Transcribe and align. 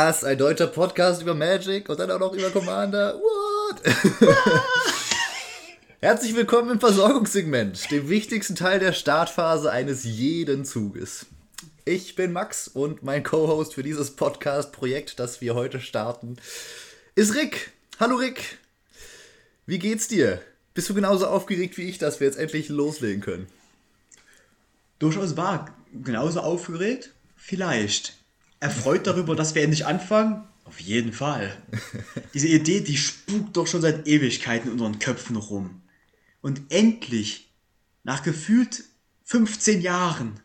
Was? 0.00 0.22
Ein 0.22 0.38
deutscher 0.38 0.68
Podcast 0.68 1.22
über 1.22 1.34
Magic 1.34 1.88
und 1.88 1.98
dann 1.98 2.08
auch 2.12 2.20
noch 2.20 2.32
über 2.32 2.50
Commander? 2.50 3.14
What? 3.14 3.82
Herzlich 6.00 6.36
willkommen 6.36 6.70
im 6.70 6.78
Versorgungssegment, 6.78 7.90
dem 7.90 8.08
wichtigsten 8.08 8.54
Teil 8.54 8.78
der 8.78 8.92
Startphase 8.92 9.72
eines 9.72 10.04
jeden 10.04 10.64
Zuges. 10.64 11.26
Ich 11.84 12.14
bin 12.14 12.32
Max 12.32 12.68
und 12.68 13.02
mein 13.02 13.24
Co-Host 13.24 13.74
für 13.74 13.82
dieses 13.82 14.12
Podcast-Projekt, 14.14 15.18
das 15.18 15.40
wir 15.40 15.56
heute 15.56 15.80
starten, 15.80 16.36
ist 17.16 17.34
Rick. 17.34 17.72
Hallo 17.98 18.14
Rick. 18.14 18.58
Wie 19.66 19.80
geht's 19.80 20.06
dir? 20.06 20.40
Bist 20.74 20.88
du 20.88 20.94
genauso 20.94 21.26
aufgeregt 21.26 21.76
wie 21.76 21.88
ich, 21.88 21.98
dass 21.98 22.20
wir 22.20 22.28
jetzt 22.28 22.38
endlich 22.38 22.68
loslegen 22.68 23.20
können? 23.20 23.48
Durchaus 25.00 25.36
wahr. 25.36 25.74
Genauso 25.92 26.38
aufgeregt? 26.38 27.10
Vielleicht. 27.36 28.17
Erfreut 28.60 29.06
darüber, 29.06 29.36
dass 29.36 29.54
wir 29.54 29.62
endlich 29.62 29.86
anfangen? 29.86 30.44
Auf 30.64 30.80
jeden 30.80 31.12
Fall. 31.12 31.56
Diese 32.34 32.48
Idee, 32.48 32.80
die 32.80 32.96
spukt 32.96 33.56
doch 33.56 33.66
schon 33.66 33.80
seit 33.80 34.06
Ewigkeiten 34.06 34.68
in 34.68 34.72
unseren 34.72 34.98
Köpfen 34.98 35.36
rum. 35.36 35.82
Und 36.40 36.60
endlich, 36.68 37.48
nach 38.04 38.22
gefühlt 38.22 38.84
15 39.24 39.80
Jahren, 39.80 40.40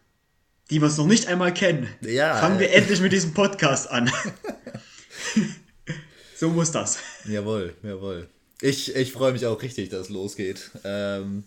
die 0.69 0.81
wir 0.81 0.87
es 0.87 0.97
noch 0.97 1.07
nicht 1.07 1.27
einmal 1.27 1.53
kennen, 1.53 1.87
ja, 2.01 2.35
fangen 2.35 2.59
wir 2.59 2.71
endlich 2.71 3.01
mit 3.01 3.11
diesem 3.11 3.33
Podcast 3.33 3.89
an. 3.89 4.11
so 6.37 6.49
muss 6.49 6.71
das. 6.71 6.99
Jawohl, 7.25 7.75
jawohl. 7.83 8.29
Ich, 8.61 8.95
ich 8.95 9.11
freue 9.11 9.33
mich 9.33 9.45
auch 9.45 9.61
richtig, 9.61 9.89
dass 9.89 10.03
es 10.03 10.09
losgeht. 10.09 10.71
Ähm, 10.85 11.43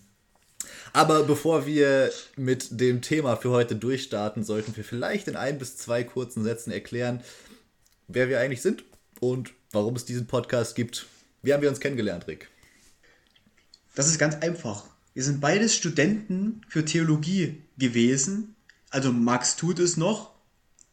aber 0.93 1.23
bevor 1.23 1.65
wir 1.65 2.11
mit 2.35 2.79
dem 2.79 3.01
Thema 3.01 3.35
für 3.35 3.51
heute 3.51 3.75
durchstarten, 3.75 4.43
sollten 4.43 4.75
wir 4.75 4.83
vielleicht 4.83 5.27
in 5.27 5.35
ein 5.35 5.57
bis 5.57 5.77
zwei 5.77 6.03
kurzen 6.03 6.43
Sätzen 6.43 6.71
erklären, 6.71 7.21
wer 8.07 8.29
wir 8.29 8.39
eigentlich 8.39 8.61
sind 8.61 8.83
und 9.19 9.53
warum 9.71 9.95
es 9.95 10.05
diesen 10.05 10.27
Podcast 10.27 10.75
gibt. 10.75 11.07
Wie 11.41 11.53
haben 11.53 11.61
wir 11.61 11.69
uns 11.69 11.79
kennengelernt, 11.79 12.27
Rick? 12.27 12.49
Das 13.95 14.07
ist 14.07 14.19
ganz 14.19 14.35
einfach. 14.35 14.85
Wir 15.13 15.23
sind 15.23 15.41
beides 15.41 15.75
Studenten 15.75 16.61
für 16.67 16.85
Theologie 16.85 17.63
gewesen. 17.77 18.55
Also 18.89 19.11
Max 19.11 19.55
tut 19.55 19.79
es 19.79 19.97
noch. 19.97 20.31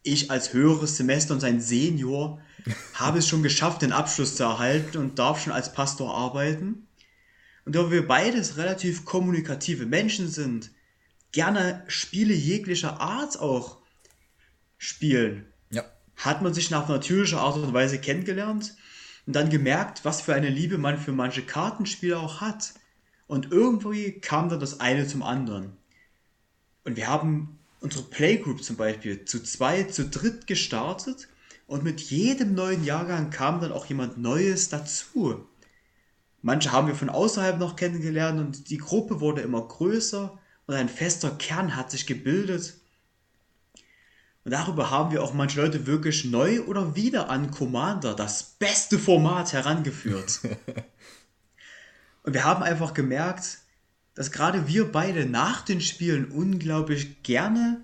Ich 0.01 0.31
als 0.31 0.53
höheres 0.53 0.97
Semester 0.97 1.33
und 1.33 1.39
sein 1.39 1.61
Senior 1.61 2.41
habe 2.93 3.19
es 3.19 3.27
schon 3.27 3.43
geschafft, 3.43 3.81
den 3.83 3.91
Abschluss 3.91 4.35
zu 4.35 4.43
erhalten 4.43 4.97
und 4.97 5.19
darf 5.19 5.43
schon 5.43 5.53
als 5.53 5.73
Pastor 5.73 6.15
arbeiten. 6.15 6.84
Und 7.65 7.75
da 7.75 7.91
wir 7.91 8.07
beides 8.07 8.57
relativ 8.57 9.05
kommunikative 9.05 9.85
Menschen 9.85 10.29
sind, 10.29 10.71
gerne 11.31 11.83
Spiele 11.87 12.33
jeglicher 12.33 13.01
Art 13.01 13.39
auch 13.39 13.79
spielen, 14.77 15.45
ja. 15.71 15.83
hat 16.15 16.41
man 16.41 16.53
sich 16.53 16.69
nach 16.69 16.87
natürlicher 16.87 17.41
Art 17.41 17.57
und 17.57 17.73
Weise 17.73 17.99
kennengelernt 17.99 18.75
und 19.25 19.35
dann 19.35 19.49
gemerkt, 19.49 20.05
was 20.05 20.21
für 20.21 20.35
eine 20.35 20.49
Liebe 20.49 20.77
man 20.77 20.99
für 20.99 21.11
manche 21.11 21.41
Kartenspiele 21.41 22.19
auch 22.19 22.39
hat. 22.39 22.73
Und 23.27 23.51
irgendwie 23.51 24.19
kam 24.19 24.49
dann 24.49 24.59
das 24.59 24.79
eine 24.79 25.07
zum 25.07 25.23
anderen. 25.23 25.75
Und 26.83 26.95
wir 26.95 27.07
haben 27.07 27.57
unsere 27.79 28.03
Playgroup 28.03 28.63
zum 28.63 28.75
Beispiel 28.75 29.25
zu 29.25 29.41
zwei, 29.41 29.83
zu 29.83 30.07
dritt 30.07 30.45
gestartet 30.45 31.27
und 31.67 31.83
mit 31.83 31.99
jedem 31.99 32.53
neuen 32.53 32.83
Jahrgang 32.83 33.31
kam 33.31 33.59
dann 33.59 33.71
auch 33.71 33.87
jemand 33.87 34.19
Neues 34.19 34.69
dazu. 34.69 35.47
Manche 36.45 36.71
haben 36.71 36.85
wir 36.85 36.93
von 36.93 37.09
außerhalb 37.09 37.57
noch 37.57 37.75
kennengelernt 37.75 38.39
und 38.39 38.69
die 38.69 38.77
Gruppe 38.77 39.19
wurde 39.19 39.41
immer 39.41 39.67
größer 39.67 40.37
und 40.67 40.75
ein 40.75 40.89
fester 40.89 41.31
Kern 41.31 41.75
hat 41.75 41.89
sich 41.89 42.05
gebildet. 42.05 42.75
Und 44.43 44.51
darüber 44.51 44.91
haben 44.91 45.11
wir 45.11 45.23
auch 45.23 45.33
manche 45.33 45.59
Leute 45.59 45.87
wirklich 45.87 46.23
neu 46.23 46.61
oder 46.65 46.95
wieder 46.95 47.31
an 47.31 47.49
Commander, 47.49 48.13
das 48.13 48.43
beste 48.43 48.99
Format, 48.99 49.53
herangeführt. 49.53 50.41
und 52.21 52.35
wir 52.35 52.43
haben 52.43 52.61
einfach 52.61 52.93
gemerkt, 52.93 53.57
dass 54.13 54.31
gerade 54.31 54.67
wir 54.67 54.91
beide 54.91 55.25
nach 55.25 55.63
den 55.63 55.81
Spielen 55.81 56.25
unglaublich 56.25 57.23
gerne 57.23 57.83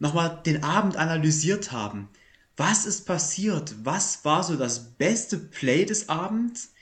nochmal 0.00 0.40
den 0.44 0.64
Abend 0.64 0.96
analysiert 0.96 1.70
haben. 1.70 2.08
Was 2.56 2.86
ist 2.86 3.06
passiert? 3.06 3.72
Was 3.84 4.24
war 4.24 4.42
so 4.42 4.56
das 4.56 4.94
beste 4.94 5.38
Play 5.38 5.84
des 5.84 6.08
Abends? 6.08 6.73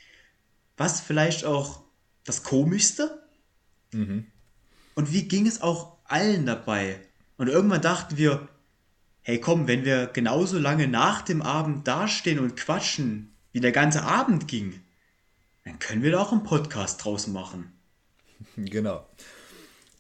Was 0.77 1.00
vielleicht 1.00 1.44
auch 1.44 1.83
das 2.25 2.43
Komischste. 2.43 3.22
Mhm. 3.93 4.27
Und 4.94 5.12
wie 5.12 5.28
ging 5.28 5.47
es 5.47 5.62
auch 5.62 5.99
allen 6.05 6.47
dabei? 6.47 7.00
Und 7.37 7.49
irgendwann 7.49 7.83
dachten 7.83 8.16
wir, 8.16 8.49
hey 9.22 9.41
komm, 9.41 9.66
wenn 9.66 9.84
wir 9.84 10.06
genauso 10.06 10.59
lange 10.59 10.88
nach 10.88 11.22
dem 11.22 11.43
Abend 11.43 11.87
dastehen 11.88 12.38
und 12.38 12.56
quatschen, 12.56 13.34
wie 13.53 13.60
der 13.60 13.72
ganze 13.72 14.03
Abend 14.03 14.49
ging, 14.49 14.81
dann 15.65 15.78
können 15.78 16.03
wir 16.03 16.12
da 16.12 16.21
auch 16.21 16.33
einen 16.33 16.44
Podcast 16.44 17.04
draus 17.04 17.27
machen. 17.27 17.72
Genau. 18.56 19.06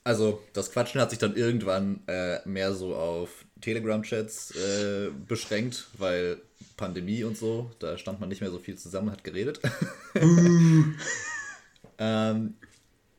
Also 0.04 0.42
das 0.52 0.72
Quatschen 0.72 1.00
hat 1.00 1.10
sich 1.10 1.20
dann 1.20 1.36
irgendwann 1.36 2.00
äh, 2.08 2.40
mehr 2.46 2.74
so 2.74 2.96
auf 2.96 3.44
Telegram-Chats 3.62 4.54
äh, 4.56 5.10
beschränkt, 5.26 5.88
weil 5.96 6.38
Pandemie 6.76 7.24
und 7.24 7.36
so, 7.36 7.70
da 7.78 7.96
stand 7.96 8.20
man 8.20 8.28
nicht 8.28 8.40
mehr 8.40 8.50
so 8.50 8.58
viel 8.58 8.76
zusammen, 8.76 9.10
hat 9.10 9.24
geredet. 9.24 9.60
ähm, 11.98 12.54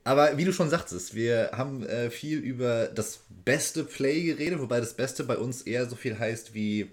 aber 0.04 0.38
wie 0.38 0.46
du 0.46 0.54
schon 0.54 0.70
sagtest, 0.70 1.16
wir 1.16 1.52
haben 1.54 1.86
äh, 1.86 2.10
viel 2.10 2.40
über 2.40 2.88
das 2.88 3.22
beste 3.46 3.84
Play 3.84 4.24
geredet, 4.24 4.60
wobei 4.60 4.80
das 4.80 4.94
Beste 4.94 5.24
bei 5.24 5.38
uns 5.38 5.62
eher 5.62 5.90
so 5.90 5.96
viel 5.96 6.20
heißt 6.20 6.54
wie 6.54 6.92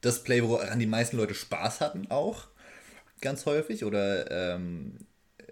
das 0.00 0.22
Play, 0.22 0.42
woran 0.42 0.78
die 0.78 0.86
meisten 0.86 1.16
Leute 1.16 1.34
Spaß 1.34 1.80
hatten, 1.80 2.06
auch 2.08 2.46
ganz 3.20 3.46
häufig. 3.46 3.84
Oder 3.84 4.30
ähm, 4.30 4.98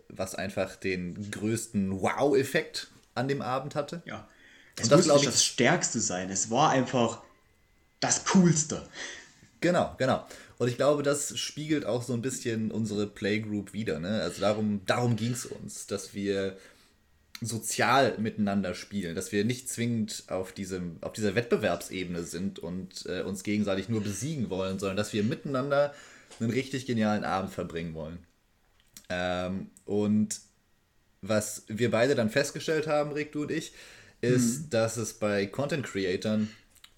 was 0.09 0.35
einfach 0.35 0.77
den 0.77 1.31
größten 1.31 2.01
Wow-Effekt 2.01 2.89
an 3.15 3.29
dem 3.29 3.43
Abend 3.43 3.75
hatte. 3.75 4.03
Ja. 4.05 4.29
Es 4.79 4.91
muss 4.91 5.07
nicht 5.07 5.27
das 5.27 5.45
Stärkste 5.45 6.01
sein. 6.01 6.31
Es 6.31 6.51
war 6.51 6.71
einfach 6.71 7.23
das 8.01 8.25
Coolste. 8.27 8.87
Genau, 9.61 9.95
genau. 9.99 10.27
Und 10.59 10.69
ich 10.69 10.77
glaube, 10.77 11.03
das 11.03 11.39
spiegelt 11.39 11.85
auch 11.85 12.03
so 12.03 12.13
ein 12.13 12.23
bisschen 12.23 12.71
unsere 12.71 13.07
Playgroup 13.07 13.73
wieder. 13.73 13.99
Ne? 13.99 14.23
Also 14.23 14.41
darum, 14.41 14.83
darum 14.87 15.17
ging 15.17 15.33
es 15.33 15.47
uns, 15.47 15.87
dass 15.87 16.15
wir 16.15 16.57
sozial 17.43 18.17
miteinander 18.19 18.75
spielen, 18.75 19.15
dass 19.15 19.33
wir 19.33 19.45
nicht 19.45 19.69
zwingend 19.69 20.25
auf, 20.29 20.53
diesem, 20.53 20.97
auf 21.03 21.13
dieser 21.13 21.35
Wettbewerbsebene 21.35 22.23
sind 22.23 22.59
und 22.59 23.05
äh, 23.07 23.23
uns 23.23 23.43
gegenseitig 23.43 23.91
nur 23.91 24.03
besiegen 24.03 24.49
wollen, 24.49 24.79
sondern 24.79 24.97
dass 24.97 25.13
wir 25.13 25.23
miteinander 25.23 25.95
einen 26.41 26.51
richtig 26.51 26.87
genialen 26.87 27.25
Abend 27.25 27.53
verbringen 27.53 27.95
wollen. 27.95 28.19
Ähm, 29.11 29.71
und 29.85 30.41
was 31.21 31.65
wir 31.69 31.91
beide 31.91 32.15
dann 32.15 32.31
festgestellt 32.31 32.87
haben, 32.87 33.13
Rick, 33.13 33.33
du 33.33 33.43
und 33.43 33.51
ich, 33.51 33.73
ist, 34.21 34.65
mhm. 34.65 34.71
dass 34.71 34.97
es 34.97 35.15
bei 35.15 35.47
Content 35.47 35.87
Creatern 35.87 36.49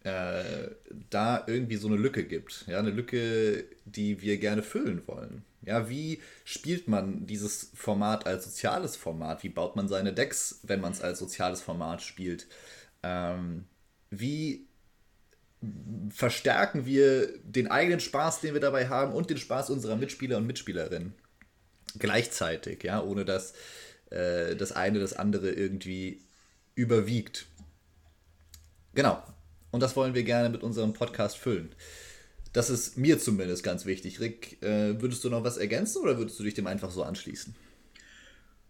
äh, 0.04 0.68
da 1.10 1.44
irgendwie 1.46 1.76
so 1.76 1.88
eine 1.88 1.96
Lücke 1.96 2.24
gibt. 2.24 2.64
Ja, 2.66 2.78
eine 2.78 2.90
Lücke, 2.90 3.64
die 3.84 4.20
wir 4.22 4.38
gerne 4.38 4.62
füllen 4.62 5.02
wollen. 5.06 5.44
Ja, 5.62 5.88
wie 5.88 6.20
spielt 6.44 6.88
man 6.88 7.26
dieses 7.26 7.70
Format 7.74 8.26
als 8.26 8.44
soziales 8.44 8.96
Format? 8.96 9.42
Wie 9.42 9.48
baut 9.48 9.76
man 9.76 9.88
seine 9.88 10.12
Decks, 10.12 10.60
wenn 10.62 10.80
man 10.80 10.92
es 10.92 11.00
als 11.02 11.18
soziales 11.18 11.60
Format 11.60 12.00
spielt? 12.02 12.46
Ähm, 13.02 13.64
wie 14.10 14.66
verstärken 16.10 16.86
wir 16.86 17.36
den 17.42 17.68
eigenen 17.68 18.00
Spaß, 18.00 18.40
den 18.40 18.54
wir 18.54 18.60
dabei 18.60 18.88
haben 18.88 19.12
und 19.12 19.28
den 19.28 19.38
Spaß 19.38 19.70
unserer 19.70 19.96
Mitspieler 19.96 20.36
und 20.36 20.46
Mitspielerinnen 20.46 21.14
gleichzeitig, 21.98 22.84
ja, 22.84 23.02
ohne 23.02 23.24
dass 23.24 23.54
äh, 24.10 24.56
das 24.56 24.72
eine 24.72 25.00
das 25.00 25.14
andere 25.14 25.50
irgendwie 25.50 26.20
überwiegt. 26.78 27.46
Genau, 28.94 29.22
und 29.72 29.82
das 29.82 29.96
wollen 29.96 30.14
wir 30.14 30.22
gerne 30.22 30.48
mit 30.48 30.62
unserem 30.62 30.92
Podcast 30.92 31.36
füllen. 31.36 31.74
Das 32.52 32.70
ist 32.70 32.96
mir 32.96 33.18
zumindest 33.18 33.62
ganz 33.62 33.84
wichtig. 33.84 34.20
Rick, 34.20 34.62
äh, 34.62 35.00
würdest 35.00 35.22
du 35.24 35.28
noch 35.28 35.44
was 35.44 35.58
ergänzen 35.58 36.00
oder 36.02 36.16
würdest 36.16 36.38
du 36.38 36.44
dich 36.44 36.54
dem 36.54 36.66
einfach 36.66 36.90
so 36.90 37.02
anschließen? 37.02 37.54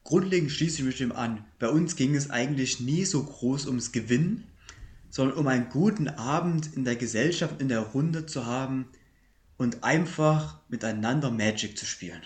Grundlegend 0.04 0.50
schließe 0.50 0.78
ich 0.78 0.84
mich 0.84 0.96
dem 0.96 1.12
an. 1.12 1.44
Bei 1.58 1.68
uns 1.68 1.94
ging 1.94 2.14
es 2.16 2.30
eigentlich 2.30 2.80
nie 2.80 3.04
so 3.04 3.22
groß 3.22 3.66
ums 3.66 3.92
Gewinnen, 3.92 4.44
sondern 5.10 5.36
um 5.36 5.46
einen 5.46 5.68
guten 5.68 6.08
Abend 6.08 6.74
in 6.74 6.84
der 6.84 6.96
Gesellschaft, 6.96 7.60
in 7.60 7.68
der 7.68 7.80
Runde 7.80 8.24
zu 8.24 8.46
haben 8.46 8.88
und 9.58 9.84
einfach 9.84 10.60
miteinander 10.68 11.30
Magic 11.30 11.76
zu 11.76 11.84
spielen. 11.84 12.22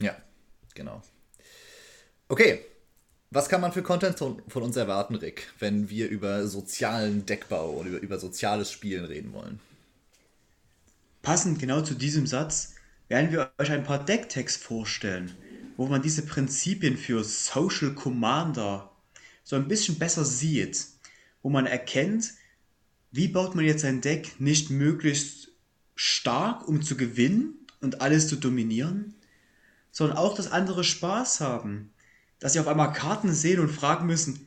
Ja, 0.00 0.14
genau. 0.74 1.02
Okay, 2.28 2.60
was 3.30 3.48
kann 3.48 3.60
man 3.60 3.72
für 3.72 3.82
Content 3.82 4.18
von, 4.18 4.42
uns 4.62 4.76
erwarten, 4.76 5.14
Rick, 5.14 5.52
wenn 5.58 5.88
wir 5.88 6.08
über 6.08 6.46
sozialen 6.48 7.26
Deckbau 7.26 7.70
und 7.70 7.86
über, 7.86 7.98
über 7.98 8.18
soziales 8.18 8.72
Spielen 8.72 9.04
reden 9.04 9.32
wollen? 9.32 9.60
Passend 11.22 11.58
genau 11.58 11.82
zu 11.82 11.94
diesem 11.94 12.26
Satz 12.26 12.74
werden 13.08 13.30
wir 13.30 13.52
euch 13.58 13.70
ein 13.70 13.84
paar 13.84 14.04
Decktags 14.04 14.56
vorstellen, 14.56 15.32
wo 15.76 15.86
man 15.86 16.02
diese 16.02 16.22
Prinzipien 16.22 16.96
für 16.96 17.22
Social 17.22 17.94
Commander 17.94 18.90
so 19.44 19.56
ein 19.56 19.68
bisschen 19.68 19.98
besser 19.98 20.24
sieht, 20.24 20.86
wo 21.42 21.50
man 21.50 21.66
erkennt, 21.66 22.32
wie 23.12 23.28
baut 23.28 23.54
man 23.54 23.64
jetzt 23.64 23.84
ein 23.84 24.00
Deck 24.00 24.40
nicht 24.40 24.70
möglichst 24.70 25.48
stark, 25.94 26.66
um 26.66 26.82
zu 26.82 26.96
gewinnen 26.96 27.66
und 27.80 28.00
alles 28.00 28.28
zu 28.28 28.36
dominieren, 28.36 29.14
sondern 29.90 30.16
auch, 30.16 30.34
dass 30.34 30.50
andere 30.50 30.84
Spaß 30.84 31.40
haben. 31.40 31.92
Dass 32.40 32.54
sie 32.54 32.60
auf 32.60 32.68
einmal 32.68 32.92
Karten 32.92 33.32
sehen 33.32 33.60
und 33.60 33.70
fragen 33.70 34.06
müssen, 34.06 34.46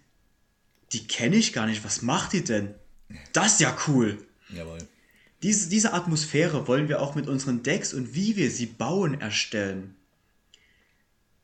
die 0.91 1.07
kenne 1.07 1.35
ich 1.35 1.53
gar 1.53 1.65
nicht, 1.65 1.83
was 1.83 2.01
macht 2.01 2.33
die 2.33 2.43
denn? 2.43 2.73
Das 3.31 3.53
ist 3.53 3.61
ja 3.61 3.75
cool. 3.87 4.17
Jawohl. 4.49 4.79
Diese, 5.43 5.69
diese 5.69 5.93
Atmosphäre 5.93 6.67
wollen 6.67 6.87
wir 6.87 7.01
auch 7.01 7.15
mit 7.15 7.27
unseren 7.27 7.63
Decks 7.63 7.93
und 7.93 8.15
wie 8.15 8.35
wir 8.35 8.49
sie 8.49 8.65
bauen 8.65 9.19
erstellen. 9.19 9.95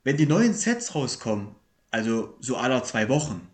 Wenn 0.04 0.18
die 0.18 0.26
neuen 0.26 0.54
Sets 0.54 0.96
rauskommen, 0.96 1.54
also 1.92 2.38
so 2.40 2.58
aller 2.58 2.84
zwei 2.84 3.10
Wochen, 3.10 3.48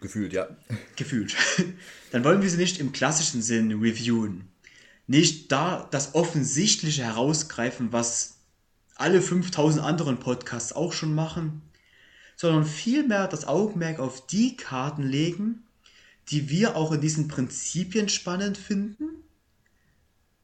Gefühlt, 0.00 0.32
ja. 0.32 0.48
gefühlt, 0.96 1.36
dann 2.10 2.24
wollen 2.24 2.42
wir 2.42 2.50
sie 2.50 2.56
nicht 2.56 2.80
im 2.80 2.92
klassischen 2.92 3.40
Sinn 3.40 3.70
reviewen. 3.72 4.48
Nicht 5.06 5.52
da 5.52 5.88
das 5.90 6.14
Offensichtliche 6.14 7.04
herausgreifen, 7.04 7.92
was 7.92 8.38
alle 8.94 9.22
5000 9.22 9.84
anderen 9.84 10.18
Podcasts 10.18 10.72
auch 10.72 10.92
schon 10.92 11.14
machen, 11.14 11.62
sondern 12.36 12.66
vielmehr 12.66 13.28
das 13.28 13.46
Augenmerk 13.46 13.98
auf 13.98 14.26
die 14.26 14.56
Karten 14.56 15.02
legen, 15.02 15.64
die 16.30 16.48
wir 16.48 16.76
auch 16.76 16.92
in 16.92 17.00
diesen 17.00 17.28
Prinzipien 17.28 18.08
spannend 18.08 18.56
finden 18.58 19.08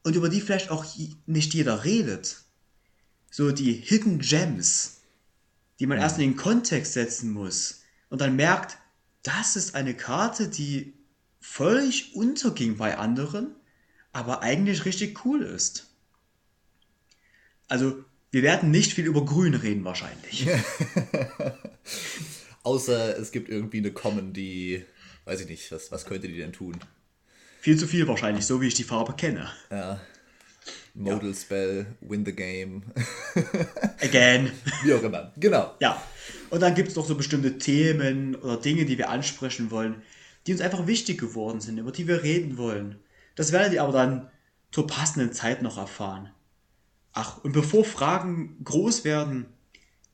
und 0.03 0.15
über 0.15 0.29
die 0.29 0.41
vielleicht 0.41 0.69
auch 0.69 0.85
nicht 1.25 1.53
jeder 1.53 1.83
redet. 1.83 2.41
So 3.29 3.51
die 3.51 3.73
Hidden 3.73 4.19
Gems, 4.19 5.01
die 5.79 5.87
man 5.87 5.97
erst 5.97 6.17
in 6.17 6.23
den 6.23 6.35
Kontext 6.35 6.93
setzen 6.93 7.31
muss 7.31 7.81
und 8.09 8.21
dann 8.21 8.35
merkt, 8.35 8.77
das 9.23 9.55
ist 9.55 9.75
eine 9.75 9.93
Karte, 9.95 10.47
die 10.47 10.93
völlig 11.39 12.15
unterging 12.15 12.77
bei 12.77 12.97
anderen, 12.97 13.55
aber 14.11 14.41
eigentlich 14.41 14.85
richtig 14.85 15.25
cool 15.25 15.41
ist. 15.41 15.87
Also, 17.67 18.03
wir 18.31 18.43
werden 18.43 18.71
nicht 18.71 18.93
viel 18.93 19.05
über 19.05 19.25
Grün 19.25 19.53
reden 19.53 19.83
wahrscheinlich. 19.83 20.47
Außer 22.63 23.17
es 23.17 23.31
gibt 23.31 23.49
irgendwie 23.49 23.79
eine 23.79 23.91
Common, 23.91 24.33
die, 24.33 24.85
weiß 25.25 25.41
ich 25.41 25.47
nicht, 25.47 25.71
was, 25.71 25.91
was 25.91 26.05
könnte 26.05 26.27
die 26.27 26.37
denn 26.37 26.53
tun? 26.53 26.77
Viel 27.59 27.77
zu 27.77 27.87
viel 27.87 28.07
wahrscheinlich, 28.07 28.45
so 28.45 28.61
wie 28.61 28.67
ich 28.67 28.73
die 28.73 28.83
Farbe 28.83 29.13
kenne. 29.13 29.49
Modal 30.93 31.33
Spell, 31.33 31.85
Win 32.01 32.25
the 32.25 32.33
Game, 32.33 32.83
Again. 34.01 34.51
wie 34.83 34.93
auch 34.93 35.03
immer. 35.03 35.31
Genau. 35.37 35.73
Ja. 35.79 36.01
Und 36.49 36.61
dann 36.61 36.75
gibt 36.75 36.89
es 36.89 36.95
noch 36.95 37.05
so 37.05 37.15
bestimmte 37.15 37.57
Themen 37.57 38.35
oder 38.35 38.57
Dinge, 38.57 38.85
die 38.85 38.97
wir 38.97 39.09
ansprechen 39.09 39.71
wollen, 39.71 40.01
die 40.45 40.51
uns 40.51 40.61
einfach 40.61 40.87
wichtig 40.87 41.19
geworden 41.19 41.61
sind, 41.61 41.77
über 41.77 41.91
die 41.91 42.07
wir 42.07 42.23
reden 42.23 42.57
wollen. 42.57 42.99
Das 43.35 43.51
werdet 43.51 43.73
ihr 43.73 43.83
aber 43.83 43.93
dann 43.93 44.29
zur 44.71 44.87
passenden 44.87 45.33
Zeit 45.33 45.61
noch 45.61 45.77
erfahren. 45.77 46.31
Ach, 47.13 47.43
und 47.43 47.51
bevor 47.51 47.85
Fragen 47.85 48.57
groß 48.63 49.03
werden, 49.03 49.45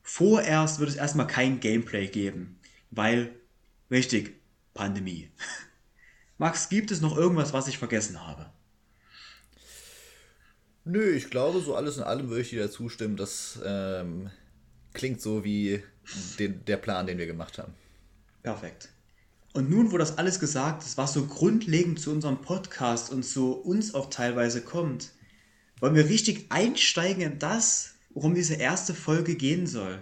vorerst 0.07 0.79
wird 0.79 0.89
es 0.89 0.95
erstmal 0.95 1.27
kein 1.27 1.59
Gameplay 1.59 2.07
geben, 2.07 2.59
weil, 2.91 3.35
richtig, 3.91 4.39
Pandemie. 4.73 5.29
Max, 6.37 6.69
gibt 6.69 6.91
es 6.91 7.01
noch 7.01 7.17
irgendwas, 7.17 7.51
was 7.51 7.67
ich 7.67 7.77
vergessen 7.77 8.25
habe? 8.25 8.49
Nö, 10.85 11.11
ich 11.11 11.29
glaube, 11.29 11.59
so 11.59 11.75
alles 11.75 11.97
in 11.97 12.03
allem 12.03 12.29
würde 12.29 12.41
ich 12.41 12.51
dir 12.51 12.71
zustimmen. 12.71 13.17
Das 13.17 13.59
ähm, 13.65 14.29
klingt 14.93 15.21
so 15.21 15.43
wie 15.43 15.83
den, 16.39 16.63
der 16.63 16.77
Plan, 16.77 17.05
den 17.05 17.17
wir 17.17 17.27
gemacht 17.27 17.57
haben. 17.57 17.73
Perfekt. 18.43 18.89
Und 19.51 19.69
nun, 19.69 19.91
wo 19.91 19.97
das 19.97 20.17
alles 20.17 20.39
gesagt 20.39 20.83
ist, 20.83 20.97
was 20.97 21.11
so 21.11 21.25
grundlegend 21.25 21.99
zu 21.99 22.11
unserem 22.11 22.41
Podcast 22.41 23.11
und 23.11 23.23
zu 23.23 23.53
uns 23.53 23.93
auch 23.93 24.09
teilweise 24.09 24.61
kommt, 24.61 25.11
wollen 25.81 25.95
wir 25.95 26.07
richtig 26.07 26.45
einsteigen 26.49 27.23
in 27.23 27.39
das, 27.39 27.96
worum 28.17 28.33
diese 28.33 28.55
erste 28.55 28.95
Folge 28.95 29.35
gehen 29.35 29.67
soll. 29.67 29.99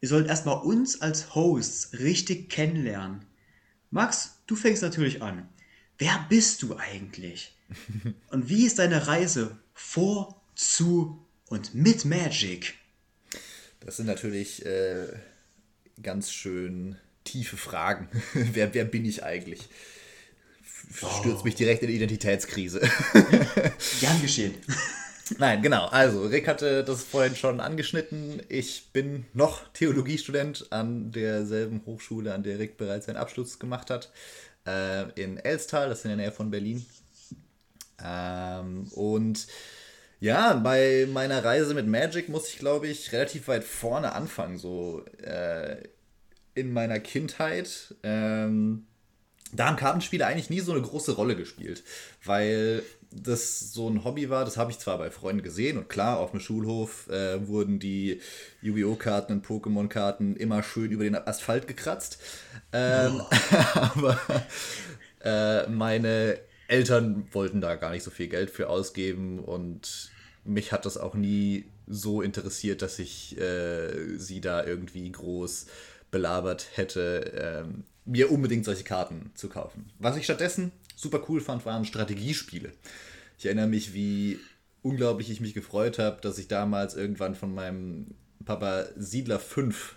Ihr 0.00 0.08
sollt 0.08 0.28
erstmal 0.28 0.62
uns 0.62 1.00
als 1.00 1.34
Hosts 1.34 1.98
richtig 1.98 2.48
kennenlernen. 2.48 3.24
Max, 3.90 4.36
du 4.46 4.54
fängst 4.54 4.80
natürlich 4.80 5.22
an. 5.22 5.48
Wer 5.98 6.24
bist 6.28 6.62
du 6.62 6.76
eigentlich? 6.76 7.52
Und 8.30 8.48
wie 8.48 8.64
ist 8.64 8.78
deine 8.78 9.08
Reise 9.08 9.58
vor, 9.74 10.40
zu 10.54 11.26
und 11.48 11.74
mit 11.74 12.04
Magic? 12.04 12.74
Das 13.80 13.96
sind 13.96 14.06
natürlich 14.06 14.64
äh, 14.64 15.08
ganz 16.00 16.30
schön 16.30 16.96
tiefe 17.24 17.56
Fragen. 17.56 18.08
wer, 18.34 18.72
wer 18.72 18.84
bin 18.84 19.04
ich 19.04 19.24
eigentlich? 19.24 19.68
Stürzt 21.20 21.44
mich 21.44 21.56
direkt 21.56 21.82
in 21.82 21.88
die 21.88 21.96
Identitätskrise. 21.96 22.80
Gern 24.00 24.22
geschehen. 24.22 24.54
Nein, 25.38 25.62
genau. 25.62 25.86
Also, 25.86 26.26
Rick 26.26 26.48
hatte 26.48 26.84
das 26.84 27.04
vorhin 27.04 27.36
schon 27.36 27.60
angeschnitten. 27.60 28.42
Ich 28.48 28.90
bin 28.92 29.26
noch 29.32 29.68
Theologiestudent 29.72 30.66
an 30.70 31.12
derselben 31.12 31.82
Hochschule, 31.86 32.34
an 32.34 32.42
der 32.42 32.58
Rick 32.58 32.76
bereits 32.76 33.06
seinen 33.06 33.16
Abschluss 33.16 33.58
gemacht 33.58 33.90
hat. 33.90 34.10
Äh, 34.66 35.10
in 35.20 35.38
Elstal, 35.38 35.88
das 35.88 36.00
ist 36.00 36.04
in 36.04 36.10
der 36.10 36.16
Nähe 36.18 36.32
von 36.32 36.50
Berlin. 36.50 36.84
Ähm, 38.04 38.88
und 38.92 39.46
ja, 40.20 40.54
bei 40.54 41.08
meiner 41.10 41.44
Reise 41.44 41.74
mit 41.74 41.86
Magic 41.86 42.28
muss 42.28 42.48
ich, 42.48 42.58
glaube 42.58 42.88
ich, 42.88 43.12
relativ 43.12 43.48
weit 43.48 43.64
vorne 43.64 44.12
anfangen. 44.12 44.58
So 44.58 45.04
äh, 45.22 45.76
in 46.54 46.72
meiner 46.72 47.00
Kindheit. 47.00 47.94
Ähm, 48.02 48.86
da 49.52 49.66
haben 49.66 49.76
Kartenspiele 49.76 50.26
eigentlich 50.26 50.50
nie 50.50 50.60
so 50.60 50.72
eine 50.72 50.82
große 50.82 51.12
Rolle 51.12 51.36
gespielt, 51.36 51.82
weil 52.24 52.82
das 53.14 53.72
so 53.72 53.88
ein 53.88 54.04
Hobby 54.04 54.30
war. 54.30 54.44
Das 54.44 54.56
habe 54.56 54.70
ich 54.70 54.78
zwar 54.78 54.98
bei 54.98 55.10
Freunden 55.10 55.42
gesehen 55.42 55.78
und 55.78 55.88
klar, 55.88 56.18
auf 56.18 56.30
dem 56.30 56.40
Schulhof 56.40 57.08
äh, 57.08 57.46
wurden 57.46 57.78
die 57.78 58.20
Yu-Gi-Oh! 58.60 58.96
Karten 58.96 59.32
und 59.34 59.46
Pokémon-Karten 59.46 60.36
immer 60.36 60.62
schön 60.62 60.90
über 60.90 61.04
den 61.04 61.14
Asphalt 61.14 61.66
gekratzt. 61.66 62.18
Ähm, 62.72 63.22
aber 63.74 64.20
äh, 65.24 65.66
meine 65.68 66.38
Eltern 66.68 67.28
wollten 67.32 67.60
da 67.60 67.74
gar 67.76 67.90
nicht 67.90 68.02
so 68.02 68.10
viel 68.10 68.28
Geld 68.28 68.50
für 68.50 68.68
ausgeben 68.68 69.38
und 69.38 70.10
mich 70.44 70.72
hat 70.72 70.86
das 70.86 70.96
auch 70.96 71.14
nie 71.14 71.66
so 71.86 72.22
interessiert, 72.22 72.82
dass 72.82 72.98
ich 72.98 73.38
äh, 73.38 74.18
sie 74.18 74.40
da 74.40 74.64
irgendwie 74.64 75.10
groß 75.10 75.66
belabert 76.10 76.66
hätte, 76.74 77.64
ähm, 77.64 77.84
mir 78.04 78.30
unbedingt 78.30 78.64
solche 78.64 78.84
Karten 78.84 79.30
zu 79.34 79.48
kaufen. 79.48 79.90
Was 79.98 80.16
ich 80.16 80.24
stattdessen 80.24 80.72
super 80.96 81.24
cool 81.28 81.40
fand, 81.40 81.64
waren 81.66 81.84
Strategiespiele. 81.84 82.72
Ich 83.38 83.46
erinnere 83.46 83.66
mich, 83.66 83.94
wie 83.94 84.38
unglaublich 84.82 85.30
ich 85.30 85.40
mich 85.40 85.54
gefreut 85.54 85.98
habe, 85.98 86.20
dass 86.20 86.38
ich 86.38 86.48
damals 86.48 86.94
irgendwann 86.94 87.34
von 87.34 87.54
meinem 87.54 88.14
Papa 88.44 88.86
Siedler 88.96 89.38
5 89.38 89.96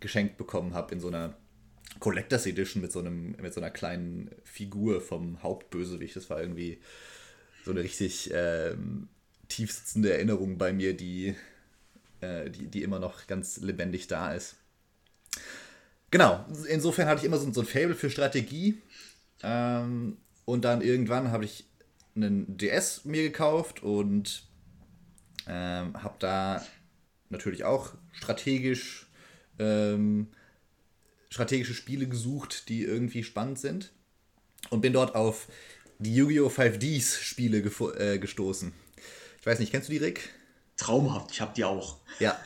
geschenkt 0.00 0.36
bekommen 0.36 0.74
habe 0.74 0.94
in 0.94 1.00
so 1.00 1.08
einer 1.08 1.34
Collectors 2.00 2.46
Edition 2.46 2.82
mit 2.82 2.90
so, 2.90 2.98
einem, 2.98 3.36
mit 3.40 3.52
so 3.54 3.60
einer 3.60 3.70
kleinen 3.70 4.30
Figur 4.44 5.00
vom 5.00 5.42
Hauptbösewicht. 5.42 6.16
Das 6.16 6.30
war 6.30 6.40
irgendwie 6.40 6.80
so 7.64 7.70
eine 7.70 7.82
richtig 7.82 8.30
ähm, 8.34 9.08
tiefsitzende 9.48 10.12
Erinnerung 10.12 10.58
bei 10.58 10.72
mir, 10.72 10.96
die, 10.96 11.34
äh, 12.20 12.50
die, 12.50 12.66
die 12.66 12.82
immer 12.82 12.98
noch 12.98 13.26
ganz 13.26 13.58
lebendig 13.58 14.06
da 14.06 14.34
ist. 14.34 14.56
Genau, 16.12 16.44
insofern 16.68 17.08
hatte 17.08 17.20
ich 17.20 17.24
immer 17.24 17.38
so, 17.38 17.50
so 17.52 17.62
ein 17.62 17.66
Fable 17.66 17.94
für 17.94 18.10
Strategie. 18.10 18.80
Ähm, 19.42 20.18
und 20.44 20.64
dann 20.64 20.82
irgendwann 20.82 21.32
habe 21.32 21.46
ich 21.46 21.64
einen 22.14 22.58
DS 22.58 23.06
mir 23.06 23.22
gekauft 23.22 23.82
und 23.82 24.44
ähm, 25.48 26.00
habe 26.02 26.14
da 26.18 26.62
natürlich 27.30 27.64
auch 27.64 27.94
strategisch 28.12 29.06
ähm, 29.58 30.28
strategische 31.30 31.72
Spiele 31.72 32.06
gesucht, 32.06 32.68
die 32.68 32.82
irgendwie 32.82 33.24
spannend 33.24 33.58
sind. 33.58 33.90
Und 34.68 34.82
bin 34.82 34.92
dort 34.92 35.14
auf 35.14 35.48
die 35.98 36.14
Yu-Gi-Oh! 36.14 36.48
5Ds 36.48 37.20
Spiele 37.20 37.58
äh, 37.58 38.18
gestoßen. 38.18 38.74
Ich 39.40 39.46
weiß 39.46 39.58
nicht, 39.60 39.72
kennst 39.72 39.88
du 39.88 39.92
die, 39.92 39.98
Rick? 39.98 40.28
Traumhaft, 40.82 41.30
ich 41.30 41.40
hab 41.40 41.54
die 41.54 41.64
auch. 41.64 41.98
Ja, 42.18 42.36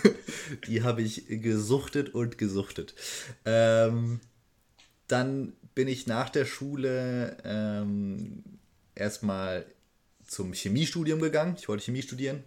die 0.68 0.82
habe 0.84 1.02
ich 1.02 1.24
gesuchtet 1.28 2.14
und 2.14 2.38
gesuchtet. 2.38 2.94
Ähm, 3.44 4.20
dann 5.08 5.54
bin 5.74 5.88
ich 5.88 6.06
nach 6.06 6.30
der 6.30 6.44
Schule 6.44 7.36
ähm, 7.44 8.44
erstmal 8.94 9.66
zum 10.24 10.52
Chemiestudium 10.52 11.20
gegangen. 11.20 11.56
Ich 11.58 11.68
wollte 11.68 11.82
Chemie 11.82 12.02
studieren. 12.02 12.44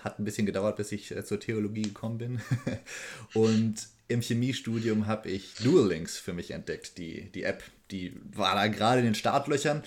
Hat 0.00 0.20
ein 0.20 0.24
bisschen 0.24 0.46
gedauert, 0.46 0.76
bis 0.76 0.92
ich 0.92 1.10
äh, 1.10 1.24
zur 1.24 1.40
Theologie 1.40 1.82
gekommen 1.82 2.18
bin. 2.18 2.40
und 3.34 3.74
im 4.06 4.20
Chemiestudium 4.20 5.08
habe 5.08 5.30
ich 5.30 5.54
Dual 5.54 5.88
Links 5.88 6.16
für 6.16 6.32
mich 6.32 6.52
entdeckt, 6.52 6.96
die, 6.98 7.32
die 7.32 7.42
App. 7.42 7.64
Die 7.90 8.14
war 8.32 8.54
da 8.54 8.68
gerade 8.68 9.00
in 9.00 9.06
den 9.06 9.14
Startlöchern. 9.16 9.82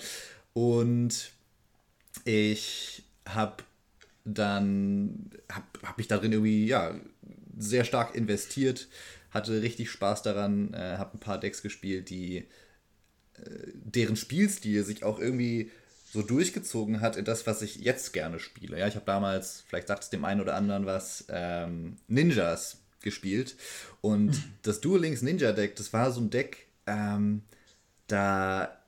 Und 0.52 1.30
ich 2.24 3.04
habe 3.26 3.62
dann 4.34 5.30
habe 5.50 5.66
hab 5.82 5.98
mich 5.98 6.08
darin 6.08 6.32
irgendwie 6.32 6.66
ja 6.66 6.94
sehr 7.56 7.84
stark 7.84 8.14
investiert, 8.14 8.88
hatte 9.30 9.62
richtig 9.62 9.90
Spaß 9.90 10.22
daran, 10.22 10.72
äh, 10.74 10.96
habe 10.96 11.16
ein 11.16 11.20
paar 11.20 11.38
Decks 11.38 11.62
gespielt, 11.62 12.10
die 12.10 12.38
äh, 13.34 13.72
deren 13.74 14.16
Spielstil 14.16 14.84
sich 14.84 15.02
auch 15.02 15.18
irgendwie 15.18 15.70
so 16.12 16.22
durchgezogen 16.22 17.00
hat 17.00 17.16
in 17.16 17.24
das, 17.24 17.46
was 17.46 17.60
ich 17.62 17.76
jetzt 17.76 18.12
gerne 18.12 18.38
spiele. 18.38 18.78
Ja, 18.78 18.88
ich 18.88 18.94
habe 18.94 19.04
damals, 19.04 19.64
vielleicht 19.66 19.88
sagt 19.88 20.04
es 20.04 20.10
dem 20.10 20.24
einen 20.24 20.40
oder 20.40 20.54
anderen 20.54 20.86
was, 20.86 21.26
ähm, 21.28 21.96
Ninjas 22.06 22.78
gespielt. 23.02 23.56
Und 24.00 24.30
mhm. 24.30 24.44
das 24.62 24.80
Duel 24.80 25.02
Links 25.02 25.22
Ninja 25.22 25.52
Deck, 25.52 25.76
das 25.76 25.92
war 25.92 26.10
so 26.10 26.20
ein 26.20 26.30
Deck, 26.30 26.66
ähm, 26.86 27.42
da 28.06 28.78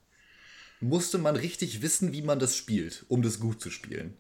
musste 0.81 1.19
man 1.19 1.37
richtig 1.37 1.83
wissen, 1.83 2.13
wie 2.13 2.23
man 2.23 2.39
das 2.39 2.57
spielt, 2.57 3.05
um 3.09 3.21
das 3.23 3.39
gut 3.39 3.61
zu 3.61 3.71
spielen. 3.71 4.17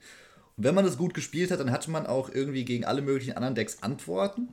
Wenn 0.62 0.74
man 0.74 0.84
das 0.84 0.98
gut 0.98 1.14
gespielt 1.14 1.50
hat, 1.50 1.60
dann 1.60 1.70
hatte 1.70 1.90
man 1.90 2.06
auch 2.06 2.28
irgendwie 2.28 2.66
gegen 2.66 2.84
alle 2.84 3.00
möglichen 3.00 3.32
anderen 3.32 3.54
Decks 3.54 3.82
Antworten. 3.82 4.48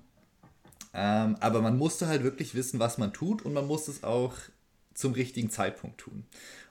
Ähm, 0.93 1.35
aber 1.41 1.61
man 1.61 1.77
musste 1.77 2.07
halt 2.07 2.23
wirklich 2.23 2.55
wissen, 2.55 2.79
was 2.79 2.97
man 2.97 3.11
tut 3.11 3.43
und 3.43 3.51
man 3.53 3.67
musste 3.67 3.91
es 3.91 4.03
auch 4.03 4.33
zum 4.93 5.11
richtigen 5.11 5.49
Zeitpunkt 5.49 5.99
tun. 5.99 6.25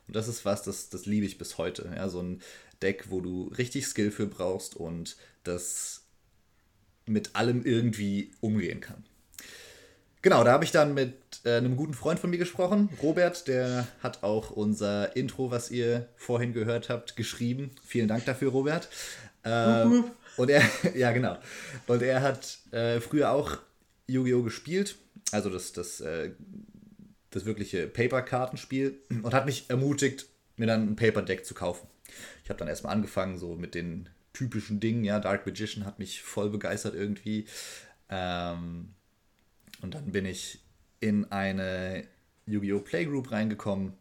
Und 0.07 0.17
das 0.17 0.27
ist 0.27 0.47
was, 0.47 0.63
das, 0.63 0.89
das 0.89 1.05
liebe 1.05 1.27
ich 1.27 1.37
bis 1.37 1.59
heute. 1.59 1.93
Ja, 1.95 2.09
so 2.09 2.23
ein 2.23 2.41
Deck, 2.81 3.11
wo 3.11 3.21
du 3.21 3.49
richtig 3.59 3.87
Skill 3.87 4.11
für 4.11 4.27
brauchst 4.27 4.75
und 4.75 5.17
das 5.45 6.05
mit 7.05 7.37
allem 7.37 7.63
irgendwie 7.65 8.33
umgehen 8.41 8.81
kann. 8.81 9.05
Genau, 10.23 10.43
da 10.43 10.51
habe 10.51 10.65
ich 10.65 10.73
dann 10.73 10.95
mit 10.95 11.15
äh, 11.45 11.59
einem 11.59 11.77
guten 11.77 11.95
Freund 11.95 12.19
von 12.19 12.31
mir 12.31 12.39
gesprochen, 12.39 12.89
Robert, 13.01 13.47
der 13.47 13.87
hat 14.03 14.25
auch 14.25 14.51
unser 14.51 15.15
Intro, 15.15 15.53
was 15.53 15.71
ihr 15.71 16.09
vorhin 16.17 16.53
gehört 16.53 16.89
habt, 16.89 17.15
geschrieben. 17.15 17.71
Vielen 17.85 18.09
Dank 18.09 18.25
dafür, 18.25 18.51
Robert. 18.51 18.89
Äh, 19.47 19.85
und 20.37 20.51
er, 20.51 20.63
ja 20.95 21.13
genau, 21.13 21.39
und 21.87 22.03
er 22.03 22.23
hat 22.23 22.59
äh, 22.73 23.01
früher 23.01 23.31
auch 23.31 23.59
Yu-Gi-Oh! 24.09 24.43
gespielt, 24.43 24.97
also 25.33 25.51
das, 25.51 25.73
das 25.73 26.01
äh, 26.01 26.33
das 27.31 27.45
wirkliche 27.45 27.87
Paper-Kartenspiel 27.87 28.99
und 29.23 29.35
hat 29.35 29.47
mich 29.47 29.69
ermutigt, 29.69 30.27
mir 30.57 30.67
dann 30.67 30.89
ein 30.89 30.97
Paper-Deck 30.97 31.45
zu 31.45 31.55
kaufen. 31.55 31.87
Ich 32.43 32.49
habe 32.49 32.59
dann 32.59 32.69
erstmal 32.69 32.95
angefangen, 32.95 33.39
so 33.39 33.57
mit 33.57 33.75
den 33.75 34.09
typischen 34.33 34.81
Dingen, 34.81 35.05
ja, 35.05 35.21
Dark 35.21 35.47
Magician 35.47 35.85
hat 35.85 35.99
mich 35.99 36.23
voll 36.23 36.51
begeistert 36.51 36.95
irgendwie. 36.95 37.47
Ähm, 38.09 38.95
und 39.83 39.95
dann 39.95 40.13
bin 40.13 40.25
ich 40.25 40.61
in 41.01 41.31
eine 41.31 42.05
Yu-Gi-Oh! 42.47 42.81
Playgroup 42.81 43.31
reingekommen, 43.31 43.93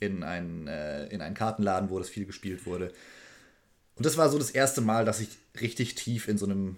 in 0.00 0.22
einen, 0.22 0.66
äh, 0.66 1.06
in 1.06 1.22
einen 1.22 1.34
Kartenladen, 1.34 1.88
wo 1.88 1.98
das 1.98 2.10
viel 2.10 2.26
gespielt 2.26 2.66
wurde. 2.66 2.92
Und 4.02 4.06
das 4.06 4.16
war 4.16 4.28
so 4.30 4.36
das 4.36 4.50
erste 4.50 4.80
Mal, 4.80 5.04
dass 5.04 5.20
ich 5.20 5.28
richtig 5.60 5.94
tief 5.94 6.26
in 6.26 6.36
so 6.36 6.44
einem 6.44 6.76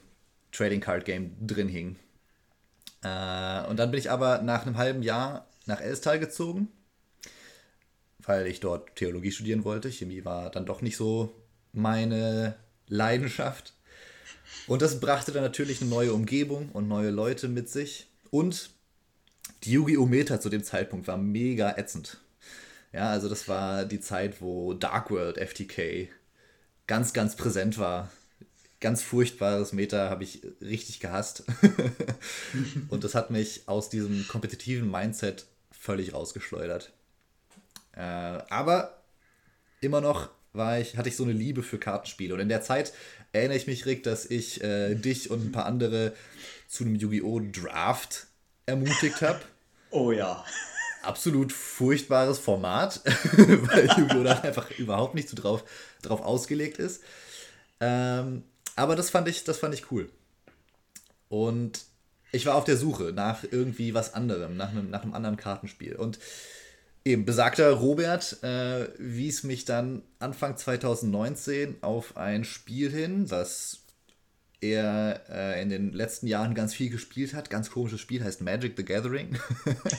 Trading 0.52 0.82
Card 0.82 1.06
Game 1.06 1.34
drin 1.40 1.68
hing. 1.68 1.96
Äh, 3.02 3.66
und 3.66 3.78
dann 3.78 3.90
bin 3.90 3.98
ich 3.98 4.10
aber 4.10 4.42
nach 4.42 4.66
einem 4.66 4.76
halben 4.76 5.02
Jahr 5.02 5.48
nach 5.64 5.80
Elstal 5.80 6.20
gezogen, 6.20 6.68
weil 8.18 8.46
ich 8.46 8.60
dort 8.60 8.94
Theologie 8.96 9.32
studieren 9.32 9.64
wollte. 9.64 9.90
Chemie 9.90 10.26
war 10.26 10.50
dann 10.50 10.66
doch 10.66 10.82
nicht 10.82 10.98
so 10.98 11.34
meine 11.72 12.56
Leidenschaft. 12.88 13.72
Und 14.66 14.82
das 14.82 15.00
brachte 15.00 15.32
dann 15.32 15.44
natürlich 15.44 15.80
eine 15.80 15.88
neue 15.88 16.12
Umgebung 16.12 16.72
und 16.72 16.88
neue 16.88 17.08
Leute 17.08 17.48
mit 17.48 17.70
sich. 17.70 18.06
Und 18.30 18.68
die 19.62 19.72
Yu-Gi-Oh! 19.72 20.04
Meta 20.04 20.40
zu 20.40 20.50
dem 20.50 20.62
Zeitpunkt 20.62 21.08
war 21.08 21.16
mega 21.16 21.74
ätzend. 21.78 22.20
Ja, 22.92 23.08
also 23.08 23.30
das 23.30 23.48
war 23.48 23.86
die 23.86 24.00
Zeit, 24.00 24.42
wo 24.42 24.74
Dark 24.74 25.10
World 25.10 25.38
FTK 25.38 26.10
ganz, 26.86 27.12
ganz 27.12 27.36
präsent 27.36 27.78
war. 27.78 28.10
Ganz 28.80 29.02
furchtbares 29.02 29.72
Meta 29.72 30.10
habe 30.10 30.24
ich 30.24 30.42
richtig 30.60 31.00
gehasst. 31.00 31.44
und 32.88 33.04
das 33.04 33.14
hat 33.14 33.30
mich 33.30 33.62
aus 33.66 33.88
diesem 33.88 34.28
kompetitiven 34.28 34.90
Mindset 34.90 35.46
völlig 35.70 36.12
rausgeschleudert. 36.12 36.92
Äh, 37.92 38.00
aber 38.00 39.02
immer 39.80 40.00
noch 40.00 40.28
war 40.52 40.78
ich, 40.78 40.96
hatte 40.96 41.08
ich 41.08 41.16
so 41.16 41.24
eine 41.24 41.32
Liebe 41.32 41.62
für 41.62 41.78
Kartenspiele. 41.78 42.34
Und 42.34 42.40
in 42.40 42.48
der 42.48 42.62
Zeit 42.62 42.92
erinnere 43.32 43.56
ich 43.56 43.66
mich, 43.66 43.86
Rick, 43.86 44.02
dass 44.02 44.26
ich 44.26 44.62
äh, 44.62 44.94
dich 44.94 45.30
und 45.30 45.46
ein 45.46 45.52
paar 45.52 45.66
andere 45.66 46.14
zu 46.68 46.84
einem 46.84 46.96
Yu-Gi-Oh! 46.96 47.40
Draft 47.52 48.26
ermutigt 48.66 49.22
habe. 49.22 49.40
Oh 49.90 50.12
ja. 50.12 50.44
Absolut 51.04 51.52
furchtbares 51.52 52.38
Format, 52.38 53.00
weil 53.37 53.88
Yu-Gi-Oh! 53.96 54.23
da 54.23 54.40
einfach 54.40 54.70
überhaupt 54.78 55.14
nicht 55.14 55.28
so 55.28 55.37
drauf, 55.37 55.64
drauf 56.02 56.20
ausgelegt 56.20 56.78
ist. 56.78 57.02
Ähm, 57.80 58.42
aber 58.76 58.96
das 58.96 59.11
fand 59.11 59.28
ich, 59.28 59.44
das 59.44 59.58
fand 59.58 59.75
ich 59.75 59.90
cool. 59.90 60.11
Und 61.28 61.84
ich 62.32 62.46
war 62.46 62.56
auf 62.56 62.64
der 62.64 62.76
Suche 62.76 63.12
nach 63.12 63.44
irgendwie 63.49 63.94
was 63.94 64.14
anderem, 64.14 64.56
nach 64.56 64.70
einem, 64.70 64.90
nach 64.90 65.02
einem 65.02 65.14
anderen 65.14 65.37
Kartenspiel. 65.37 65.96
Und 65.96 66.18
eben 67.04 67.25
besagter 67.25 67.70
Robert 67.70 68.42
äh, 68.42 68.88
wies 68.99 69.44
mich 69.44 69.64
dann 69.64 70.02
Anfang 70.18 70.56
2019 70.56 71.76
auf 71.82 72.16
ein 72.16 72.44
Spiel 72.44 72.90
hin, 72.90 73.30
was 73.30 73.83
er 74.71 75.23
äh, 75.28 75.62
in 75.62 75.68
den 75.68 75.92
letzten 75.92 76.26
Jahren 76.26 76.54
ganz 76.54 76.75
viel 76.75 76.90
gespielt 76.90 77.35
hat. 77.35 77.50
Ganz 77.50 77.71
komisches 77.71 78.00
Spiel, 78.00 78.23
heißt 78.23 78.40
Magic 78.40 78.75
the 78.76 78.85
Gathering. 78.85 79.38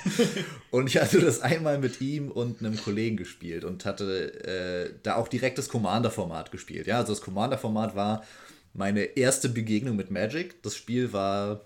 und 0.71 0.87
ich 0.87 0.97
hatte 0.97 1.19
das 1.19 1.41
einmal 1.41 1.77
mit 1.77 2.01
ihm 2.01 2.31
und 2.31 2.59
einem 2.59 2.77
Kollegen 2.77 3.17
gespielt 3.17 3.63
und 3.63 3.85
hatte 3.85 4.43
äh, 4.43 4.93
da 5.03 5.15
auch 5.15 5.27
direkt 5.27 5.57
das 5.57 5.69
Commander-Format 5.69 6.51
gespielt. 6.51 6.87
Ja, 6.87 6.97
also 6.97 7.13
das 7.13 7.21
Commander-Format 7.21 7.95
war 7.95 8.23
meine 8.73 9.01
erste 9.03 9.49
Begegnung 9.49 9.95
mit 9.95 10.11
Magic. 10.11 10.61
Das 10.63 10.75
Spiel 10.75 11.13
war 11.13 11.61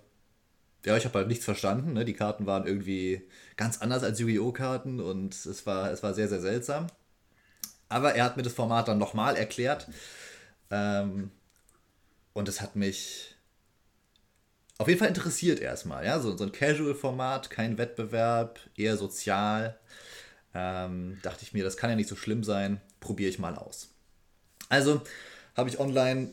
ja, 0.86 0.96
ich 0.96 1.06
habe 1.06 1.20
halt 1.20 1.28
nichts 1.28 1.46
verstanden. 1.46 1.94
Ne? 1.94 2.06
Die 2.06 2.14
Karten 2.14 2.46
waren 2.46 2.66
irgendwie 2.66 3.28
ganz 3.58 3.82
anders 3.82 4.04
als 4.04 4.20
Yu-Gi-Oh! 4.20 4.52
Karten 4.52 5.00
und 5.00 5.34
es 5.34 5.66
war, 5.66 5.92
es 5.92 6.04
war 6.04 6.14
sehr, 6.14 6.30
sehr 6.30 6.40
seltsam. 6.40 6.88
Aber 7.90 8.16
er 8.16 8.24
hat 8.24 8.38
mir 8.38 8.44
das 8.44 8.54
Format 8.54 8.88
dann 8.88 8.98
nochmal 8.98 9.36
erklärt. 9.36 9.88
Ähm, 10.72 11.32
und 12.34 12.48
es 12.48 12.62
hat 12.62 12.76
mich 12.76 13.36
auf 14.80 14.88
jeden 14.88 15.00
Fall 15.00 15.10
interessiert 15.10 15.60
erstmal. 15.60 16.06
Ja? 16.06 16.20
So, 16.20 16.36
so 16.36 16.46
ein 16.46 16.54
Casual-Format, 16.54 17.50
kein 17.50 17.78
Wettbewerb, 17.78 18.60
eher 18.78 18.96
sozial. 18.96 19.78
Ähm, 20.56 21.20
dachte 21.22 21.44
ich 21.44 21.54
mir, 21.54 21.66
das 21.66 21.76
kann 21.76 21.90
ja 21.90 21.98
nicht 21.98 22.10
so 22.10 22.16
schlimm 22.16 22.44
sein. 22.46 22.80
Probiere 23.02 23.30
ich 23.30 23.40
mal 23.40 23.56
aus. 23.56 23.90
Also 24.70 25.02
habe 25.56 25.70
ich 25.70 25.80
online 25.80 26.30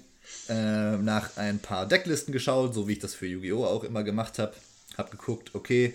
äh, 0.49 0.97
nach 0.97 1.37
ein 1.37 1.59
paar 1.59 1.87
Decklisten 1.87 2.33
geschaut, 2.33 2.73
so 2.73 2.87
wie 2.87 2.93
ich 2.93 2.99
das 3.01 3.15
für 3.15 3.27
Yu-Gi-Oh! 3.27 3.65
auch 3.65 3.83
immer 3.83 4.05
gemacht 4.05 4.39
habe. 4.39 4.55
Habe 4.97 5.11
geguckt, 5.11 5.55
okay, 5.55 5.95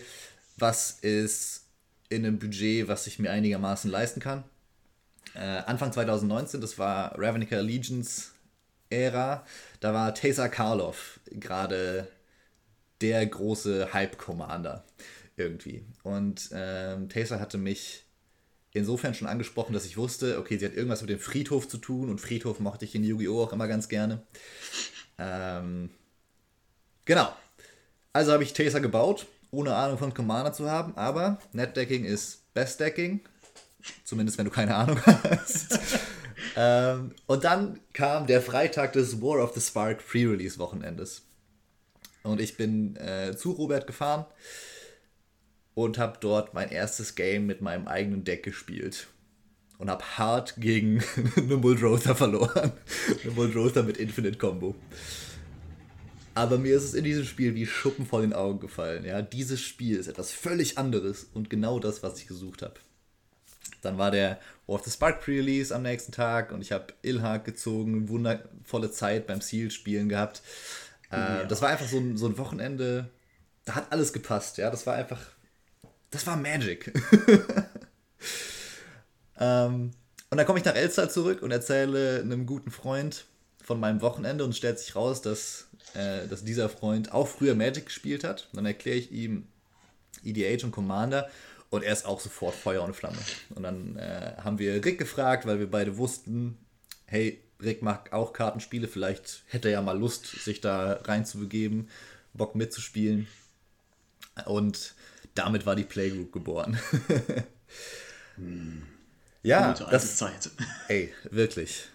was 0.58 0.91
ist 1.01 1.63
in 2.10 2.25
einem 2.25 2.38
Budget, 2.38 2.89
was 2.89 3.08
ich 3.08 3.17
mir 3.17 3.31
einigermaßen 3.31 3.89
leisten 3.89 4.20
kann. 4.20 4.43
Äh, 5.34 5.39
Anfang 5.39 5.93
2019, 5.93 6.60
das 6.60 6.77
war 6.77 7.17
Ravnica 7.17 7.62
Legions 7.62 8.34
Ära, 8.91 9.45
da 9.79 9.93
war 9.93 10.13
Taser 10.13 10.50
Karlov 10.50 11.19
gerade 11.31 12.07
der 13.01 13.25
große 13.25 13.93
Hype-Commander 13.93 14.83
irgendwie. 15.36 15.83
Und 16.03 16.50
ähm, 16.53 17.10
Taser 17.10 17.39
hatte 17.39 17.57
mich 17.57 18.03
insofern 18.74 19.13
schon 19.13 19.27
angesprochen, 19.27 19.74
dass 19.74 19.86
ich 19.86 19.98
wusste, 19.98 20.39
okay, 20.39 20.57
sie 20.57 20.65
hat 20.65 20.74
irgendwas 20.74 21.01
mit 21.01 21.10
dem 21.10 21.19
Friedhof 21.19 21.67
zu 21.67 21.77
tun 21.77 22.10
und 22.10 22.21
Friedhof 22.21 22.60
mochte 22.60 22.86
ich 22.86 22.95
in 22.95 23.03
Yu-Gi-Oh! 23.03 23.43
auch 23.43 23.53
immer 23.53 23.67
ganz 23.67 23.89
gerne. 23.89 24.21
Ähm, 25.17 25.89
genau. 27.05 27.33
Also 28.13 28.31
habe 28.31 28.43
ich 28.43 28.53
Taser 28.53 28.79
gebaut, 28.79 29.25
ohne 29.51 29.75
Ahnung 29.75 29.98
von 29.98 30.13
Commander 30.13 30.53
zu 30.53 30.69
haben, 30.69 30.95
aber 30.95 31.39
Netdecking 31.53 32.05
ist 32.05 32.53
Bestdecking. 32.53 33.21
Zumindest 34.03 34.38
wenn 34.38 34.45
du 34.45 34.51
keine 34.51 34.75
Ahnung 34.75 35.00
hast. 35.05 35.79
Ähm, 36.55 37.13
und 37.27 37.43
dann 37.43 37.79
kam 37.93 38.27
der 38.27 38.41
Freitag 38.41 38.93
des 38.93 39.22
War 39.22 39.43
of 39.43 39.53
the 39.53 39.62
Spark 39.62 40.05
Pre-Release-Wochenendes. 40.05 41.24
Und 42.24 42.39
ich 42.39 42.58
bin 42.58 42.96
äh, 42.98 43.36
zu 43.36 43.51
Robert 43.51 43.88
gefahren 43.88 44.25
und 45.74 45.98
habe 45.98 46.17
dort 46.20 46.53
mein 46.53 46.70
erstes 46.70 47.15
Game 47.15 47.46
mit 47.46 47.62
meinem 47.62 47.88
eigenen 47.88 48.24
Deck 48.24 48.43
gespielt. 48.43 49.08
Und 49.77 49.89
habe 49.89 50.03
hart 50.03 50.55
gegen 50.58 51.03
eine 51.36 51.58
Muldrother 51.58 52.15
verloren. 52.15 52.72
eine 53.24 53.31
Muldrother 53.31 53.84
mit 53.84 53.98
Infinite 53.98 54.38
Combo. 54.38 54.75
Aber 56.34 56.58
mir 56.58 56.77
ist 56.77 56.84
es 56.84 56.93
in 56.93 57.03
diesem 57.03 57.25
Spiel 57.25 57.55
wie 57.55 57.65
Schuppen 57.65 58.05
vor 58.05 58.22
den 58.22 58.34
Augen 58.34 58.60
gefallen. 58.60 59.03
Ja, 59.03 59.22
dieses 59.22 59.60
Spiel 59.60 59.98
ist 59.98 60.08
etwas 60.08 60.31
völlig 60.31 60.77
anderes 60.77 61.27
und 61.34 61.50
genau 61.50 61.79
das, 61.79 62.03
was 62.03 62.20
ich 62.20 62.27
gesucht 62.27 62.62
habe. 62.62 62.75
Dann 63.82 63.98
war 63.98 64.12
der 64.12 64.39
War 64.68 64.75
of 64.75 64.84
the 64.84 64.91
Spark 64.91 65.22
Pre-Release 65.22 65.74
am 65.74 65.82
nächsten 65.82 66.12
Tag 66.12 66.51
und 66.51 66.62
ich 66.62 66.72
habe 66.72 66.94
Ilhak 67.01 67.46
gezogen, 67.46 68.10
wundervolle 68.10 68.91
Zeit 68.91 69.27
beim 69.27 69.41
Seal-Spielen 69.41 70.10
gehabt. 70.10 70.41
Äh, 71.12 71.18
ja. 71.18 71.44
Das 71.46 71.62
war 71.62 71.70
einfach 71.70 71.88
so 71.88 71.98
ein, 71.98 72.18
so 72.18 72.27
ein 72.27 72.38
Wochenende, 72.38 73.10
da 73.65 73.75
hat 73.75 73.91
alles 73.91 74.13
gepasst. 74.13 74.58
Ja, 74.58 74.70
das 74.70 74.86
war 74.86 74.96
einfach 74.96 75.20
das 76.12 76.27
war 76.27 76.36
Magic. 76.36 76.91
ähm, 79.39 79.91
und 80.30 80.38
dann 80.38 80.46
komme 80.46 80.60
ich 80.60 80.65
nach 80.65 80.75
Elster 80.75 81.10
zurück 81.10 81.41
und 81.41 81.51
erzähle 81.51 82.20
einem 82.20 82.46
guten 82.46 82.70
Freund 82.70 83.25
von 83.63 83.80
meinem 83.80 84.01
Wochenende 84.01 84.44
und 84.44 84.56
stellt 84.56 84.77
sich 84.77 84.96
raus, 84.96 85.22
dass, 85.22 85.68
äh, 85.94 86.27
dass 86.27 86.44
dieser 86.44 86.70
Freund 86.70 87.13
auch 87.13 87.27
früher 87.27 87.56
Magic 87.56 87.86
gespielt 87.86 88.24
hat. 88.25 88.50
Dann 88.53 88.65
erkläre 88.65 88.98
ich 88.98 89.12
ihm 89.12 89.48
EDH 90.24 90.65
und 90.65 90.72
Commander 90.72 91.30
Und 91.72 91.84
er 91.84 91.94
ist 91.94 92.06
auch 92.06 92.20
sofort 92.20 92.54
Feuer 92.54 92.84
und 92.84 92.94
Flamme. 92.96 93.18
Und 93.56 93.63
dann 93.63 93.96
äh, 93.96 94.34
haben 94.44 94.60
wir 94.60 94.84
Rick 94.84 95.00
gefragt, 95.00 95.46
weil 95.46 95.58
wir 95.58 95.72
beide 95.72 95.98
wussten, 95.98 96.58
hey, 97.06 97.42
Rick 97.62 97.82
mag 97.82 98.12
auch 98.12 98.34
Kartenspiele, 98.34 98.90
vielleicht 98.90 99.44
hätte 99.48 99.70
er 99.70 99.75
ja 99.75 99.82
mal 99.82 99.98
Lust, 99.98 100.25
sich 100.25 100.60
da 100.60 101.00
reinzubegeben, 101.04 101.90
Bock 102.34 102.56
mitzuspielen. 102.56 103.25
Und 104.46 104.96
damit 105.34 105.66
war 105.66 105.78
die 105.78 105.86
Playgroup 105.86 106.34
geboren. 106.34 106.78
hm. 108.36 108.84
Ja, 109.42 109.72
Gute 109.72 109.88
das 109.90 110.18
Zeit. 110.18 110.50
Ey, 110.90 111.13
wirklich. 111.30 111.86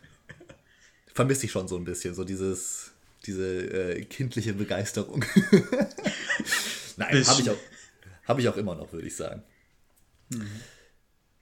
Vermisse 1.13 1.45
ich 1.45 1.53
schon 1.53 1.69
so 1.69 1.77
ein 1.77 1.85
bisschen, 1.85 2.15
so 2.15 2.25
dieses, 2.25 2.93
diese 3.27 3.95
äh, 3.95 4.05
kindliche 4.07 4.55
Begeisterung. 4.55 5.23
Nein, 6.97 7.27
habe 7.27 7.41
ich, 7.43 7.51
auch, 7.51 7.59
hab 8.27 8.39
ich 8.39 8.49
auch 8.49 8.57
immer 8.57 8.75
noch, 8.75 8.91
würde 8.91 9.07
ich 9.07 9.15
sagen. 9.15 9.43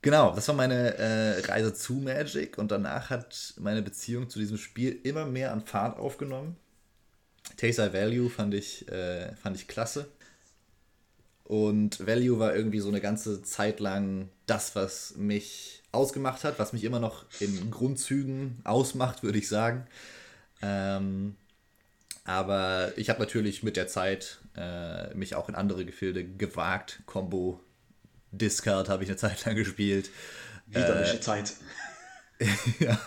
Genau, 0.02 0.34
das 0.34 0.46
war 0.48 0.54
meine 0.54 0.98
äh, 0.98 1.40
Reise 1.46 1.72
zu 1.72 1.94
Magic 1.94 2.58
und 2.58 2.70
danach 2.70 3.08
hat 3.08 3.54
meine 3.58 3.80
Beziehung 3.80 4.28
zu 4.28 4.38
diesem 4.38 4.58
Spiel 4.58 5.00
immer 5.02 5.24
mehr 5.24 5.50
an 5.52 5.62
Fahrt 5.62 5.98
aufgenommen. 5.98 6.56
Taste 7.56 7.92
Value 7.92 8.28
fand 8.28 8.52
ich, 8.52 8.86
äh, 8.88 9.34
fand 9.36 9.56
ich 9.56 9.66
klasse. 9.66 10.06
Und 11.44 12.06
Value 12.06 12.38
war 12.38 12.54
irgendwie 12.54 12.80
so 12.80 12.88
eine 12.88 13.00
ganze 13.00 13.42
Zeit 13.42 13.80
lang 13.80 14.28
das, 14.46 14.74
was 14.76 15.14
mich 15.16 15.82
ausgemacht 15.92 16.44
hat, 16.44 16.58
was 16.58 16.72
mich 16.72 16.84
immer 16.84 17.00
noch 17.00 17.24
in 17.40 17.70
Grundzügen 17.70 18.58
ausmacht, 18.64 19.22
würde 19.22 19.38
ich 19.38 19.48
sagen. 19.48 19.86
Ähm, 20.62 21.36
aber 22.24 22.92
ich 22.96 23.10
habe 23.10 23.20
natürlich 23.20 23.62
mit 23.62 23.76
der 23.76 23.88
Zeit 23.88 24.38
äh, 24.56 25.14
mich 25.14 25.34
auch 25.34 25.48
in 25.48 25.54
andere 25.54 25.84
Gefilde 25.84 26.24
gewagt. 26.24 27.00
Combo 27.06 27.60
Discard 28.38 28.88
habe 28.88 29.04
ich 29.04 29.10
eine 29.10 29.16
Zeit 29.16 29.44
lang 29.44 29.56
gespielt. 29.56 30.10
Widerliche 30.66 31.16
äh, 31.16 31.20
Zeit. 31.20 31.52
ja. 32.80 32.98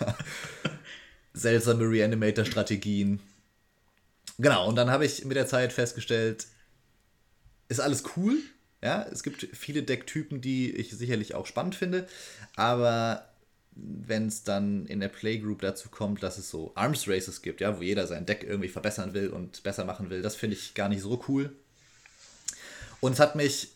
Seltsame 1.34 1.84
Reanimator-Strategien. 1.90 3.20
Genau, 4.38 4.68
und 4.68 4.76
dann 4.76 4.92
habe 4.92 5.06
ich 5.06 5.26
mit 5.26 5.38
der 5.38 5.48
Zeit 5.48 5.74
festgestellt, 5.74 6.48
ist 7.70 7.80
alles 7.80 8.04
cool. 8.16 8.38
Ja, 8.84 9.08
es 9.12 9.24
gibt 9.24 9.48
viele 9.54 9.82
Decktypen, 9.82 10.40
die 10.42 10.72
ich 10.72 10.92
sicherlich 10.92 11.34
auch 11.34 11.48
spannend 11.48 11.74
finde, 11.74 12.08
aber 12.56 13.28
wenn 13.76 14.28
es 14.28 14.44
dann 14.44 14.86
in 14.86 15.00
der 15.00 15.08
Playgroup 15.08 15.62
dazu 15.62 15.90
kommt, 15.90 16.22
dass 16.24 16.38
es 16.38 16.50
so 16.50 16.72
Arms 16.76 17.08
Races 17.08 17.42
gibt, 17.42 17.62
ja, 17.62 17.78
wo 17.78 17.82
jeder 17.82 18.08
sein 18.08 18.26
Deck 18.26 18.44
irgendwie 18.44 18.70
verbessern 18.70 19.14
will 19.14 19.30
und 19.30 19.64
besser 19.64 19.86
machen 19.86 20.10
will, 20.10 20.22
das 20.22 20.36
finde 20.36 20.56
ich 20.56 20.74
gar 20.74 20.90
nicht 20.90 21.02
so 21.02 21.24
cool. 21.28 21.56
Und 23.00 23.13
es 23.13 23.20
hat 23.20 23.36
mich 23.36 23.70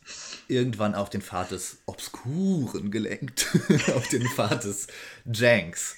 irgendwann 0.48 0.96
auf 0.96 1.10
den 1.10 1.22
Pfad 1.22 1.52
des 1.52 1.78
Obskuren 1.86 2.92
gelenkt, 2.92 3.48
auf 3.96 4.08
den 4.10 4.28
Pfad 4.28 4.64
des 4.64 4.88
Janks. 5.32 5.96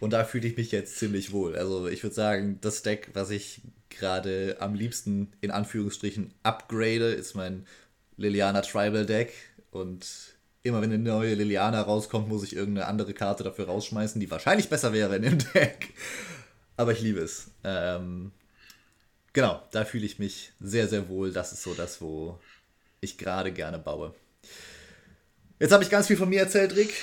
Und 0.00 0.12
da 0.12 0.24
fühle 0.24 0.48
ich 0.48 0.56
mich 0.56 0.72
jetzt 0.72 0.98
ziemlich 0.98 1.32
wohl. 1.32 1.56
Also 1.56 1.86
ich 1.86 2.02
würde 2.02 2.14
sagen, 2.14 2.58
das 2.60 2.82
Deck, 2.82 3.10
was 3.14 3.30
ich 3.30 3.60
gerade 3.88 4.56
am 4.60 4.74
liebsten 4.74 5.32
in 5.40 5.50
Anführungsstrichen 5.50 6.34
upgrade, 6.42 7.12
ist 7.12 7.34
mein 7.34 7.66
Liliana 8.16 8.62
Tribal 8.62 9.06
Deck. 9.06 9.32
Und 9.70 10.06
immer 10.62 10.82
wenn 10.82 10.92
eine 10.92 11.02
neue 11.02 11.34
Liliana 11.34 11.80
rauskommt, 11.82 12.28
muss 12.28 12.42
ich 12.42 12.56
irgendeine 12.56 12.86
andere 12.86 13.14
Karte 13.14 13.44
dafür 13.44 13.66
rausschmeißen, 13.66 14.20
die 14.20 14.30
wahrscheinlich 14.30 14.68
besser 14.68 14.92
wäre 14.92 15.16
in 15.16 15.22
dem 15.22 15.38
Deck. 15.54 15.94
Aber 16.76 16.92
ich 16.92 17.00
liebe 17.00 17.20
es. 17.20 17.50
Ähm, 17.62 18.32
genau, 19.32 19.62
da 19.70 19.84
fühle 19.84 20.06
ich 20.06 20.18
mich 20.18 20.52
sehr, 20.60 20.88
sehr 20.88 21.08
wohl. 21.08 21.32
Das 21.32 21.52
ist 21.52 21.62
so 21.62 21.74
das, 21.74 22.00
wo 22.00 22.40
ich 23.04 23.18
gerade 23.18 23.52
gerne 23.52 23.78
baue. 23.78 24.14
Jetzt 25.58 25.72
habe 25.72 25.84
ich 25.84 25.90
ganz 25.90 26.08
viel 26.08 26.16
von 26.16 26.28
mir 26.28 26.40
erzählt, 26.40 26.74
Rick. 26.76 26.94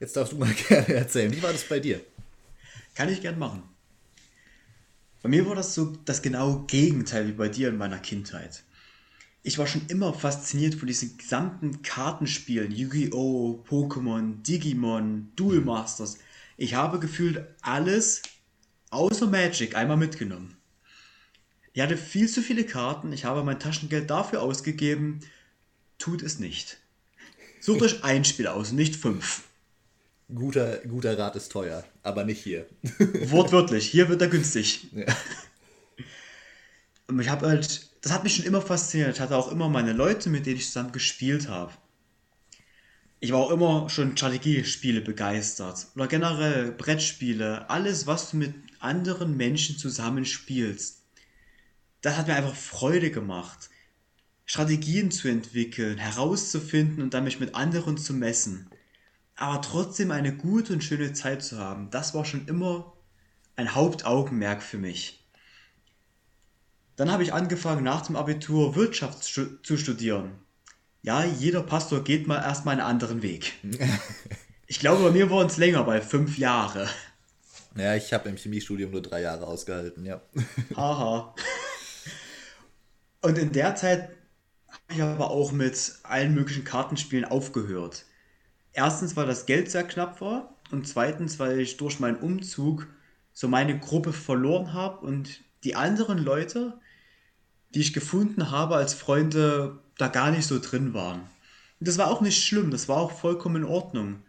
Jetzt 0.00 0.16
darfst 0.16 0.32
du 0.32 0.36
mal 0.36 0.52
gerne 0.68 0.94
erzählen. 0.94 1.32
Wie 1.32 1.42
war 1.42 1.52
das 1.52 1.64
bei 1.64 1.80
dir? 1.80 2.00
Kann 2.94 3.08
ich 3.08 3.20
gern 3.20 3.38
machen. 3.38 3.62
Bei 5.22 5.28
mir 5.28 5.46
war 5.46 5.56
das 5.56 5.74
so 5.74 5.96
das 6.04 6.22
genaue 6.22 6.64
Gegenteil 6.66 7.26
wie 7.26 7.32
bei 7.32 7.48
dir 7.48 7.68
in 7.68 7.76
meiner 7.76 7.98
Kindheit. 7.98 8.62
Ich 9.42 9.58
war 9.58 9.66
schon 9.66 9.86
immer 9.88 10.14
fasziniert 10.14 10.74
von 10.74 10.86
diesen 10.86 11.16
gesamten 11.16 11.82
Kartenspielen, 11.82 12.70
Yu-Gi-Oh!, 12.70 13.64
Pokémon, 13.68 14.42
Digimon, 14.42 15.32
Duel 15.36 15.60
Masters. 15.60 16.18
Ich 16.56 16.74
habe 16.74 16.98
gefühlt 16.98 17.44
alles 17.62 18.22
außer 18.90 19.26
Magic 19.26 19.76
einmal 19.76 19.96
mitgenommen. 19.96 20.56
Ich 21.72 21.82
hatte 21.82 21.96
viel 21.96 22.28
zu 22.28 22.42
viele 22.42 22.64
Karten, 22.64 23.12
ich 23.12 23.24
habe 23.24 23.44
mein 23.44 23.60
Taschengeld 23.60 24.10
dafür 24.10 24.42
ausgegeben, 24.42 25.20
tut 25.98 26.22
es 26.22 26.38
nicht. 26.38 26.78
Sucht 27.60 27.82
euch 27.82 28.04
ein 28.04 28.24
Spiel 28.24 28.46
aus, 28.46 28.72
nicht 28.72 28.96
fünf. 28.96 29.42
Guter, 30.34 30.78
guter 30.86 31.18
Rat 31.18 31.36
ist 31.36 31.50
teuer, 31.50 31.84
aber 32.02 32.24
nicht 32.24 32.42
hier. 32.42 32.66
Wortwörtlich, 33.30 33.86
hier 33.86 34.08
wird 34.08 34.20
er 34.20 34.28
günstig. 34.28 34.88
Ja. 34.92 35.06
Und 37.06 37.18
ich 37.20 37.28
habe 37.30 37.48
halt, 37.48 37.88
das 38.02 38.12
hat 38.12 38.24
mich 38.24 38.36
schon 38.36 38.44
immer 38.44 38.60
fasziniert. 38.60 39.14
Ich 39.14 39.20
hatte 39.20 39.36
auch 39.36 39.50
immer 39.50 39.68
meine 39.68 39.94
Leute, 39.94 40.28
mit 40.28 40.44
denen 40.44 40.56
ich 40.56 40.66
zusammen 40.66 40.92
gespielt 40.92 41.48
habe. 41.48 41.72
Ich 43.20 43.32
war 43.32 43.40
auch 43.40 43.50
immer 43.50 43.88
schon 43.88 44.16
Strategiespiele 44.16 45.00
begeistert. 45.00 45.86
Oder 45.96 46.06
generell 46.06 46.70
Brettspiele. 46.70 47.68
Alles, 47.70 48.06
was 48.06 48.30
du 48.30 48.36
mit 48.36 48.54
anderen 48.78 49.36
Menschen 49.36 49.76
zusammen 49.78 50.24
spielst. 50.24 51.02
Das 52.02 52.16
hat 52.16 52.28
mir 52.28 52.34
einfach 52.34 52.54
Freude 52.54 53.10
gemacht. 53.10 53.70
Strategien 54.48 55.10
zu 55.10 55.28
entwickeln, 55.28 55.98
herauszufinden 55.98 57.02
und 57.02 57.12
dann 57.12 57.24
mich 57.24 57.38
mit 57.38 57.54
anderen 57.54 57.98
zu 57.98 58.14
messen. 58.14 58.70
Aber 59.36 59.60
trotzdem 59.60 60.10
eine 60.10 60.34
gute 60.34 60.72
und 60.72 60.82
schöne 60.82 61.12
Zeit 61.12 61.42
zu 61.44 61.58
haben, 61.58 61.90
das 61.90 62.14
war 62.14 62.24
schon 62.24 62.48
immer 62.48 62.94
ein 63.56 63.74
Hauptaugenmerk 63.74 64.62
für 64.62 64.78
mich. 64.78 65.22
Dann 66.96 67.12
habe 67.12 67.22
ich 67.22 67.34
angefangen, 67.34 67.84
nach 67.84 68.06
dem 68.06 68.16
Abitur 68.16 68.74
Wirtschaft 68.74 69.22
zu 69.22 69.76
studieren. 69.76 70.32
Ja, 71.02 71.24
jeder 71.24 71.62
Pastor 71.62 72.02
geht 72.02 72.26
mal 72.26 72.42
erstmal 72.42 72.72
einen 72.72 72.86
anderen 72.86 73.22
Weg. 73.22 73.52
Ich 74.70 74.80
glaube, 74.80 75.02
bei 75.02 75.10
mir 75.10 75.30
waren 75.30 75.46
es 75.46 75.56
länger, 75.56 75.82
bei 75.84 76.02
fünf 76.02 76.36
Jahre. 76.36 76.90
Ja, 77.74 77.94
ich 77.94 78.12
habe 78.12 78.28
im 78.28 78.36
Chemiestudium 78.36 78.90
nur 78.90 79.00
drei 79.00 79.22
Jahre 79.22 79.46
ausgehalten, 79.46 80.04
ja. 80.04 80.20
Haha. 80.76 81.34
Und 83.22 83.38
in 83.38 83.52
der 83.52 83.76
Zeit 83.76 84.10
ich 84.88 85.02
aber 85.02 85.30
auch 85.30 85.52
mit 85.52 85.94
allen 86.02 86.34
möglichen 86.34 86.64
Kartenspielen 86.64 87.24
aufgehört. 87.24 88.04
Erstens, 88.72 89.16
weil 89.16 89.26
das 89.26 89.46
Geld 89.46 89.70
sehr 89.70 89.84
knapp 89.84 90.20
war 90.20 90.54
und 90.70 90.86
zweitens, 90.86 91.38
weil 91.38 91.60
ich 91.60 91.76
durch 91.76 92.00
meinen 92.00 92.16
Umzug 92.16 92.86
so 93.32 93.48
meine 93.48 93.78
Gruppe 93.78 94.12
verloren 94.12 94.72
habe 94.72 95.06
und 95.06 95.40
die 95.64 95.76
anderen 95.76 96.18
Leute, 96.18 96.78
die 97.74 97.80
ich 97.80 97.92
gefunden 97.92 98.50
habe 98.50 98.76
als 98.76 98.94
Freunde, 98.94 99.78
da 99.96 100.08
gar 100.08 100.30
nicht 100.30 100.46
so 100.46 100.58
drin 100.58 100.94
waren. 100.94 101.20
Und 101.80 101.88
das 101.88 101.98
war 101.98 102.08
auch 102.08 102.20
nicht 102.20 102.42
schlimm, 102.42 102.70
das 102.70 102.88
war 102.88 102.96
auch 102.98 103.12
vollkommen 103.12 103.56
in 103.56 103.64
Ordnung. 103.64 104.22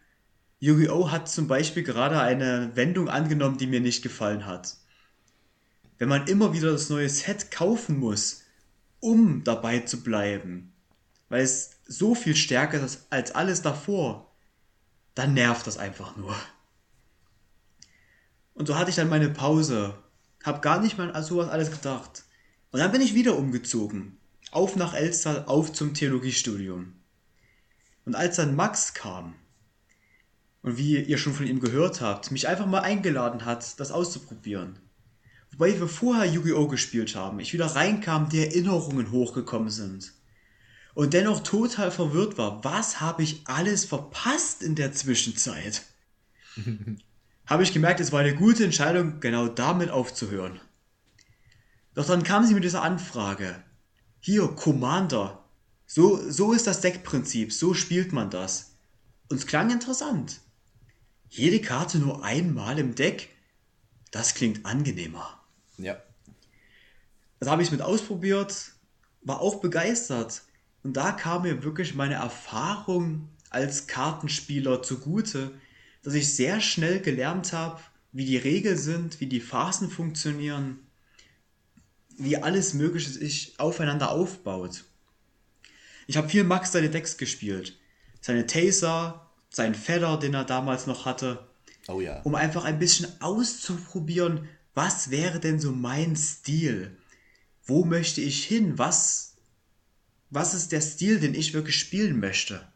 Yu-Gi-Oh! 0.59 1.09
hat 1.09 1.29
zum 1.29 1.47
Beispiel 1.47 1.83
gerade 1.83 2.19
eine 2.19 2.71
Wendung 2.75 3.07
angenommen, 3.07 3.57
die 3.57 3.67
mir 3.67 3.79
nicht 3.79 4.03
gefallen 4.03 4.45
hat. 4.45 4.75
Wenn 5.97 6.09
man 6.09 6.27
immer 6.27 6.53
wieder 6.53 6.71
das 6.71 6.89
neue 6.89 7.09
Set 7.09 7.49
kaufen 7.49 7.97
muss, 7.97 8.43
um 8.99 9.43
dabei 9.43 9.79
zu 9.79 10.03
bleiben, 10.03 10.73
weil 11.29 11.43
es 11.43 11.71
so 11.85 12.15
viel 12.15 12.35
stärker 12.35 12.83
ist 12.83 13.07
als 13.09 13.33
alles 13.33 13.61
davor, 13.61 14.31
dann 15.15 15.33
nervt 15.33 15.67
das 15.67 15.77
einfach 15.77 16.15
nur. 16.17 16.35
Und 18.53 18.67
so 18.67 18.77
hatte 18.77 18.89
ich 18.89 18.95
dann 18.95 19.09
meine 19.09 19.29
Pause, 19.29 19.95
hab 20.43 20.61
gar 20.61 20.81
nicht 20.81 20.97
mal 20.97 21.11
an 21.11 21.23
sowas 21.23 21.49
alles 21.49 21.71
gedacht. 21.71 22.23
Und 22.71 22.79
dann 22.79 22.91
bin 22.91 23.01
ich 23.01 23.15
wieder 23.15 23.37
umgezogen. 23.37 24.17
Auf 24.51 24.75
nach 24.75 24.93
Elster, 24.93 25.47
auf 25.47 25.71
zum 25.71 25.93
Theologiestudium. 25.93 26.93
Und 28.05 28.15
als 28.15 28.37
dann 28.37 28.55
Max 28.55 28.93
kam, 28.93 29.35
und 30.61 30.77
wie 30.77 30.99
ihr 31.01 31.17
schon 31.17 31.33
von 31.33 31.47
ihm 31.47 31.59
gehört 31.59 32.01
habt, 32.01 32.31
mich 32.31 32.47
einfach 32.47 32.65
mal 32.65 32.81
eingeladen 32.81 33.45
hat, 33.45 33.79
das 33.79 33.91
auszuprobieren, 33.91 34.79
Wobei 35.51 35.79
wir 35.79 35.87
vorher 35.87 36.25
Yu-Gi-Oh! 36.25 36.67
gespielt 36.67 37.15
haben, 37.15 37.39
ich 37.39 37.53
wieder 37.53 37.65
reinkam, 37.65 38.29
die 38.29 38.39
Erinnerungen 38.39 39.11
hochgekommen 39.11 39.69
sind. 39.69 40.13
Und 40.93 41.13
dennoch 41.13 41.41
total 41.41 41.91
verwirrt 41.91 42.37
war, 42.37 42.63
was 42.63 42.99
habe 42.99 43.23
ich 43.23 43.41
alles 43.45 43.85
verpasst 43.85 44.61
in 44.63 44.75
der 44.75 44.93
Zwischenzeit? 44.93 45.83
habe 47.45 47.63
ich 47.63 47.73
gemerkt, 47.73 47.99
es 47.99 48.11
war 48.11 48.19
eine 48.19 48.35
gute 48.35 48.63
Entscheidung, 48.63 49.19
genau 49.19 49.47
damit 49.47 49.89
aufzuhören. 49.89 50.59
Doch 51.95 52.05
dann 52.05 52.23
kam 52.23 52.45
sie 52.45 52.53
mit 52.53 52.63
dieser 52.63 52.83
Anfrage. 52.83 53.63
Hier, 54.19 54.47
Commander. 54.49 55.43
So, 55.85 56.29
so 56.29 56.53
ist 56.53 56.67
das 56.67 56.81
Deckprinzip, 56.81 57.51
so 57.51 57.73
spielt 57.73 58.13
man 58.13 58.29
das. 58.29 58.75
Und 59.29 59.37
es 59.37 59.47
klang 59.47 59.71
interessant. 59.71 60.41
Jede 61.29 61.61
Karte 61.61 61.99
nur 61.99 62.23
einmal 62.23 62.77
im 62.79 62.95
Deck? 62.95 63.29
Das 64.11 64.33
klingt 64.33 64.65
angenehmer. 64.65 65.38
Ja. 65.79 66.01
Das 67.39 67.49
habe 67.49 67.63
ich 67.63 67.71
mit 67.71 67.81
ausprobiert, 67.81 68.73
war 69.21 69.41
auch 69.41 69.61
begeistert. 69.61 70.43
Und 70.83 70.93
da 70.93 71.11
kam 71.11 71.43
mir 71.43 71.63
wirklich 71.63 71.95
meine 71.95 72.15
Erfahrung 72.15 73.29
als 73.49 73.87
Kartenspieler 73.87 74.81
zugute, 74.81 75.51
dass 76.03 76.13
ich 76.13 76.35
sehr 76.35 76.61
schnell 76.61 76.99
gelernt 76.99 77.53
habe, 77.53 77.81
wie 78.11 78.25
die 78.25 78.37
Regeln 78.37 78.77
sind, 78.77 79.19
wie 79.19 79.27
die 79.27 79.41
Phasen 79.41 79.89
funktionieren, 79.89 80.79
wie 82.17 82.37
alles 82.37 82.73
Mögliche 82.73 83.09
sich 83.09 83.59
aufeinander 83.59 84.11
aufbaut. 84.11 84.85
Ich 86.07 86.17
habe 86.17 86.29
viel 86.29 86.43
Max 86.43 86.71
seine 86.71 86.89
Decks 86.89 87.17
gespielt. 87.17 87.77
Seine 88.21 88.45
Taser, 88.45 89.29
seinen 89.49 89.75
Feather, 89.75 90.17
den 90.17 90.33
er 90.33 90.43
damals 90.43 90.87
noch 90.87 91.05
hatte. 91.05 91.47
Oh 91.87 92.01
ja. 92.01 92.21
Um 92.23 92.35
einfach 92.35 92.65
ein 92.65 92.79
bisschen 92.79 93.07
auszuprobieren, 93.21 94.47
was 94.73 95.09
wäre 95.09 95.39
denn 95.39 95.59
so 95.59 95.71
mein 95.71 96.15
Stil? 96.15 96.97
Wo 97.65 97.85
möchte 97.85 98.21
ich 98.21 98.45
hin? 98.45 98.77
Was, 98.77 99.35
was 100.29 100.53
ist 100.53 100.71
der 100.71 100.81
Stil, 100.81 101.19
den 101.19 101.33
ich 101.33 101.53
wirklich 101.53 101.77
spielen 101.77 102.19
möchte? 102.19 102.67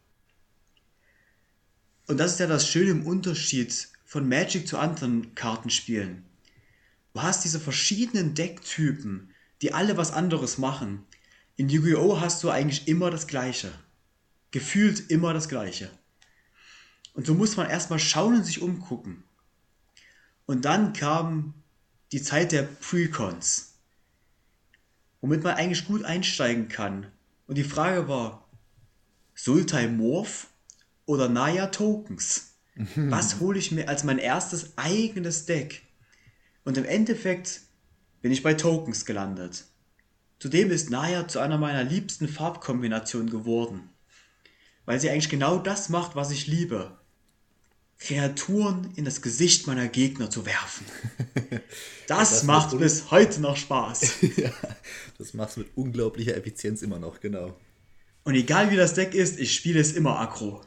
Und 2.07 2.17
das 2.17 2.33
ist 2.33 2.39
ja 2.39 2.47
das 2.47 2.67
Schöne 2.67 2.91
im 2.91 3.05
Unterschied 3.05 3.89
von 4.05 4.27
Magic 4.27 4.67
zu 4.67 4.77
anderen 4.77 5.33
Kartenspielen. 5.35 6.25
Du 7.13 7.21
hast 7.21 7.43
diese 7.45 7.59
verschiedenen 7.59 8.35
Decktypen, 8.35 9.33
die 9.61 9.73
alle 9.73 9.97
was 9.97 10.11
anderes 10.11 10.57
machen. 10.57 11.05
In 11.55 11.69
Yu-Gi-Oh! 11.69 12.19
hast 12.19 12.43
du 12.43 12.49
eigentlich 12.49 12.87
immer 12.87 13.11
das 13.11 13.27
Gleiche. 13.27 13.71
Gefühlt 14.51 15.09
immer 15.09 15.33
das 15.33 15.47
Gleiche. 15.47 15.91
Und 17.13 17.25
so 17.25 17.33
muss 17.33 17.55
man 17.55 17.69
erstmal 17.69 17.99
schauen 17.99 18.35
und 18.35 18.43
sich 18.43 18.61
umgucken. 18.61 19.23
Und 20.45 20.65
dann 20.65 20.93
kam 20.93 21.53
die 22.13 22.21
Zeit 22.21 22.51
der 22.51 22.61
Precons, 22.63 23.73
womit 25.19 25.43
man 25.43 25.55
eigentlich 25.55 25.85
gut 25.85 26.05
einsteigen 26.05 26.67
kann. 26.69 27.07
Und 27.47 27.57
die 27.57 27.63
Frage 27.63 28.07
war, 28.07 28.47
Sultai 29.33 29.87
Morph 29.87 30.47
oder 31.05 31.27
Naya 31.27 31.67
Tokens? 31.67 32.51
Was 32.95 33.39
hole 33.39 33.57
ich 33.57 33.71
mir 33.71 33.89
als 33.89 34.03
mein 34.03 34.19
erstes 34.19 34.77
eigenes 34.77 35.45
Deck? 35.45 35.83
Und 36.63 36.77
im 36.77 36.85
Endeffekt 36.85 37.61
bin 38.21 38.31
ich 38.31 38.43
bei 38.43 38.53
Tokens 38.53 39.05
gelandet. 39.05 39.65
Zudem 40.39 40.71
ist 40.71 40.91
Naya 40.91 41.27
zu 41.27 41.39
einer 41.39 41.57
meiner 41.57 41.83
liebsten 41.83 42.27
Farbkombinationen 42.27 43.29
geworden. 43.29 43.89
Weil 44.85 44.99
sie 44.99 45.09
eigentlich 45.09 45.29
genau 45.29 45.57
das 45.57 45.89
macht, 45.89 46.15
was 46.15 46.31
ich 46.31 46.45
liebe. 46.45 46.97
Kreaturen 47.99 48.91
in 48.95 49.05
das 49.05 49.21
Gesicht 49.21 49.67
meiner 49.67 49.87
Gegner 49.87 50.29
zu 50.29 50.45
werfen. 50.45 50.85
Das, 52.07 52.31
das 52.31 52.43
macht 52.43 52.77
bis 52.77 53.11
heute 53.11 53.39
noch 53.39 53.55
Spaß. 53.55 54.15
ja, 54.35 54.51
das 55.17 55.33
macht 55.33 55.55
mit 55.55 55.69
unglaublicher 55.75 56.35
Effizienz 56.35 56.81
immer 56.81 56.99
noch, 56.99 57.21
genau. 57.21 57.57
Und 58.25 58.35
egal 58.35 58.71
wie 58.71 58.75
das 58.75 58.93
Deck 58.93 59.13
ist, 59.13 59.39
ich 59.39 59.53
spiele 59.55 59.79
es 59.79 59.93
immer 59.93 60.19
aggro. 60.19 60.61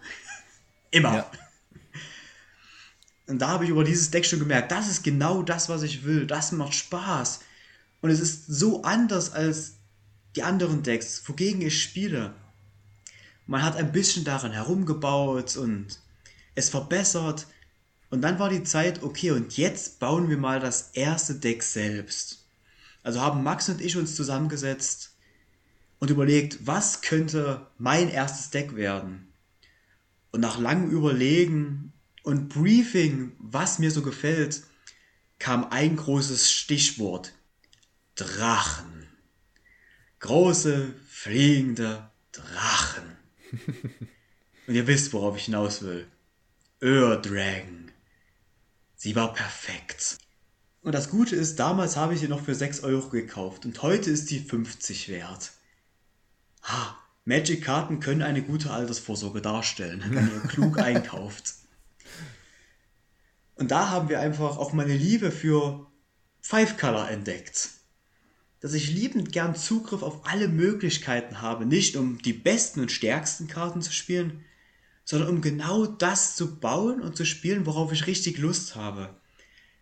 immer. 0.91 1.15
Ja. 1.15 1.31
Und 3.27 3.41
da 3.41 3.49
habe 3.49 3.65
ich 3.65 3.71
über 3.71 3.85
dieses 3.85 4.11
Deck 4.11 4.25
schon 4.25 4.39
gemerkt, 4.39 4.73
das 4.73 4.89
ist 4.89 5.03
genau 5.03 5.43
das, 5.43 5.69
was 5.69 5.83
ich 5.83 6.05
will. 6.05 6.27
Das 6.27 6.53
macht 6.53 6.75
Spaß. 6.75 7.41
Und 8.01 8.11
es 8.11 8.21
ist 8.21 8.47
so 8.47 8.83
anders 8.83 9.33
als 9.33 9.75
die 10.37 10.43
anderen 10.43 10.83
Decks, 10.83 11.23
wogegen 11.27 11.61
ich 11.63 11.83
spiele. 11.83 12.35
Man 13.47 13.63
hat 13.63 13.77
ein 13.77 13.93
bisschen 13.93 14.25
daran 14.25 14.53
herumgebaut 14.53 15.57
und 15.57 15.99
es 16.57 16.69
verbessert. 16.69 17.47
Und 18.11 18.23
dann 18.23 18.41
war 18.41 18.49
die 18.49 18.65
Zeit, 18.65 19.05
okay, 19.05 19.31
und 19.31 19.57
jetzt 19.57 20.01
bauen 20.01 20.29
wir 20.29 20.37
mal 20.37 20.59
das 20.59 20.91
erste 20.95 21.37
Deck 21.37 21.63
selbst. 21.63 22.45
Also 23.05 23.21
haben 23.21 23.45
Max 23.45 23.69
und 23.69 23.81
ich 23.81 23.97
uns 23.97 24.17
zusammengesetzt 24.17 25.15
und 26.01 26.11
überlegt, 26.11 26.67
was 26.67 27.03
könnte 27.03 27.69
mein 27.79 28.09
erstes 28.09 28.51
Deck 28.51 28.75
werden. 28.75 29.33
Und 30.33 30.41
nach 30.41 30.59
langem 30.59 30.91
Überlegen 30.91 31.93
und 32.25 32.49
Briefing, 32.49 33.33
was 33.39 33.79
mir 33.79 33.91
so 33.93 34.03
gefällt, 34.03 34.65
kam 35.39 35.69
ein 35.71 35.97
großes 35.97 36.51
Stichwort. 36.51 37.33
Drachen. 38.17 39.07
Große, 40.19 40.95
fliegende 41.09 42.11
Drachen. 42.33 43.17
Und 44.67 44.75
ihr 44.75 44.87
wisst, 44.87 45.13
worauf 45.13 45.37
ich 45.37 45.45
hinaus 45.45 45.83
will. 45.83 46.07
Ur 46.83 47.17
Dragon. 47.23 47.91
Sie 48.97 49.17
war 49.17 49.33
perfekt. 49.33 50.19
Und 50.83 50.93
das 50.95 51.09
Gute 51.09 51.35
ist, 51.35 51.59
damals 51.59 51.97
habe 51.97 52.13
ich 52.13 52.21
sie 52.21 52.29
noch 52.29 52.45
für 52.45 52.55
6 52.55 52.81
Euro 52.81 53.09
gekauft 53.09 53.65
und 53.65 53.81
heute 53.83 54.11
ist 54.11 54.29
sie 54.29 54.41
50 54.41 55.09
wert. 55.09 55.53
Ha, 56.65 56.99
Magic-Karten 57.25 58.01
können 58.01 58.21
eine 58.21 58.43
gute 58.43 58.71
Altersvorsorge 58.73 59.41
darstellen, 59.41 60.05
wenn 60.07 60.31
ihr 60.31 60.41
klug 60.49 60.79
einkauft. 60.79 61.55
Und 63.55 63.71
da 63.71 63.89
haben 63.89 64.11
wir 64.11 64.21
einfach 64.21 64.59
auch 64.59 64.75
meine 64.75 64.95
Liebe 64.95 65.31
für 65.31 65.87
Five 66.43 66.77
Color 66.77 67.09
entdeckt. 67.09 67.71
Dass 68.61 68.75
ich 68.75 68.91
liebend 68.91 69.33
gern 69.33 69.57
Zugriff 69.57 70.03
auf 70.03 70.27
alle 70.27 70.49
Möglichkeiten 70.49 71.41
habe, 71.41 71.65
nicht 71.65 71.97
um 71.97 72.19
die 72.21 72.35
besten 72.35 72.81
und 72.81 72.93
stärksten 72.93 73.47
Karten 73.49 73.81
zu 73.81 73.93
spielen, 73.93 74.45
sondern 75.07 75.29
um 75.31 75.41
genau 75.41 75.87
das 75.87 76.37
zu 76.37 76.57
bauen 76.59 77.01
und 77.01 77.17
zu 77.17 77.25
spielen, 77.25 77.65
worauf 77.65 77.93
ich 77.93 78.07
richtig 78.09 78.39
Lust 78.39 78.75
habe. 78.75 79.15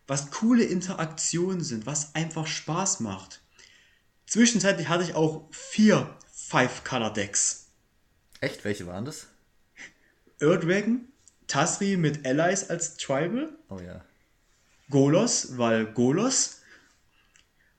Was 0.07 0.29
coole 0.29 0.63
Interaktionen 0.63 1.63
sind, 1.63 1.87
was 1.87 2.13
einfach 2.13 2.45
Spaß 2.45 2.99
macht. 2.99 3.41
Zwischenzeitlich 4.27 4.87
hatte 4.87 5.03
ich 5.03 5.15
auch 5.15 5.47
vier 5.51 6.15
Five-Color-Decks. 6.31 7.71
Echt? 8.39 8.63
Welche 8.63 8.85
waren 8.85 9.03
das? 9.03 9.27
Erdwagon, 10.39 11.07
Tasri 11.47 11.97
mit 11.97 12.25
Allies 12.25 12.69
als 12.69 12.97
Tribal. 12.97 13.49
Oh 13.69 13.79
ja. 13.79 14.05
Golos, 14.91 15.57
weil 15.57 15.87
Golos. 15.87 16.61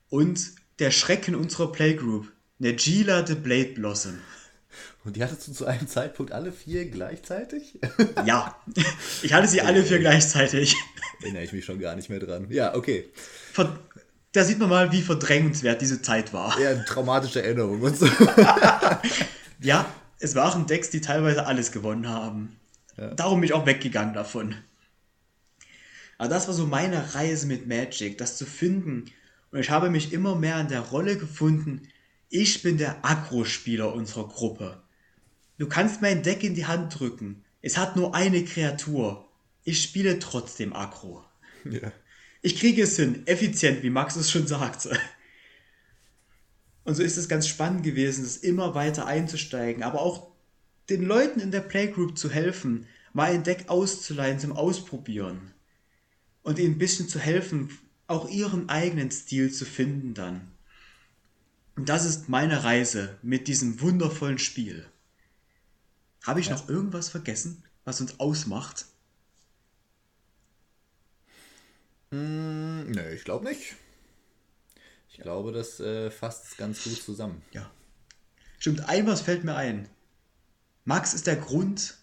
Und 0.09 0.53
der 0.81 0.91
Schrecken 0.91 1.37
unserer 1.37 1.71
Playgroup, 1.71 2.33
Negila 2.59 3.25
the 3.25 3.37
Blade 3.37 3.75
Blossom. 3.75 4.19
Und 5.07 5.15
die 5.15 5.23
hattest 5.23 5.47
du 5.47 5.53
zu 5.53 5.67
einem 5.67 5.87
Zeitpunkt 5.87 6.33
alle 6.33 6.51
vier 6.51 6.85
gleichzeitig? 6.91 7.79
Ja, 8.27 8.57
ich 9.23 9.33
hatte 9.33 9.47
sie 9.47 9.61
alle 9.61 9.85
vier 9.85 10.01
gleichzeitig. 10.01 10.75
Erinnere 11.23 11.45
ich 11.45 11.53
mich 11.53 11.65
schon 11.65 11.79
gar 11.79 11.95
nicht 11.95 12.11
mehr 12.11 12.19
dran. 12.19 12.49
Ja, 12.51 12.75
okay. 12.75 13.09
Da 14.33 14.43
sieht 14.43 14.59
man 14.59 14.69
mal, 14.69 14.91
wie 14.91 15.03
verdrängenswert 15.03 15.81
diese 15.81 16.03
Zeit 16.03 16.33
war. 16.33 16.59
Ja, 16.61 16.75
traumatische 16.83 17.41
Erinnerung 17.41 17.81
und 17.83 17.97
so. 17.97 18.07
ja, 19.61 19.87
es 20.19 20.35
waren 20.35 20.67
Decks, 20.67 20.91
die 20.91 21.01
teilweise 21.01 21.47
alles 21.47 21.71
gewonnen 21.71 22.09
haben. 22.09 22.57
Ja. 22.97 23.15
Darum 23.15 23.41
bin 23.41 23.49
ich 23.49 23.55
auch 23.55 23.65
weggegangen 23.65 24.13
davon. 24.13 24.57
Aber 26.19 26.29
das 26.29 26.49
war 26.49 26.55
so 26.55 26.67
meine 26.67 27.15
Reise 27.15 27.47
mit 27.47 27.69
Magic, 27.69 28.19
das 28.19 28.37
zu 28.37 28.45
finden. 28.45 29.05
Und 29.53 29.61
ich 29.61 29.71
habe 29.71 29.89
mich 29.89 30.13
immer 30.13 30.35
mehr 30.35 30.61
in 30.61 30.67
der 30.69 30.81
Rolle 30.81 31.17
gefunden, 31.17 31.87
ich 32.29 32.63
bin 32.63 32.77
der 32.77 33.05
Agro-Spieler 33.05 33.95
unserer 33.95 34.27
Gruppe. 34.27 34.83
Du 35.59 35.69
kannst 35.69 36.03
mein 36.03 36.23
Deck 36.23 36.43
in 36.43 36.55
die 36.55 36.67
Hand 36.67 36.99
drücken. 36.99 37.45
Es 37.63 37.77
hat 37.79 37.97
nur 37.97 38.15
eine 38.15 38.45
Kreatur. 38.45 39.29
Ich 39.65 39.83
spiele 39.83 40.19
trotzdem 40.19 40.73
Agro. 40.73 41.25
Ja. 41.65 41.93
Ich 42.43 42.57
kriege 42.61 42.83
es 42.83 42.97
hin, 42.97 43.27
effizient, 43.27 43.83
wie 43.83 43.91
Max 43.91 44.15
es 44.15 44.31
schon 44.31 44.47
sagte. 44.47 44.97
Und 46.85 46.95
so 46.95 47.03
ist 47.03 47.17
es 47.17 47.29
ganz 47.29 47.49
spannend 47.49 47.83
gewesen, 47.83 48.23
das 48.23 48.37
immer 48.37 48.77
weiter 48.77 49.07
einzusteigen, 49.07 49.83
aber 49.83 50.01
auch 50.01 50.31
den 50.89 51.03
Leuten 51.03 51.41
in 51.41 51.51
der 51.51 51.63
Playgroup 51.63 52.17
zu 52.17 52.31
helfen, 52.31 52.87
mal 53.13 53.33
ein 53.33 53.43
Deck 53.43 53.65
auszuleihen 53.69 54.39
zum 54.39 54.53
Ausprobieren. 54.53 55.53
Und 56.43 56.61
ihnen 56.61 56.75
ein 56.75 56.79
bisschen 56.79 57.09
zu 57.09 57.19
helfen, 57.19 57.77
auch 58.07 58.29
ihren 58.29 58.69
eigenen 58.69 59.11
Stil 59.11 59.51
zu 59.51 59.65
finden 59.65 60.15
dann. 60.15 60.53
Und 61.75 61.89
das 61.89 62.05
ist 62.05 62.29
meine 62.29 62.63
Reise 62.63 63.19
mit 63.23 63.49
diesem 63.49 63.81
wundervollen 63.81 64.39
Spiel. 64.39 64.87
Habe 66.27 66.41
ich 66.41 66.47
ja. 66.47 66.55
noch 66.55 66.69
irgendwas 66.69 67.09
vergessen, 67.09 67.63
was 67.85 68.01
uns 68.01 68.19
ausmacht? 68.19 68.87
Hm, 72.11 72.91
nee, 72.91 73.15
ich 73.15 73.25
glaube 73.25 73.45
nicht. 73.45 73.77
Ich 75.09 75.19
glaube, 75.19 75.53
das 75.53 75.79
äh, 75.79 76.11
fasst 76.11 76.59
ganz 76.59 76.83
gut 76.83 77.01
zusammen. 77.01 77.43
Ja. 77.53 77.71
Stimmt, 78.59 78.89
ein 78.89 79.07
was 79.07 79.21
fällt 79.21 79.45
mir 79.45 79.55
ein. 79.55 79.89
Max 80.85 81.15
ist 81.15 81.29
der 81.29 81.37
Grund, 81.37 81.95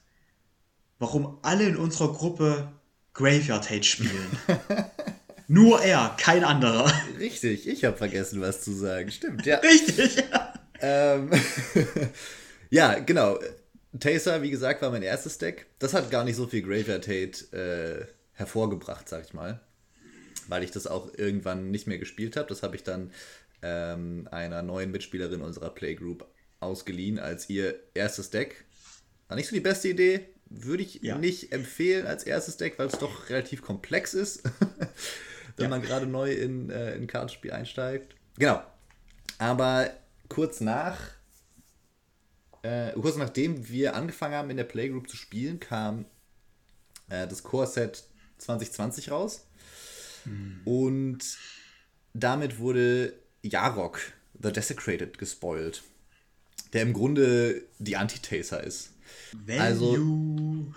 warum 0.99 1.39
alle 1.41 1.67
in 1.67 1.77
unserer 1.77 2.13
Gruppe 2.13 2.71
Graveyard 3.13 3.69
Hate 3.69 3.83
spielen. 3.83 4.37
Nur 5.47 5.81
er, 5.81 6.15
kein 6.17 6.45
anderer. 6.45 6.91
Richtig, 7.19 7.67
ich 7.67 7.83
habe 7.83 7.97
vergessen, 7.97 8.39
was 8.39 8.61
zu 8.61 8.71
sagen. 8.71 9.11
Stimmt, 9.11 9.45
ja. 9.45 9.57
Richtig. 9.57 10.23
Ähm, 10.79 11.29
ja, 12.69 12.99
genau. 12.99 13.37
Taser, 13.99 14.41
wie 14.41 14.49
gesagt, 14.49 14.81
war 14.81 14.91
mein 14.91 15.03
erstes 15.03 15.37
Deck. 15.37 15.67
Das 15.79 15.93
hat 15.93 16.09
gar 16.09 16.23
nicht 16.23 16.35
so 16.35 16.47
viel 16.47 16.61
Graveyard 16.61 17.07
Hate 17.07 17.55
äh, 17.55 18.05
hervorgebracht, 18.33 19.07
sag 19.07 19.25
ich 19.25 19.33
mal. 19.33 19.61
Weil 20.47 20.63
ich 20.63 20.71
das 20.71 20.87
auch 20.87 21.13
irgendwann 21.15 21.71
nicht 21.71 21.87
mehr 21.87 21.99
gespielt 21.99 22.35
habe. 22.35 22.49
Das 22.49 22.63
habe 22.63 22.75
ich 22.75 22.83
dann 22.83 23.11
ähm, 23.61 24.27
einer 24.31 24.61
neuen 24.61 24.91
Mitspielerin 24.91 25.41
unserer 25.41 25.69
Playgroup 25.69 26.25
ausgeliehen 26.59 27.19
als 27.19 27.49
ihr 27.49 27.75
erstes 27.93 28.29
Deck. 28.29 28.65
War 29.27 29.37
nicht 29.37 29.47
so 29.47 29.55
die 29.55 29.61
beste 29.61 29.89
Idee. 29.89 30.27
Würde 30.49 30.83
ich 30.83 31.01
ja. 31.01 31.17
nicht 31.17 31.51
empfehlen 31.51 32.05
als 32.05 32.23
erstes 32.23 32.57
Deck, 32.57 32.77
weil 32.77 32.87
es 32.87 32.99
doch 32.99 33.29
relativ 33.29 33.61
komplex 33.61 34.13
ist, 34.13 34.43
wenn 35.57 35.63
ja. 35.63 35.69
man 35.69 35.81
gerade 35.81 36.05
neu 36.05 36.31
in, 36.31 36.69
äh, 36.69 36.95
in 36.95 37.07
Kartenspiel 37.07 37.51
einsteigt. 37.51 38.15
Genau. 38.37 38.61
Aber 39.39 39.89
kurz 40.29 40.61
nach, 40.61 40.99
äh, 42.63 42.91
kurz 42.93 43.17
nachdem 43.17 43.69
wir 43.69 43.95
angefangen 43.95 44.33
haben, 44.33 44.49
in 44.49 44.57
der 44.57 44.63
Playgroup 44.63 45.09
zu 45.09 45.17
spielen, 45.17 45.59
kam 45.59 46.05
äh, 47.09 47.27
das 47.27 47.43
Core-Set 47.43 48.05
2020 48.39 49.11
raus. 49.11 49.45
Mhm. 50.25 50.61
Und 50.65 51.37
damit 52.13 52.59
wurde 52.59 53.13
Yarok, 53.41 53.99
The 54.41 54.51
Desecrated, 54.51 55.17
gespoilt. 55.17 55.83
Der 56.71 56.81
im 56.81 56.93
Grunde 56.93 57.63
die 57.77 57.97
Anti-Taser 57.97 58.63
ist. 58.63 58.91
Value. 59.45 59.61
Also, 59.61 60.73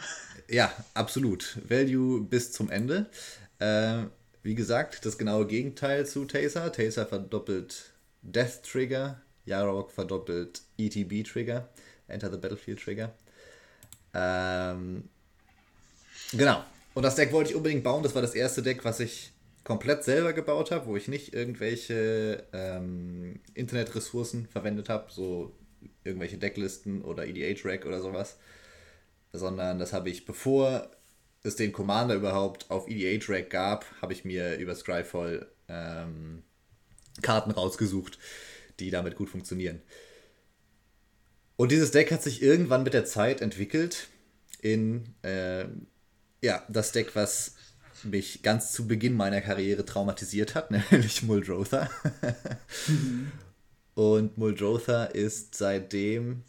ja, 0.48 0.72
absolut. 0.94 1.58
Value 1.68 2.20
bis 2.22 2.52
zum 2.52 2.70
Ende. 2.70 3.06
Äh, 3.58 4.04
wie 4.42 4.54
gesagt, 4.54 5.06
das 5.06 5.18
genaue 5.18 5.46
Gegenteil 5.46 6.06
zu 6.06 6.24
Taser. 6.24 6.70
Taser 6.72 7.06
verdoppelt 7.06 7.92
Death 8.22 8.62
Trigger. 8.62 9.22
Yarok 9.46 9.90
verdoppelt 9.90 10.62
ETB 10.78 11.24
Trigger. 11.26 11.68
Enter 12.08 12.30
the 12.30 12.36
Battlefield 12.36 12.80
Trigger. 12.80 13.14
Ähm, 14.14 15.08
genau. 16.32 16.62
Und 16.94 17.02
das 17.02 17.16
Deck 17.16 17.32
wollte 17.32 17.50
ich 17.50 17.56
unbedingt 17.56 17.84
bauen. 17.84 18.02
Das 18.02 18.14
war 18.14 18.22
das 18.22 18.34
erste 18.34 18.62
Deck, 18.62 18.84
was 18.84 19.00
ich 19.00 19.32
komplett 19.64 20.04
selber 20.04 20.32
gebaut 20.32 20.70
habe, 20.70 20.86
wo 20.86 20.96
ich 20.96 21.08
nicht 21.08 21.34
irgendwelche 21.34 22.44
ähm, 22.52 23.40
Internetressourcen 23.54 24.46
verwendet 24.46 24.88
habe, 24.88 25.10
so 25.10 25.52
irgendwelche 26.04 26.38
Decklisten 26.38 27.02
oder 27.02 27.26
EDH-Rack 27.26 27.84
oder 27.84 28.00
sowas, 28.00 28.38
sondern 29.32 29.78
das 29.80 29.92
habe 29.92 30.08
ich, 30.08 30.24
bevor 30.24 30.88
es 31.42 31.56
den 31.56 31.72
Commander 31.72 32.14
überhaupt 32.14 32.70
auf 32.70 32.88
EDH-Rack 32.88 33.50
gab, 33.50 33.84
habe 34.00 34.12
ich 34.12 34.24
mir 34.24 34.56
über 34.56 34.74
Scryfall 34.74 35.48
ähm, 35.68 36.44
Karten 37.22 37.50
rausgesucht, 37.50 38.18
die 38.80 38.90
damit 38.90 39.16
gut 39.16 39.30
funktionieren. 39.30 39.80
Und 41.56 41.72
dieses 41.72 41.90
Deck 41.90 42.12
hat 42.12 42.22
sich 42.22 42.42
irgendwann 42.42 42.82
mit 42.82 42.94
der 42.94 43.04
Zeit 43.04 43.40
entwickelt 43.40 44.08
in 44.60 45.14
äh, 45.22 45.66
ja, 46.42 46.64
das 46.68 46.92
Deck, 46.92 47.14
was 47.14 47.54
mich 48.02 48.42
ganz 48.42 48.72
zu 48.72 48.86
Beginn 48.86 49.14
meiner 49.14 49.40
Karriere 49.40 49.84
traumatisiert 49.84 50.54
hat, 50.54 50.70
nämlich 50.90 51.22
Muldrotha. 51.22 51.90
mhm. 52.86 53.32
Und 53.94 54.36
Muldrotha 54.36 55.04
ist 55.04 55.54
seitdem 55.54 56.42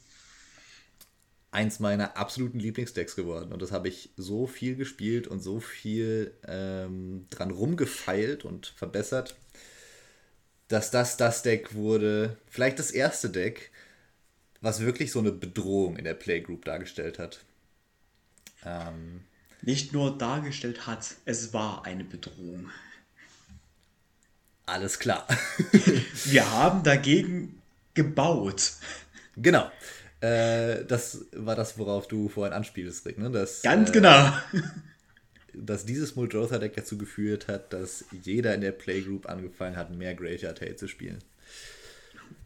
eins 1.51 1.79
meiner 1.79 2.17
absoluten 2.17 2.59
Lieblingsdecks 2.59 3.15
geworden. 3.15 3.53
Und 3.53 3.61
das 3.61 3.71
habe 3.71 3.87
ich 3.87 4.11
so 4.17 4.47
viel 4.47 4.75
gespielt 4.75 5.27
und 5.27 5.39
so 5.39 5.61
viel 5.61 6.33
ähm, 6.45 7.25
dran 7.29 7.51
rumgefeilt 7.51 8.43
und 8.43 8.67
verbessert, 8.67 9.35
dass 10.67 10.91
das 10.91 11.17
das 11.17 11.43
Deck 11.43 11.73
wurde, 11.73 12.37
vielleicht 12.49 12.79
das 12.79 12.91
erste 12.91 13.29
Deck, 13.29 13.71
was 14.61 14.81
wirklich 14.81 15.11
so 15.11 15.19
eine 15.19 15.31
Bedrohung 15.31 15.97
in 15.97 16.03
der 16.03 16.13
Playgroup 16.13 16.65
dargestellt 16.65 17.19
hat. 17.19 17.39
Ähm, 18.65 19.21
Nicht 19.61 19.93
nur 19.93 20.17
dargestellt 20.17 20.87
hat, 20.87 21.15
es 21.25 21.53
war 21.53 21.85
eine 21.85 22.03
Bedrohung. 22.03 22.69
Alles 24.65 24.99
klar. 24.99 25.25
Wir 26.25 26.51
haben 26.51 26.83
dagegen 26.83 27.61
gebaut. 27.93 28.73
Genau. 29.37 29.71
Äh, 30.19 30.83
das 30.85 31.25
war 31.31 31.55
das, 31.55 31.77
worauf 31.77 32.07
du 32.07 32.27
vorhin 32.27 32.53
anspielst, 32.53 33.05
Rick. 33.05 33.17
Ne? 33.17 33.29
Dass, 33.31 33.61
Ganz 33.61 33.89
äh, 33.89 33.93
genau. 33.93 34.33
Dass 35.59 35.85
dieses 35.85 36.15
Muldrotha-Deck 36.15 36.75
dazu 36.75 36.97
geführt 36.97 37.47
hat, 37.47 37.73
dass 37.73 38.05
jeder 38.11 38.53
in 38.53 38.61
der 38.61 38.71
Playgroup 38.71 39.27
angefangen 39.29 39.75
hat, 39.75 39.95
mehr 39.95 40.13
Graveyard 40.13 40.61
Hate 40.61 40.75
zu 40.75 40.87
spielen. 40.87 41.19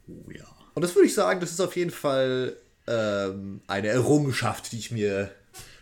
Oh 0.07 0.31
ja. 0.31 0.45
Und 0.73 0.83
das 0.83 0.95
würde 0.95 1.07
ich 1.07 1.13
sagen, 1.13 1.39
das 1.39 1.51
ist 1.51 1.59
auf 1.59 1.75
jeden 1.75 1.91
Fall 1.91 2.55
ähm, 2.87 3.61
eine 3.67 3.89
Errungenschaft, 3.89 4.71
die 4.71 4.79
ich 4.79 4.91
mir 4.91 5.31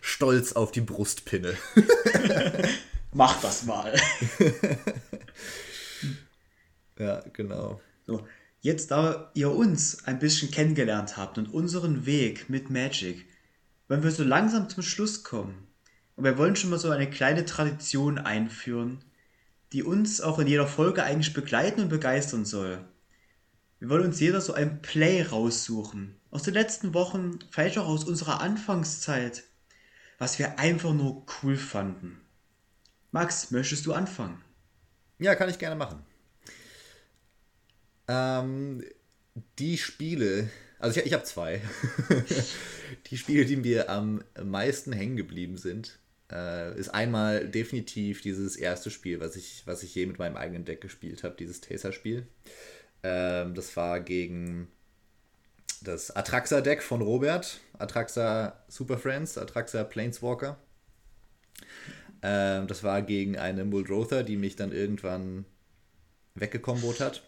stolz 0.02 0.54
auf 0.54 0.72
die 0.72 0.82
Brust 0.82 1.26
pinne. 1.26 1.54
Mach 3.14 3.42
das 3.42 3.66
mal. 3.66 3.94
Ja, 7.00 7.24
genau. 7.32 7.82
So, 8.06 8.28
jetzt 8.60 8.92
da 8.92 9.32
ihr 9.34 9.52
uns 9.52 10.06
ein 10.06 10.20
bisschen 10.20 10.52
kennengelernt 10.52 11.16
habt 11.16 11.38
und 11.38 11.52
unseren 11.54 12.06
Weg 12.06 12.50
mit 12.50 12.70
Magic, 12.70 13.26
wollen 13.88 14.04
wir 14.04 14.12
so 14.12 14.24
langsam 14.24 14.70
zum 14.70 14.84
Schluss 14.84 15.24
kommen. 15.24 15.69
Und 16.20 16.26
wir 16.26 16.38
wollen 16.38 16.58
schon 16.58 16.70
mal 16.70 16.78
so 16.78 16.90
eine 16.90 17.10
kleine 17.10 17.46
Tradition 17.46 18.18
einführen, 18.18 19.06
die 19.72 19.84
uns 19.84 20.20
auch 20.20 20.38
in 20.38 20.48
jeder 20.48 20.68
Folge 20.68 21.02
eigentlich 21.02 21.34
begleiten 21.34 21.84
und 21.84 21.88
begeistern 21.88 22.44
soll. 22.44 22.84
Wir 23.80 23.90
wollen 23.90 24.04
uns 24.04 24.20
jeder 24.20 24.42
so 24.42 24.52
ein 24.52 24.82
Play 24.82 25.22
raussuchen. 25.22 26.20
Aus 26.30 26.44
den 26.44 26.56
letzten 26.56 26.94
Wochen, 26.94 27.40
vielleicht 27.52 27.78
auch 27.78 27.88
aus 27.88 28.04
unserer 28.04 28.42
Anfangszeit, 28.42 29.44
was 30.18 30.40
wir 30.40 30.60
einfach 30.60 30.94
nur 30.94 31.26
cool 31.42 31.56
fanden. 31.56 32.20
Max, 33.12 33.52
möchtest 33.52 33.86
du 33.86 33.94
anfangen? 33.94 34.44
Ja, 35.20 35.36
kann 35.36 35.48
ich 35.48 35.58
gerne 35.58 35.78
machen. 35.78 36.02
Ähm, 38.10 38.84
die 39.58 39.78
Spiele, 39.78 40.50
also 40.80 41.00
ich, 41.00 41.06
ich 41.06 41.14
habe 41.14 41.24
zwei. 41.24 41.62
die 43.10 43.18
Spiele, 43.18 43.46
die 43.46 43.56
mir 43.56 43.90
am 43.90 44.22
meisten 44.44 44.92
hängen 44.92 45.16
geblieben 45.16 45.56
sind, 45.56 45.98
äh, 46.32 46.78
ist 46.78 46.90
einmal 46.90 47.48
definitiv 47.48 48.22
dieses 48.22 48.56
erste 48.56 48.92
Spiel, 48.92 49.20
was 49.20 49.36
ich, 49.36 49.64
was 49.66 49.84
ich 49.84 49.96
je 49.96 50.06
mit 50.06 50.20
meinem 50.20 50.38
eigenen 50.38 50.66
Deck 50.66 50.82
gespielt 50.82 51.24
habe, 51.24 51.36
dieses 51.38 51.62
Taser-Spiel. 51.62 52.28
Ähm, 53.04 53.56
das 53.56 53.76
war 53.76 54.00
gegen 54.00 54.68
das 55.82 56.12
Atraxa-Deck 56.12 56.84
von 56.84 57.02
Robert, 57.02 57.60
Atraxa 57.78 58.64
Super 58.68 58.98
Friends, 58.98 59.38
Atraxa 59.38 59.84
Planeswalker. 59.84 60.58
Ähm, 62.22 62.68
das 62.68 62.84
war 62.84 63.02
gegen 63.02 63.38
eine 63.38 63.66
Muldrotha, 63.66 64.24
die 64.24 64.36
mich 64.36 64.56
dann 64.56 64.72
irgendwann 64.72 65.46
weggekombot 66.36 67.00
hat. 67.00 67.24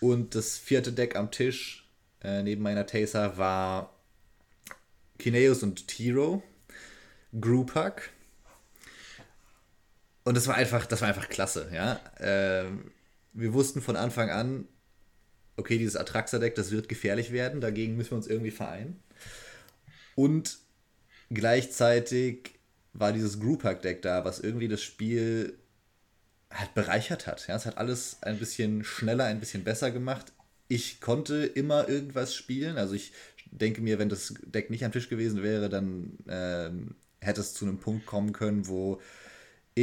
Und 0.00 0.34
das 0.34 0.56
vierte 0.56 0.92
Deck 0.92 1.16
am 1.16 1.30
Tisch 1.30 1.80
äh, 2.22 2.42
neben 2.42 2.62
meiner 2.62 2.86
Taser 2.86 3.36
war 3.36 3.94
Kineos 5.18 5.62
und 5.62 5.88
Tiro, 5.88 6.42
Group 7.38 7.74
Hug. 7.74 8.02
Und 10.24 10.36
das 10.36 10.46
war 10.46 10.54
einfach, 10.54 10.86
das 10.86 11.00
war 11.00 11.08
einfach 11.08 11.28
klasse, 11.28 11.70
ja. 11.72 12.00
Äh, 12.18 12.66
wir 13.32 13.52
wussten 13.52 13.80
von 13.80 13.96
Anfang 13.96 14.30
an, 14.30 14.68
okay, 15.56 15.78
dieses 15.78 15.96
Atraxa-Deck, 15.96 16.54
das 16.54 16.70
wird 16.70 16.88
gefährlich 16.88 17.32
werden, 17.32 17.60
dagegen 17.60 17.96
müssen 17.96 18.10
wir 18.10 18.16
uns 18.16 18.26
irgendwie 18.26 18.50
vereinen. 18.50 19.02
Und 20.14 20.58
gleichzeitig 21.30 22.58
war 22.92 23.12
dieses 23.12 23.40
Group 23.40 23.64
Hug 23.64 23.80
Deck 23.82 24.02
da, 24.02 24.24
was 24.24 24.40
irgendwie 24.40 24.68
das 24.68 24.82
Spiel 24.82 25.58
halt 26.50 26.74
bereichert 26.74 27.26
hat. 27.26 27.46
Ja, 27.46 27.56
es 27.56 27.66
hat 27.66 27.78
alles 27.78 28.18
ein 28.22 28.38
bisschen 28.38 28.84
schneller, 28.84 29.24
ein 29.24 29.40
bisschen 29.40 29.64
besser 29.64 29.90
gemacht. 29.90 30.32
Ich 30.66 31.00
konnte 31.00 31.46
immer 31.46 31.88
irgendwas 31.88 32.34
spielen. 32.34 32.76
Also 32.76 32.94
ich 32.94 33.12
denke 33.46 33.80
mir, 33.80 33.98
wenn 33.98 34.08
das 34.08 34.34
Deck 34.42 34.70
nicht 34.70 34.84
am 34.84 34.92
Tisch 34.92 35.08
gewesen 35.08 35.42
wäre, 35.42 35.68
dann 35.68 36.18
ähm, 36.28 36.96
hätte 37.20 37.40
es 37.40 37.54
zu 37.54 37.64
einem 37.64 37.78
Punkt 37.78 38.06
kommen 38.06 38.32
können, 38.32 38.66
wo 38.66 39.00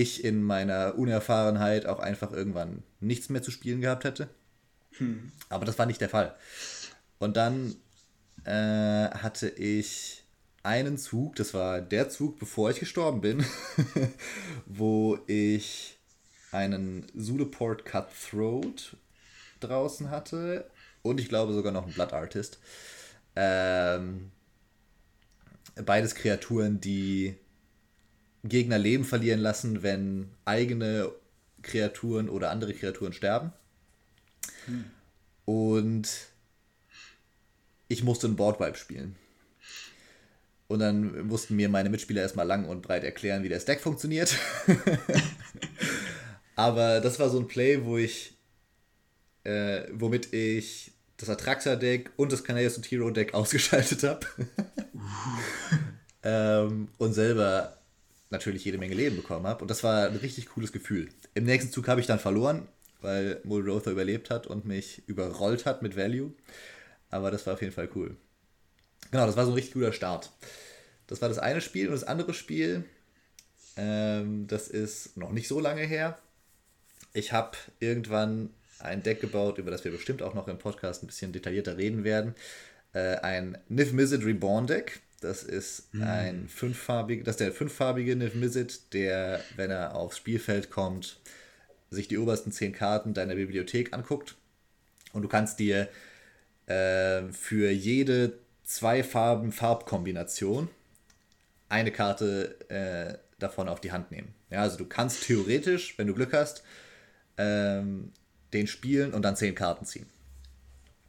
ich 0.02 0.24
in 0.24 0.44
meiner 0.44 0.96
Unerfahrenheit 0.98 1.86
auch 1.86 2.00
einfach 2.00 2.32
irgendwann 2.32 2.84
nichts 3.00 3.30
mehr 3.30 3.42
zu 3.42 3.52
spielen 3.52 3.82
gehabt 3.82 4.04
hätte. 4.04 4.30
Hm. 4.98 5.32
Aber 5.50 5.66
das 5.66 5.78
war 5.80 5.86
nicht 5.86 6.02
der 6.02 6.10
Fall. 6.10 6.36
Und 7.20 7.38
dann 7.38 7.76
äh, 8.46 9.10
hatte 9.10 9.50
ich 9.50 10.24
einen 10.64 10.98
Zug, 10.98 11.36
das 11.36 11.54
war 11.54 11.82
der 11.82 12.10
Zug, 12.10 12.40
bevor 12.40 12.70
ich 12.70 12.80
gestorben 12.80 13.22
bin, 13.22 13.46
wo 14.66 15.18
ich 15.28 15.98
einen 16.52 17.06
Suleport 17.16 17.86
Cutthroat 17.86 18.98
draußen 19.60 20.10
hatte 20.10 20.70
und 21.02 21.20
ich 21.20 21.30
glaube 21.30 21.54
sogar 21.54 21.72
noch 21.72 21.86
einen 21.86 21.94
Blood 21.94 22.14
Artist. 22.14 22.60
Ähm, 23.36 24.32
beides 25.86 26.16
Kreaturen, 26.16 26.80
die 26.80 27.36
Gegner 28.50 28.78
Leben 28.78 29.06
verlieren 29.06 29.40
lassen, 29.40 29.84
wenn 29.84 30.30
eigene 30.46 31.12
Kreaturen 31.62 32.30
oder 32.30 32.52
andere 32.52 32.74
Kreaturen 32.74 33.14
sterben. 33.14 33.52
Hm. 34.66 34.86
Und 35.46 36.10
ich 37.88 38.04
musste 38.04 38.28
einen 38.28 38.36
Boardwipe 38.36 38.78
spielen. 38.78 39.16
Und 40.68 40.80
dann 40.80 41.28
mussten 41.28 41.56
mir 41.56 41.70
meine 41.70 41.90
Mitspieler 41.90 42.22
erstmal 42.22 42.46
lang 42.46 42.66
und 42.66 42.82
breit 42.82 43.04
erklären, 43.04 43.44
wie 43.44 43.50
das 43.50 43.66
Deck 43.66 43.80
funktioniert. 43.80 44.36
Aber 46.56 47.00
das 47.00 47.20
war 47.20 47.30
so 47.30 47.40
ein 47.40 47.48
Play, 47.48 47.86
wo 47.86 47.98
ich, 47.98 48.38
äh, 49.46 49.84
womit 49.94 50.34
ich 50.34 50.92
das 51.16 51.30
Atraxa-Deck 51.30 52.12
und 52.18 52.32
das 52.32 52.44
Canarius 52.44 52.76
und 52.76 52.86
Hero-Deck 52.86 53.34
ausgeschaltet 53.34 54.04
habe. 54.04 54.28
ähm, 56.24 56.90
und 56.98 57.14
selber 57.14 57.77
natürlich 58.30 58.66
jede 58.66 58.78
Menge 58.78 58.96
Leben 58.96 59.16
bekommen 59.16 59.48
habe. 59.48 59.62
Und 59.62 59.70
das 59.70 59.84
war 59.84 60.08
ein 60.08 60.16
richtig 60.18 60.48
cooles 60.48 60.72
Gefühl. 60.72 61.10
Im 61.34 61.46
nächsten 61.46 61.72
Zug 61.72 61.88
habe 61.88 62.02
ich 62.02 62.08
dann 62.08 62.20
verloren, 62.20 62.68
weil 63.02 63.40
Mulrother 63.44 63.92
überlebt 63.92 64.30
hat 64.30 64.48
und 64.48 64.66
mich 64.66 65.04
überrollt 65.08 65.66
hat 65.66 65.82
mit 65.82 65.96
Value. 65.96 66.34
Aber 67.10 67.32
das 67.32 67.46
war 67.46 67.54
auf 67.54 67.62
jeden 67.62 67.74
Fall 67.74 67.90
cool. 67.96 68.18
Genau, 69.12 69.26
das 69.26 69.38
war 69.38 69.46
so 69.46 69.52
ein 69.52 69.56
richtig 69.56 69.74
guter 69.74 69.94
Start. 69.94 70.32
Das 71.08 71.22
war 71.22 71.30
das 71.30 71.40
eine 71.40 71.62
Spiel 71.62 71.88
und 71.88 71.94
das 71.94 72.04
andere 72.04 72.34
Spiel, 72.34 72.84
ähm, 73.78 74.48
das 74.48 74.68
ist 74.68 75.16
noch 75.16 75.32
nicht 75.32 75.48
so 75.48 75.60
lange 75.60 75.82
her. 75.82 76.18
Ich 77.14 77.32
habe 77.32 77.58
irgendwann 77.80 78.50
ein 78.80 79.04
Deck 79.04 79.22
gebaut, 79.22 79.58
über 79.58 79.72
das 79.72 79.86
wir 79.86 79.92
bestimmt 79.92 80.22
auch 80.22 80.34
noch 80.34 80.48
im 80.48 80.58
Podcast 80.58 81.04
ein 81.04 81.08
bisschen 81.08 81.32
detaillierter 81.32 81.78
reden 81.78 82.04
werden. 82.04 82.36
Äh, 82.94 83.18
ein 83.18 83.58
Niv 83.70 83.94
Mizzet 83.94 84.26
Reborn 84.26 84.68
Deck. 84.68 85.00
Das 85.20 85.44
ist 85.44 85.94
mhm. 85.94 86.04
ein 86.04 86.48
fünffarbig, 86.48 87.24
das 87.24 87.34
ist 87.34 87.40
der 87.40 87.52
fünffarbige 87.52 88.16
Niv 88.16 88.36
Mizzet, 88.36 88.94
der, 88.94 89.42
wenn 89.56 89.72
er 89.72 89.96
aufs 89.96 90.18
Spielfeld 90.18 90.70
kommt, 90.70 91.20
sich 91.90 92.08
die 92.08 92.18
obersten 92.18 92.52
zehn 92.52 92.74
Karten 92.74 93.14
deiner 93.14 93.36
Bibliothek 93.36 93.94
anguckt. 93.94 94.36
Und 95.14 95.24
du 95.24 95.28
kannst 95.28 95.60
dir 95.60 95.90
äh, 96.68 97.24
für 97.32 97.72
jede 97.72 98.38
zwei 98.64 99.04
Farben 99.04 99.52
Farbkombination 99.52 100.70
eine 101.70 101.92
Karte 101.92 102.60
äh, 102.70 103.18
davon 103.40 103.70
auf 103.70 103.82
die 103.82 103.92
Hand 103.92 104.12
nehmen. 104.12 104.34
Ja, 104.50 104.62
also 104.62 104.78
du 104.78 104.86
kannst 104.86 105.24
theoretisch, 105.24 105.98
wenn 105.98 106.08
du 106.08 106.14
Glück 106.14 106.34
hast, 106.34 106.64
ähm, 107.38 108.12
den 108.54 108.68
spielen 108.68 109.14
und 109.14 109.24
dann 109.24 109.36
zehn 109.36 109.56
Karten 109.56 109.86
ziehen. 109.86 110.06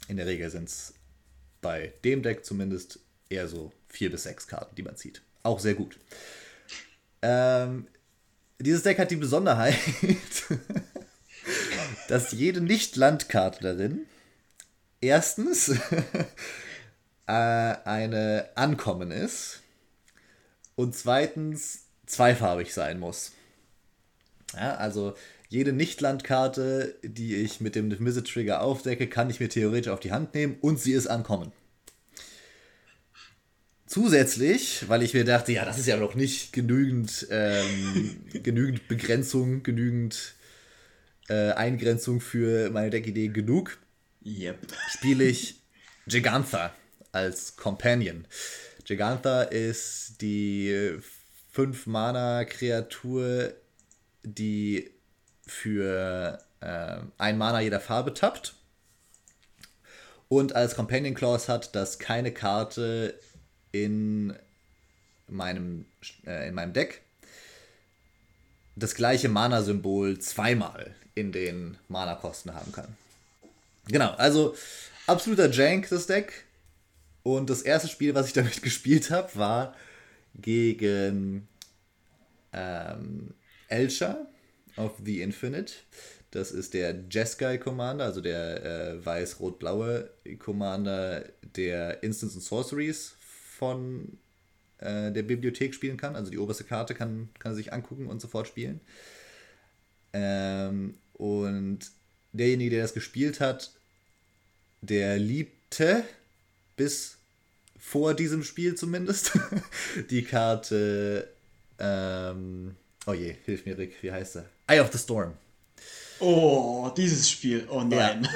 In 0.09 0.17
der 0.17 0.27
Regel 0.27 0.51
sind 0.51 0.69
es 0.69 0.95
bei 1.61 1.93
dem 2.05 2.23
Deck 2.23 2.45
zumindest 2.45 3.01
eher 3.29 3.49
so 3.49 3.73
vier 3.89 4.11
bis 4.11 4.25
sechs 4.25 4.47
Karten, 4.47 4.75
die 4.77 4.83
man 4.83 4.97
zieht. 4.97 5.23
Auch 5.43 5.61
sehr 5.61 5.75
gut. 5.75 5.99
Ähm, 7.23 7.87
dieses 8.61 8.83
Deck 8.83 8.99
hat 8.99 9.11
die 9.11 9.17
Besonderheit, 9.17 9.79
dass 12.09 12.33
jede 12.33 12.61
Nicht-Landkarte 12.61 13.63
darin 13.63 14.07
erstens 15.01 15.69
äh, 17.27 17.33
eine 17.33 18.49
Ankommen 18.55 19.11
ist 19.11 19.61
und 20.75 20.95
zweitens 20.95 21.85
zweifarbig 22.07 22.75
sein 22.75 22.99
muss. 22.99 23.33
Ja, 24.55 24.77
also 24.77 25.15
jede 25.49 25.73
Nicht-Landkarte, 25.73 26.97
die 27.03 27.37
ich 27.37 27.61
mit 27.61 27.75
dem 27.75 27.91
Visit 28.05 28.29
Trigger 28.29 28.63
aufdecke, 28.63 29.09
kann 29.09 29.31
ich 29.31 29.41
mir 29.41 29.49
theoretisch 29.49 29.91
auf 29.91 30.01
die 30.01 30.13
Hand 30.13 30.35
nehmen 30.35 30.57
und 30.61 30.81
sie 30.81 30.93
ist 30.93 31.07
ankommen. 31.07 31.53
Zusätzlich, 33.89 34.87
weil 34.89 35.03
ich 35.03 35.15
mir 35.15 35.25
dachte, 35.25 35.51
ja, 35.53 35.65
das 35.65 35.79
ist 35.79 35.87
ja 35.87 35.97
noch 35.97 36.15
nicht 36.15 36.53
genügend, 36.53 37.27
ähm, 37.31 38.21
genügend 38.43 38.87
Begrenzung, 38.87 39.63
genügend 39.63 40.35
äh, 41.31 41.53
Eingrenzung 41.53 42.21
für 42.21 42.69
meine 42.69 42.91
Deckidee 42.91 43.29
genug, 43.29 43.79
yep. 44.23 44.59
spiele 44.91 45.25
ich 45.25 45.63
Gigantha 46.07 46.75
als 47.13 47.57
Companion. 47.57 48.27
Gigantha 48.85 49.45
ist 49.45 50.21
die 50.21 50.99
5-Mana-Kreatur, 51.57 53.55
die 54.23 54.91
für 55.47 56.39
äh, 56.61 56.97
ein 57.17 57.39
Mana 57.39 57.63
jeder 57.63 57.81
Farbe 57.81 58.13
tappt. 58.13 58.55
Und 60.29 60.55
als 60.55 60.77
Companion 60.77 61.15
Clause 61.15 61.51
hat, 61.51 61.75
dass 61.75 61.99
keine 61.99 62.33
Karte 62.33 63.19
in 63.73 64.35
meinem, 65.29 65.85
äh, 66.27 66.49
in 66.49 66.55
meinem 66.55 66.73
Deck 66.73 67.03
das 68.77 68.95
gleiche 68.95 69.29
Mana-Symbol 69.29 70.19
zweimal 70.19 70.95
in 71.15 71.33
den 71.33 71.77
Mana-Kosten 71.89 72.55
haben 72.55 72.73
kann. 72.73 72.97
Genau, 73.87 74.11
also 74.13 74.55
absoluter 75.07 75.51
Jank, 75.51 75.89
das 75.89 76.07
Deck. 76.07 76.45
Und 77.23 77.51
das 77.51 77.63
erste 77.63 77.89
Spiel, 77.89 78.15
was 78.15 78.29
ich 78.29 78.33
damit 78.35 78.63
gespielt 78.63 79.11
habe, 79.11 79.35
war 79.35 79.75
gegen 80.35 81.49
ähm, 82.53 83.35
Elcha 83.69 84.27
of 84.77 84.93
the 85.05 85.23
Infinite. 85.23 85.75
Das 86.31 86.53
ist 86.53 86.75
der 86.75 86.95
Jeskai 87.11 87.59
Commander, 87.59 88.05
also 88.05 88.21
der 88.21 88.65
äh, 88.65 89.05
weiß-rot-blaue 89.05 90.11
Commander, 90.39 91.25
der 91.57 92.03
Instants 92.03 92.35
und 92.35 92.43
Sorceries 92.43 93.15
von 93.59 94.19
äh, 94.79 95.11
der 95.13 95.23
Bibliothek 95.23 95.75
spielen 95.75 95.97
kann. 95.97 96.17
Also 96.17 96.31
die 96.31 96.39
oberste 96.39 96.65
Karte 96.65 96.95
kann, 96.95 97.29
kann 97.39 97.53
er 97.53 97.57
sich 97.57 97.73
angucken 97.73 98.07
und 98.07 98.21
sofort 98.21 98.49
spielen. 98.49 98.81
Ähm, 100.13 100.95
und 101.15 101.81
derjenige, 102.33 102.71
der 102.71 102.83
das 102.83 102.95
gespielt 102.95 103.41
hat, 103.41 103.73
der 104.81 105.19
liebte 105.19 106.05
bis 106.77 107.17
vor 107.79 108.15
diesem 108.15 108.45
Spiel 108.45 108.75
zumindest 108.75 109.33
die 110.11 110.23
Karte 110.23 111.29
ähm, 111.79 112.77
Oh 113.07 113.15
je, 113.15 113.37
hilf 113.47 113.65
mir, 113.65 113.79
Rick, 113.79 114.03
wie 114.03 114.13
heißt 114.13 114.37
er? 114.37 114.45
Eye 114.67 114.81
of 114.81 114.93
the 114.93 114.99
Storm. 114.99 115.33
Oh, 116.21 116.91
dieses 116.95 117.31
Spiel. 117.31 117.67
Oh 117.71 117.83
nein. 117.83 118.29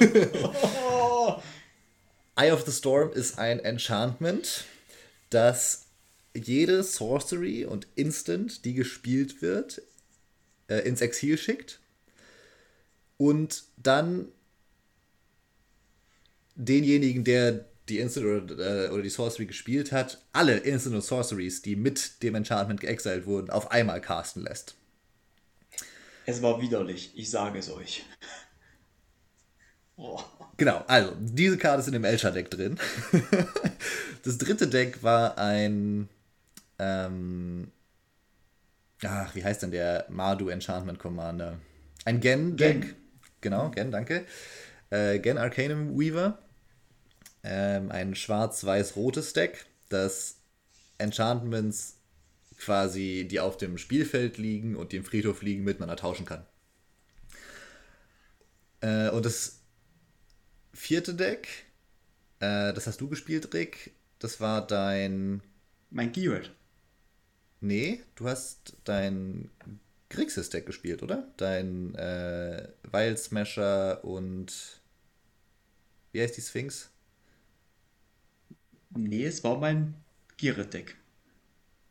Ja. 0.00 1.42
Eye 2.40 2.52
of 2.52 2.64
the 2.64 2.72
Storm 2.72 3.12
ist 3.12 3.38
ein 3.38 3.60
Enchantment, 3.60 4.64
das 5.28 5.88
jede 6.34 6.82
Sorcery 6.82 7.66
und 7.66 7.86
Instant, 7.96 8.64
die 8.64 8.72
gespielt 8.72 9.42
wird, 9.42 9.82
äh, 10.68 10.78
ins 10.88 11.02
Exil 11.02 11.36
schickt 11.36 11.80
und 13.18 13.64
dann 13.76 14.28
denjenigen, 16.54 17.24
der 17.24 17.66
die 17.90 17.98
Instant 17.98 18.24
oder, 18.24 18.86
äh, 18.86 18.88
oder 18.88 19.02
die 19.02 19.10
Sorcery 19.10 19.44
gespielt 19.44 19.92
hat, 19.92 20.24
alle 20.32 20.56
Instant 20.56 20.94
und 20.94 21.04
Sorceries, 21.04 21.60
die 21.60 21.76
mit 21.76 22.22
dem 22.22 22.36
Enchantment 22.36 22.80
geexiled 22.80 23.26
wurden, 23.26 23.50
auf 23.50 23.70
einmal 23.70 24.00
casten 24.00 24.44
lässt. 24.44 24.76
Es 26.24 26.40
war 26.40 26.58
widerlich, 26.62 27.12
ich 27.16 27.28
sage 27.28 27.58
es 27.58 27.70
euch. 27.70 28.06
Oh. 29.96 30.18
Genau, 30.60 30.84
also, 30.88 31.16
diese 31.18 31.56
Karte 31.56 31.80
ist 31.80 31.86
in 31.86 31.94
dem 31.94 32.04
Elsha-Deck 32.04 32.50
drin. 32.50 32.76
das 34.24 34.36
dritte 34.36 34.68
Deck 34.68 35.02
war 35.02 35.38
ein. 35.38 36.10
Ähm, 36.78 37.72
ach, 39.02 39.34
wie 39.34 39.42
heißt 39.42 39.62
denn 39.62 39.70
der 39.70 40.04
Mardu 40.10 40.50
Enchantment 40.50 40.98
Commander? 40.98 41.56
Ein 42.04 42.20
Gen-Deck. 42.20 42.82
Gen. 42.82 42.94
Genau, 43.40 43.70
Gen, 43.70 43.90
danke. 43.90 44.26
Äh, 44.90 45.18
Gen 45.20 45.38
Arcanum 45.38 45.98
Weaver 45.98 46.38
ähm, 47.42 47.90
ein 47.90 48.14
schwarz-weiß-rotes 48.14 49.32
Deck, 49.32 49.64
das 49.88 50.42
Enchantments 50.98 51.96
quasi, 52.58 53.26
die 53.26 53.40
auf 53.40 53.56
dem 53.56 53.78
Spielfeld 53.78 54.36
liegen 54.36 54.76
und 54.76 54.92
die 54.92 54.98
im 54.98 55.06
Friedhof 55.06 55.40
liegen, 55.40 55.64
miteinander 55.64 55.96
tauschen 55.96 56.26
kann. 56.26 56.44
Äh, 58.82 59.08
und 59.08 59.24
das 59.24 59.59
vierte 60.72 61.14
Deck, 61.14 61.48
äh, 62.40 62.72
das 62.72 62.86
hast 62.86 63.00
du 63.00 63.08
gespielt, 63.08 63.52
Rick. 63.54 63.92
Das 64.18 64.40
war 64.40 64.66
dein. 64.66 65.42
Mein 65.90 66.12
Keyword. 66.12 66.52
Nee, 67.60 68.02
du 68.14 68.28
hast 68.28 68.76
dein 68.84 69.50
Grixis-Deck 70.08 70.66
gespielt, 70.66 71.02
oder? 71.02 71.28
Dein 71.36 71.94
äh, 71.94 72.68
Wild 72.90 73.18
Smasher 73.18 74.04
und. 74.04 74.80
Wie 76.12 76.20
heißt 76.20 76.36
die 76.36 76.42
Sphinx? 76.42 76.90
Nee, 78.90 79.24
es 79.24 79.44
war 79.44 79.58
mein 79.58 79.94
Giret-Deck. 80.36 80.96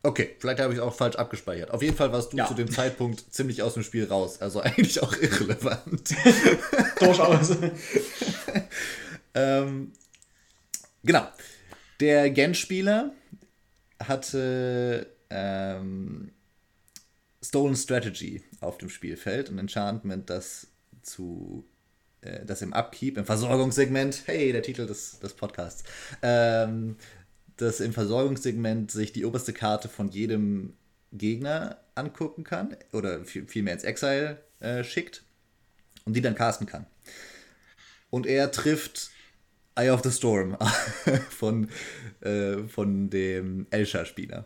Okay, 0.02 0.34
vielleicht 0.38 0.60
habe 0.60 0.72
ich 0.72 0.78
es 0.78 0.82
auch 0.82 0.94
falsch 0.94 1.16
abgespeichert. 1.16 1.70
Auf 1.70 1.82
jeden 1.82 1.96
Fall 1.96 2.10
warst 2.10 2.32
du 2.32 2.38
ja. 2.38 2.46
zu 2.46 2.54
dem 2.54 2.70
Zeitpunkt 2.70 3.32
ziemlich 3.32 3.62
aus 3.62 3.74
dem 3.74 3.82
Spiel 3.82 4.06
raus. 4.06 4.40
Also 4.40 4.60
eigentlich 4.62 5.02
auch 5.02 5.14
irrelevant. 5.16 6.14
Durchaus. 7.00 7.56
ähm, 9.34 9.92
genau. 11.02 11.28
Der 12.00 12.30
Gen-Spieler 12.30 13.12
hatte 14.02 15.14
ähm, 15.28 16.32
Stolen 17.42 17.76
Strategy 17.76 18.42
auf 18.60 18.78
dem 18.78 18.88
Spielfeld, 18.88 19.50
ein 19.50 19.58
Enchantment, 19.58 20.30
das 20.30 20.68
zu 21.02 21.68
äh, 22.22 22.44
das 22.44 22.62
im 22.62 22.72
Upkeep, 22.72 23.16
im 23.16 23.24
Versorgungssegment, 23.24 24.22
hey, 24.26 24.52
der 24.52 24.62
Titel 24.62 24.86
des, 24.86 25.18
des 25.20 25.34
Podcasts, 25.34 25.84
ähm, 26.22 26.96
das 27.60 27.80
im 27.80 27.92
Versorgungssegment 27.92 28.90
sich 28.90 29.12
die 29.12 29.24
oberste 29.24 29.52
Karte 29.52 29.88
von 29.88 30.10
jedem 30.10 30.74
Gegner 31.12 31.78
angucken 31.94 32.44
kann 32.44 32.76
oder 32.92 33.24
vielmehr 33.24 33.74
ins 33.74 33.84
Exile 33.84 34.38
äh, 34.60 34.84
schickt 34.84 35.22
und 36.04 36.14
die 36.14 36.20
dann 36.20 36.34
casten 36.34 36.66
kann. 36.66 36.86
Und 38.10 38.26
er 38.26 38.50
trifft 38.50 39.10
Eye 39.76 39.90
of 39.90 40.02
the 40.02 40.10
Storm 40.10 40.56
von, 41.30 41.68
äh, 42.20 42.58
von 42.68 43.10
dem 43.10 43.66
Elsha-Spieler. 43.70 44.44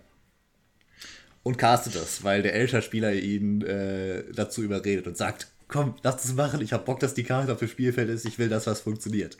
Und 1.42 1.58
castet 1.58 1.94
das, 1.94 2.24
weil 2.24 2.42
der 2.42 2.54
Elsha-Spieler 2.54 3.12
ihn 3.12 3.62
äh, 3.62 4.24
dazu 4.32 4.62
überredet 4.62 5.06
und 5.06 5.16
sagt, 5.16 5.48
komm, 5.68 5.94
lass 6.02 6.24
es 6.24 6.34
machen, 6.34 6.60
ich 6.60 6.72
hab 6.72 6.84
Bock, 6.86 7.00
dass 7.00 7.14
die 7.14 7.24
Karte 7.24 7.52
auf 7.52 7.58
dem 7.58 7.68
Spielfeld 7.68 8.08
ist, 8.08 8.24
ich 8.24 8.38
will, 8.38 8.48
dass 8.48 8.66
was 8.66 8.80
funktioniert. 8.80 9.36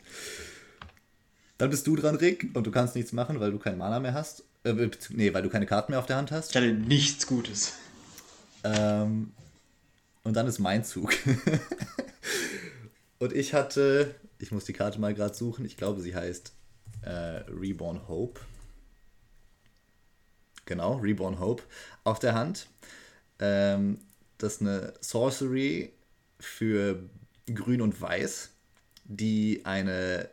Dann 1.57 1.69
bist 1.69 1.87
du 1.87 1.95
dran, 1.95 2.15
Rick, 2.15 2.49
und 2.53 2.67
du 2.67 2.71
kannst 2.71 2.95
nichts 2.95 3.13
machen, 3.13 3.39
weil 3.39 3.51
du 3.51 3.59
keinen 3.59 3.77
Mana 3.77 3.99
mehr 3.99 4.13
hast. 4.13 4.43
Äh, 4.63 4.89
nee, 5.09 5.33
weil 5.33 5.43
du 5.43 5.49
keine 5.49 5.65
Karten 5.65 5.91
mehr 5.91 5.99
auf 5.99 6.05
der 6.05 6.17
Hand 6.17 6.31
hast. 6.31 6.51
Ich 6.51 6.55
hatte 6.55 6.73
nichts 6.73 7.27
Gutes. 7.27 7.73
Ähm, 8.63 9.31
und 10.23 10.33
dann 10.33 10.47
ist 10.47 10.59
mein 10.59 10.83
Zug. 10.83 11.13
und 13.19 13.31
ich 13.33 13.53
hatte, 13.53 14.15
ich 14.39 14.51
muss 14.51 14.65
die 14.65 14.73
Karte 14.73 14.99
mal 14.99 15.13
gerade 15.13 15.33
suchen, 15.33 15.65
ich 15.65 15.77
glaube, 15.77 16.01
sie 16.01 16.15
heißt 16.15 16.51
äh, 17.03 17.09
Reborn 17.09 18.07
Hope. 18.07 18.41
Genau, 20.65 20.95
Reborn 20.95 21.39
Hope 21.39 21.63
auf 22.03 22.19
der 22.19 22.33
Hand. 22.33 22.67
Ähm, 23.39 23.99
das 24.39 24.55
ist 24.55 24.61
eine 24.61 24.93
Sorcery 24.99 25.93
für 26.39 26.99
Grün 27.45 27.81
und 27.81 28.01
Weiß, 28.01 28.49
die 29.05 29.61
eine 29.63 30.29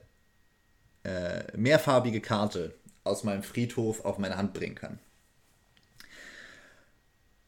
äh, 1.05 1.57
mehrfarbige 1.57 2.21
Karte 2.21 2.75
aus 3.05 3.25
meinem 3.25 3.43
Friedhof 3.43 4.05
auf 4.05 4.19
meine 4.19 4.37
Hand 4.37 4.55
bringen 4.55 4.75
kann. 4.75 4.99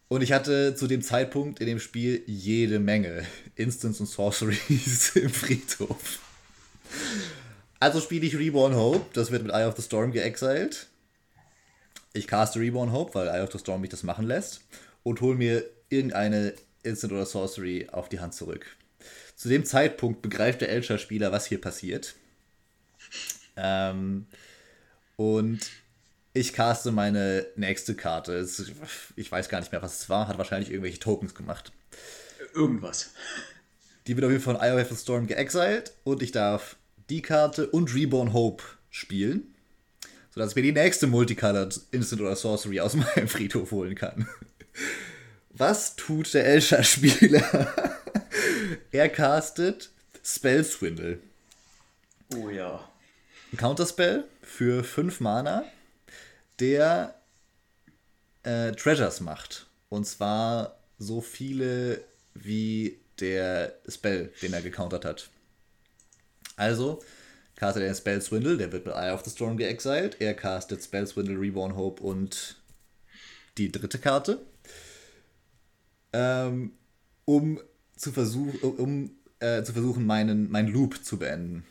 Und 0.09 0.23
ich 0.23 0.33
hatte 0.33 0.75
zu 0.75 0.87
dem 0.87 1.03
Zeitpunkt 1.03 1.61
in 1.61 1.67
dem 1.67 1.81
Spiel 1.81 2.23
jede 2.27 2.79
Menge 2.79 3.25
Instants 3.57 4.01
und 4.01 4.07
Sorceries 4.07 5.11
im 5.17 5.31
Friedhof. 5.31 6.21
Also 7.81 8.01
spiele 8.01 8.27
ich 8.27 8.39
Reborn 8.39 8.75
Hope, 8.75 9.07
das 9.13 9.31
wird 9.31 9.43
mit 9.43 9.53
Eye 9.53 9.67
of 9.67 9.77
the 9.77 9.83
Storm 9.83 10.13
geexiled. 10.13 10.87
Ich 12.13 12.27
caste 12.29 12.61
Reborn 12.61 12.93
Hope, 12.93 13.15
weil 13.15 13.29
Eye 13.29 13.43
of 13.43 13.53
the 13.53 13.59
Storm 13.59 13.81
mich 13.81 13.91
das 13.91 14.05
machen 14.05 14.27
lässt. 14.27 14.61
Und 15.03 15.21
hole 15.21 15.37
mir 15.37 15.65
irgendeine 15.91 16.55
Instant 16.83 17.13
oder 17.13 17.27
Sorcery 17.27 17.89
auf 17.91 18.09
die 18.09 18.21
Hand 18.21 18.35
zurück. 18.35 18.77
Zu 19.37 19.49
dem 19.49 19.65
Zeitpunkt 19.65 20.23
begreift 20.23 20.61
der 20.61 20.69
Elscher-Spieler, 20.69 21.33
was 21.33 21.47
hier 21.47 21.61
passiert. 21.61 22.15
Ähm, 23.57 24.27
und 25.17 25.71
ich 26.33 26.53
caste 26.53 26.91
meine 26.91 27.47
nächste 27.57 27.95
Karte. 27.95 28.47
Ich 29.17 29.31
weiß 29.31 29.49
gar 29.49 29.61
nicht 29.61 29.73
mehr, 29.73 29.83
was 29.83 30.01
es 30.01 30.09
war. 30.09 30.29
Hat 30.29 30.39
wahrscheinlich 30.39 30.71
irgendwelche 30.71 30.99
Tokens 30.99 31.35
gemacht. 31.35 31.73
Irgendwas. 32.55 33.13
Die 34.07 34.17
wird 34.17 34.25
auf 34.25 34.33
jeden 34.33 34.43
Fall 34.43 34.57
von 34.57 34.65
IOF 34.65 34.99
Storm 34.99 35.27
geexiled 35.27 35.93
und 36.03 36.23
ich 36.23 36.33
darf 36.33 36.77
die 37.09 37.23
Karte 37.23 37.69
und 37.69 37.95
Reborn 37.95 38.33
Hope 38.33 38.65
spielen, 38.91 39.55
sodass 40.31 40.51
ich 40.51 40.57
mir 40.57 40.63
die 40.63 40.73
nächste 40.73 41.07
Multicolored 41.07 41.81
Instant 41.91 42.21
oder 42.21 42.37
Sorcery 42.37 42.81
aus 42.81 42.95
meinem 43.17 43.29
Friedhof 43.29 43.71
holen 43.71 43.95
kann. 43.95 44.29
Was 45.51 45.95
tut 45.97 46.35
der 46.35 46.45
Elsha-Spieler? 46.47 47.75
er 48.91 49.09
castet 49.09 49.91
Spell 50.23 50.65
Swindle. 50.65 51.21
Oh 52.35 52.51
ja. 52.51 52.89
Ein 53.55 53.59
Counterspell 53.59 54.25
für 54.43 54.83
5 54.83 55.21
Mana, 55.21 55.65
der 56.59 57.15
äh, 58.43 58.73
Treasures 58.73 59.21
macht. 59.21 59.69
Und 59.91 60.09
zwar 60.09 60.81
so 60.99 61.21
viele 61.21 62.03
wie 62.35 62.99
der 63.21 63.79
Spell, 63.87 64.33
den 64.43 64.55
er 64.55 64.61
gecountert 64.61 65.05
hat. 65.05 65.31
Also 66.57 67.01
castet 67.55 67.85
er 67.85 67.91
den 67.91 67.95
Spell 67.95 68.21
Swindle, 68.21 68.57
der 68.57 68.73
wird 68.73 68.87
mit 68.87 68.95
Eye 68.97 69.13
of 69.13 69.23
the 69.25 69.31
Storm 69.31 69.57
geexiled. 69.57 70.21
Er 70.21 70.35
castet 70.35 70.83
Spell 70.83 71.07
Swindle, 71.07 71.39
Reborn 71.39 71.77
Hope 71.77 72.03
und 72.03 72.57
die 73.57 73.71
dritte 73.71 74.01
Karte. 74.01 74.45
Ähm, 76.13 76.73
um 77.25 77.61
zu, 77.95 78.11
versuch, 78.11 78.53
um, 78.65 79.13
äh, 79.39 79.63
zu 79.63 79.73
versuchen, 79.73 80.05
meinen, 80.05 80.51
meinen 80.51 80.73
Loop 80.73 81.05
zu 81.05 81.21
beenden. 81.21 81.65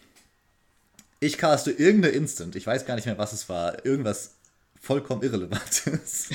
Ich 1.23 1.37
caste 1.37 1.71
irgendeine 1.71 2.13
Instant, 2.13 2.53
ich 2.57 2.67
weiß 2.67 2.85
gar 2.85 2.95
nicht 2.95 3.05
mehr, 3.05 3.17
was 3.17 3.31
es 3.31 3.47
war, 3.47 3.85
irgendwas 3.85 4.35
vollkommen 4.75 5.23
Irrelevantes. 5.23 6.31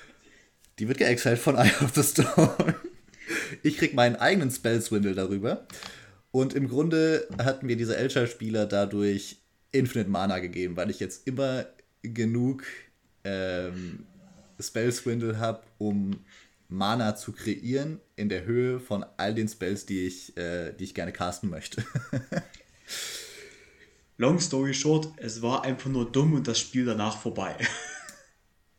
Die 0.78 0.86
wird 0.86 0.98
geexiled 0.98 1.40
von 1.40 1.56
Eye 1.56 1.72
of 1.82 1.90
the 1.96 2.04
Storm. 2.04 2.74
Ich 3.64 3.78
krieg 3.78 3.94
meinen 3.94 4.14
eigenen 4.14 4.52
Spell-Swindle 4.52 5.16
darüber. 5.16 5.66
Und 6.30 6.54
im 6.54 6.68
Grunde 6.68 7.26
hatten 7.36 7.66
mir 7.66 7.76
diese 7.76 7.96
Elcher-Spieler 7.96 8.66
dadurch 8.66 9.38
Infinite 9.72 10.08
Mana 10.08 10.38
gegeben, 10.38 10.76
weil 10.76 10.90
ich 10.90 11.00
jetzt 11.00 11.26
immer 11.26 11.66
genug 12.02 12.62
ähm, 13.24 14.06
Spell-Swindle 14.60 15.40
habe, 15.40 15.64
um 15.78 16.24
Mana 16.68 17.16
zu 17.16 17.32
kreieren 17.32 17.98
in 18.14 18.28
der 18.28 18.44
Höhe 18.44 18.78
von 18.78 19.04
all 19.16 19.34
den 19.34 19.48
Spells, 19.48 19.84
die 19.84 20.06
ich, 20.06 20.36
äh, 20.36 20.72
die 20.74 20.84
ich 20.84 20.94
gerne 20.94 21.10
casten 21.10 21.50
möchte. 21.50 21.84
Long 24.22 24.38
story 24.38 24.72
short, 24.72 25.08
es 25.16 25.42
war 25.42 25.64
einfach 25.64 25.90
nur 25.90 26.08
dumm 26.08 26.34
und 26.34 26.46
das 26.46 26.60
Spiel 26.60 26.84
danach 26.84 27.20
vorbei. 27.20 27.56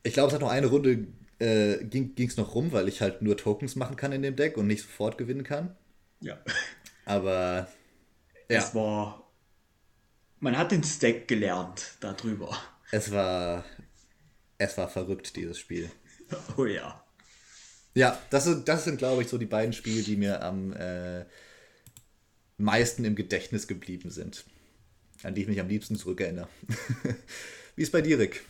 Ich 0.05 0.11
glaube, 0.11 0.27
es 0.27 0.33
hat 0.33 0.41
noch 0.41 0.49
eine 0.49 0.67
Runde, 0.67 1.07
äh, 1.39 1.81
ging 1.85 2.13
es 2.17 2.35
noch 2.35 2.55
rum, 2.55 2.73
weil 2.73 2.89
ich 2.89 2.99
halt 2.99 3.21
nur 3.21 3.37
Tokens 3.37 3.77
machen 3.77 3.95
kann 3.95 4.11
in 4.11 4.21
dem 4.21 4.35
Deck 4.35 4.57
und 4.57 4.67
nicht 4.67 4.81
sofort 4.81 5.17
gewinnen 5.17 5.45
kann. 5.45 5.77
Ja. 6.19 6.43
Aber 7.05 7.69
ja. 8.49 8.59
es 8.59 8.75
war. 8.75 9.31
Man 10.41 10.57
hat 10.57 10.73
den 10.73 10.83
Stack 10.83 11.29
gelernt 11.29 11.93
darüber. 12.01 12.53
Es 12.91 13.13
war. 13.13 13.63
Es 14.57 14.77
war 14.77 14.89
verrückt, 14.89 15.37
dieses 15.37 15.57
Spiel. 15.57 15.89
Oh 16.57 16.65
ja. 16.65 17.01
Ja, 17.95 18.19
das 18.29 18.43
sind, 18.43 18.67
das 18.67 18.83
sind 18.83 18.97
glaube 18.97 19.21
ich, 19.21 19.29
so 19.29 19.37
die 19.37 19.45
beiden 19.45 19.71
Spiele, 19.71 20.03
die 20.03 20.17
mir 20.17 20.41
am 20.41 20.73
äh, 20.73 21.23
meisten 22.57 23.05
im 23.05 23.15
Gedächtnis 23.15 23.69
geblieben 23.69 24.09
sind 24.09 24.43
an 25.23 25.35
die 25.35 25.41
ich 25.41 25.47
mich 25.47 25.59
am 25.59 25.67
liebsten 25.67 25.95
zurückerinnere. 25.95 26.47
Wie 27.75 27.81
ist 27.81 27.91
bei 27.91 28.01
dir, 28.01 28.19
Rick? 28.19 28.43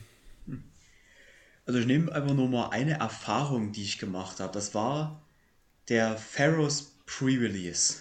Also 1.66 1.80
ich 1.80 1.86
nehme 1.86 2.12
einfach 2.12 2.34
nur 2.34 2.50
mal 2.50 2.70
eine 2.70 3.00
Erfahrung, 3.00 3.72
die 3.72 3.84
ich 3.84 3.98
gemacht 3.98 4.40
habe. 4.40 4.52
Das 4.52 4.76
war 4.76 5.22
der 5.88 6.18
Pharaohs 6.18 6.98
Pre-Release. 7.06 7.96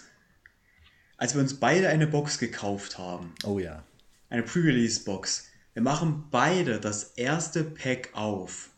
Als 1.17 1.33
wir 1.33 1.41
uns 1.41 1.53
beide 1.53 1.87
eine 1.87 2.07
Box 2.07 2.39
gekauft 2.39 2.97
haben. 2.97 3.33
Oh 3.45 3.59
ja. 3.59 3.83
Eine 4.29 4.43
Pre-Release-Box. 4.43 5.45
Wir 5.73 5.81
machen 5.81 6.25
beide 6.31 6.79
das 6.79 7.13
erste 7.15 7.63
Pack 7.63 8.09
auf. 8.13 8.69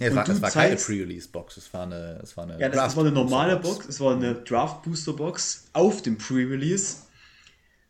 Ja, 0.00 0.08
es, 0.08 0.14
war, 0.14 0.28
es 0.28 0.42
war 0.42 0.50
keine 0.50 0.76
Pre-Release-Box, 0.76 1.56
es 1.56 1.72
war 1.72 1.84
eine, 1.84 2.18
es 2.22 2.36
war 2.36 2.44
eine 2.44 2.58
Ja, 2.58 2.68
das, 2.68 2.96
war 2.96 3.04
eine 3.04 3.12
normale 3.12 3.56
Box, 3.56 3.86
es 3.86 4.00
war 4.00 4.16
eine 4.16 4.34
Draft-Booster-Box 4.34 5.68
auf 5.72 6.02
dem 6.02 6.18
Pre-Release. 6.18 6.96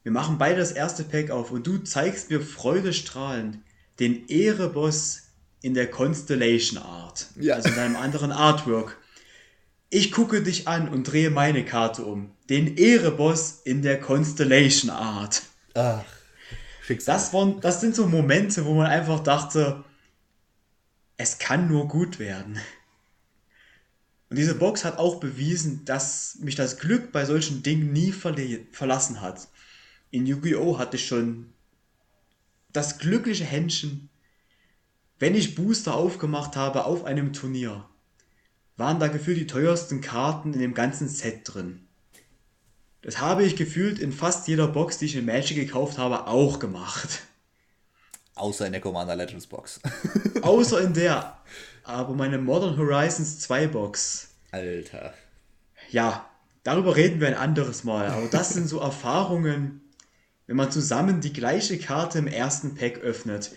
Wir 0.04 0.12
machen 0.12 0.36
beide 0.36 0.58
das 0.58 0.70
erste 0.70 1.02
Pack 1.02 1.30
auf 1.30 1.50
und 1.50 1.66
du 1.66 1.78
zeigst 1.78 2.28
mir 2.30 2.42
freudestrahlend 2.42 3.58
den 3.98 4.28
Ehreboss 4.28 5.22
in 5.62 5.72
der 5.72 5.90
Constellation 5.90 6.80
Art. 6.80 7.28
Ja. 7.40 7.54
Also 7.54 7.70
in 7.70 7.78
einem 7.78 7.96
anderen 7.96 8.30
Artwork. 8.30 8.98
Ich 9.88 10.12
gucke 10.12 10.42
dich 10.42 10.68
an 10.68 10.90
und 10.90 11.04
drehe 11.04 11.30
meine 11.30 11.64
Karte 11.64 12.04
um. 12.04 12.32
Den 12.50 12.76
Ehreboss 12.76 13.62
in 13.64 13.80
der 13.80 13.98
Constellation 13.98 14.90
Art. 14.90 15.42
Ach, 15.72 16.04
Schicksal. 16.82 17.14
Das, 17.14 17.32
waren, 17.32 17.60
das 17.62 17.80
sind 17.80 17.96
so 17.96 18.06
Momente, 18.06 18.66
wo 18.66 18.74
man 18.74 18.88
einfach 18.88 19.20
dachte, 19.20 19.84
es 21.16 21.38
kann 21.38 21.66
nur 21.66 21.88
gut 21.88 22.18
werden. 22.18 22.58
Und 24.28 24.36
diese 24.36 24.54
Box 24.54 24.84
hat 24.84 24.98
auch 24.98 25.18
bewiesen, 25.18 25.86
dass 25.86 26.36
mich 26.40 26.56
das 26.56 26.78
Glück 26.78 27.10
bei 27.10 27.24
solchen 27.24 27.62
Dingen 27.62 27.92
nie 27.94 28.12
verlassen 28.12 29.22
hat 29.22 29.48
in 30.14 30.26
Yu-Gi-Oh! 30.26 30.78
hatte 30.78 30.96
ich 30.96 31.06
schon 31.06 31.52
das 32.72 32.98
glückliche 32.98 33.44
Händchen, 33.44 34.10
wenn 35.18 35.34
ich 35.34 35.54
Booster 35.54 35.94
aufgemacht 35.94 36.56
habe 36.56 36.84
auf 36.84 37.04
einem 37.04 37.32
Turnier, 37.32 37.88
waren 38.76 39.00
da 39.00 39.08
gefühlt 39.08 39.38
die 39.38 39.46
teuersten 39.46 40.00
Karten 40.00 40.52
in 40.52 40.60
dem 40.60 40.74
ganzen 40.74 41.08
Set 41.08 41.40
drin. 41.44 41.86
Das 43.02 43.20
habe 43.20 43.44
ich 43.44 43.56
gefühlt 43.56 43.98
in 43.98 44.12
fast 44.12 44.48
jeder 44.48 44.66
Box, 44.66 44.98
die 44.98 45.06
ich 45.06 45.16
in 45.16 45.26
Magic 45.26 45.56
gekauft 45.56 45.98
habe, 45.98 46.26
auch 46.26 46.58
gemacht. 46.58 47.22
Außer 48.34 48.66
in 48.66 48.72
der 48.72 48.80
Commander 48.80 49.14
Legends 49.14 49.46
Box. 49.46 49.80
Außer 50.42 50.80
in 50.80 50.94
der. 50.94 51.38
Aber 51.84 52.14
meine 52.14 52.38
Modern 52.38 52.76
Horizons 52.76 53.40
2 53.40 53.68
Box. 53.68 54.28
Alter. 54.50 55.14
Ja, 55.90 56.28
darüber 56.64 56.96
reden 56.96 57.20
wir 57.20 57.28
ein 57.28 57.34
anderes 57.34 57.84
Mal. 57.84 58.08
Aber 58.08 58.26
das 58.26 58.50
sind 58.50 58.68
so 58.68 58.80
Erfahrungen, 58.80 59.83
wenn 60.46 60.56
man 60.56 60.70
zusammen 60.70 61.20
die 61.20 61.32
gleiche 61.32 61.78
Karte 61.78 62.18
im 62.18 62.26
ersten 62.26 62.74
Pack 62.74 62.98
öffnet. 62.98 63.52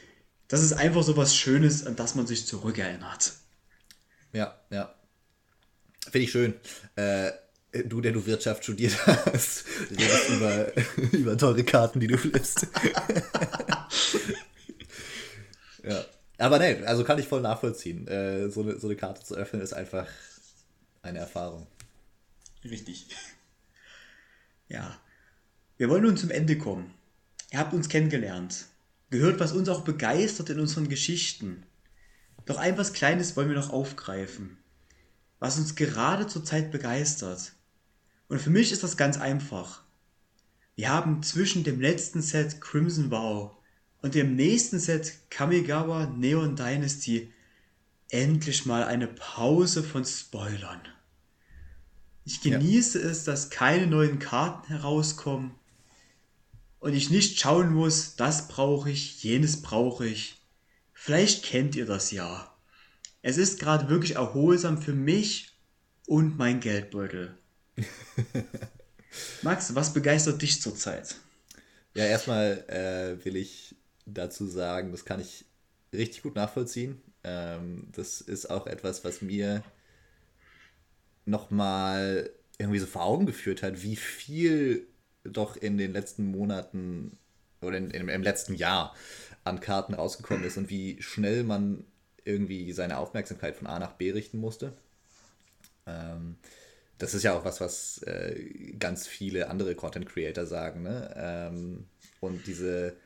Das 0.48 0.62
ist 0.64 0.74
einfach 0.74 1.04
so 1.04 1.18
was 1.18 1.36
Schönes, 1.36 1.86
an 1.86 1.96
das 1.96 2.16
man 2.16 2.26
sich 2.26 2.48
zurückerinnert. 2.48 3.34
Ja, 4.32 4.60
ja. 4.70 4.94
Finde 6.04 6.20
ich 6.20 6.32
schön. 6.32 6.54
Äh, 6.96 7.32
du, 7.72 8.00
der 8.02 8.14
du 8.14 8.26
Wirtschaft 8.26 8.64
studiert 8.64 9.06
hast, 9.08 9.66
redest 9.92 10.30
über, 10.30 10.72
über 11.12 11.38
teure 11.38 11.64
Karten, 11.64 12.00
die 12.00 12.08
du 12.08 12.18
flippst. 12.18 12.68
ja. 15.84 16.06
Aber 16.40 16.60
ne, 16.60 16.84
also 16.86 17.04
kann 17.04 17.20
ich 17.20 17.28
voll 17.28 17.42
nachvollziehen. 17.42 18.08
Äh, 18.08 18.50
so, 18.50 18.62
eine, 18.62 18.80
so 18.80 18.88
eine 18.88 18.96
Karte 18.96 19.24
zu 19.24 19.36
öffnen 19.36 19.62
ist 19.62 19.74
einfach 19.74 20.08
eine 21.02 21.20
Erfahrung. 21.20 21.68
Richtig. 22.64 23.08
Ja. 24.68 25.00
Wir 25.78 25.90
wollen 25.90 26.04
nun 26.04 26.18
zum 26.18 26.32
Ende 26.32 26.58
kommen. 26.58 26.92
Ihr 27.52 27.60
habt 27.60 27.74
uns 27.74 27.88
kennengelernt. 27.88 28.66
Gehört, 29.12 29.40
was 29.40 29.52
uns 29.52 29.70
auch 29.70 29.82
begeistert 29.82 30.50
in 30.50 30.60
unseren 30.60 30.90
Geschichten. 30.90 31.64
Doch 32.46 32.58
ein 32.58 32.78
was 32.78 32.94
Kleines 32.94 33.38
wollen 33.38 33.50
wir 33.50 33.56
noch 33.56 33.70
aufgreifen. 33.70 34.58
Was 35.40 35.58
uns 35.58 35.76
gerade 35.76 36.26
zur 36.26 36.44
Zeit 36.44 36.72
begeistert. 36.72 37.54
Und 38.28 38.42
für 38.42 38.50
mich 38.50 38.72
ist 38.72 38.84
das 38.84 38.98
ganz 38.98 39.18
einfach. 39.18 39.84
Wir 40.76 40.90
haben 40.90 41.22
zwischen 41.22 41.64
dem 41.64 41.80
letzten 41.80 42.22
Set 42.22 42.60
Crimson 42.60 43.12
Vow 43.12 43.52
und 44.02 44.16
dem 44.16 44.36
nächsten 44.36 44.80
Set 44.80 45.14
Kamigawa 45.30 46.08
Neon 46.08 46.56
Dynasty 46.56 47.32
endlich 48.10 48.66
mal 48.66 48.84
eine 48.84 49.08
Pause 49.08 49.84
von 49.84 50.06
Spoilern. 50.06 50.82
Ich 52.26 52.42
genieße 52.42 53.02
ja. 53.02 53.10
es, 53.10 53.24
dass 53.24 53.50
keine 53.50 53.88
neuen 53.88 54.20
Karten 54.20 54.68
herauskommen 54.68 55.52
und 56.80 56.94
ich 56.94 57.10
nicht 57.10 57.40
schauen 57.40 57.74
muss, 57.74 58.16
das 58.16 58.48
brauche 58.48 58.90
ich, 58.90 59.24
jenes 59.24 59.62
brauche 59.62 60.06
ich. 60.06 60.42
Vielleicht 60.94 61.44
kennt 61.44 61.76
ihr 61.76 61.86
das 61.86 62.12
ja. 62.12 62.54
Es 63.22 63.38
ist 63.38 63.60
gerade 63.60 63.90
wirklich 63.90 64.16
erholsam 64.16 64.82
für 64.82 64.94
mich 64.94 65.58
und 66.06 66.38
mein 66.38 66.60
Geldbeutel. 66.60 67.38
Max, 69.42 69.76
was 69.76 69.94
begeistert 69.94 70.42
dich 70.42 70.62
zurzeit? 70.62 71.16
Ja, 71.94 72.06
erstmal 72.06 72.64
äh, 72.68 73.24
will 73.26 73.36
ich 73.36 73.76
dazu 74.06 74.48
sagen, 74.48 74.92
das 74.92 75.06
kann 75.06 75.20
ich 75.20 75.46
richtig 75.94 76.24
gut 76.24 76.36
nachvollziehen. 76.36 77.02
Ähm, 77.24 77.88
das 77.92 78.22
ist 78.22 78.50
auch 78.50 78.68
etwas, 78.68 79.04
was 79.04 79.22
mir 79.22 79.64
nochmal 81.26 82.30
irgendwie 82.58 82.80
so 82.80 82.86
vor 82.86 83.04
Augen 83.04 83.26
geführt 83.26 83.64
hat, 83.64 83.84
wie 83.84 83.96
viel 83.96 84.88
doch 85.32 85.56
in 85.56 85.78
den 85.78 85.94
letzten 85.94 86.26
Monaten 86.26 87.18
oder 87.62 87.78
in, 87.78 87.92
in, 87.92 88.08
im 88.08 88.24
letzten 88.24 88.54
Jahr 88.54 88.96
an 89.44 89.60
Karten 89.60 89.94
rausgekommen 89.94 90.44
ist 90.44 90.58
und 90.58 90.70
wie 90.70 91.02
schnell 91.02 91.44
man 91.44 91.86
irgendwie 92.24 92.72
seine 92.74 92.98
Aufmerksamkeit 92.98 93.56
von 93.56 93.68
A 93.68 93.80
nach 93.80 93.94
B 93.94 94.12
richten 94.12 94.40
musste. 94.40 94.74
Ähm, 95.86 96.36
das 96.98 97.14
ist 97.14 97.24
ja 97.24 97.34
auch 97.34 97.46
was, 97.46 97.62
was 97.62 98.02
äh, 98.04 98.74
ganz 98.78 99.08
viele 99.08 99.50
andere 99.50 99.76
Content 99.76 100.08
Creator 100.08 100.46
sagen. 100.46 100.84
Ne? 100.84 101.14
Ähm, 101.16 101.86
und 102.20 102.46
diese 102.48 102.98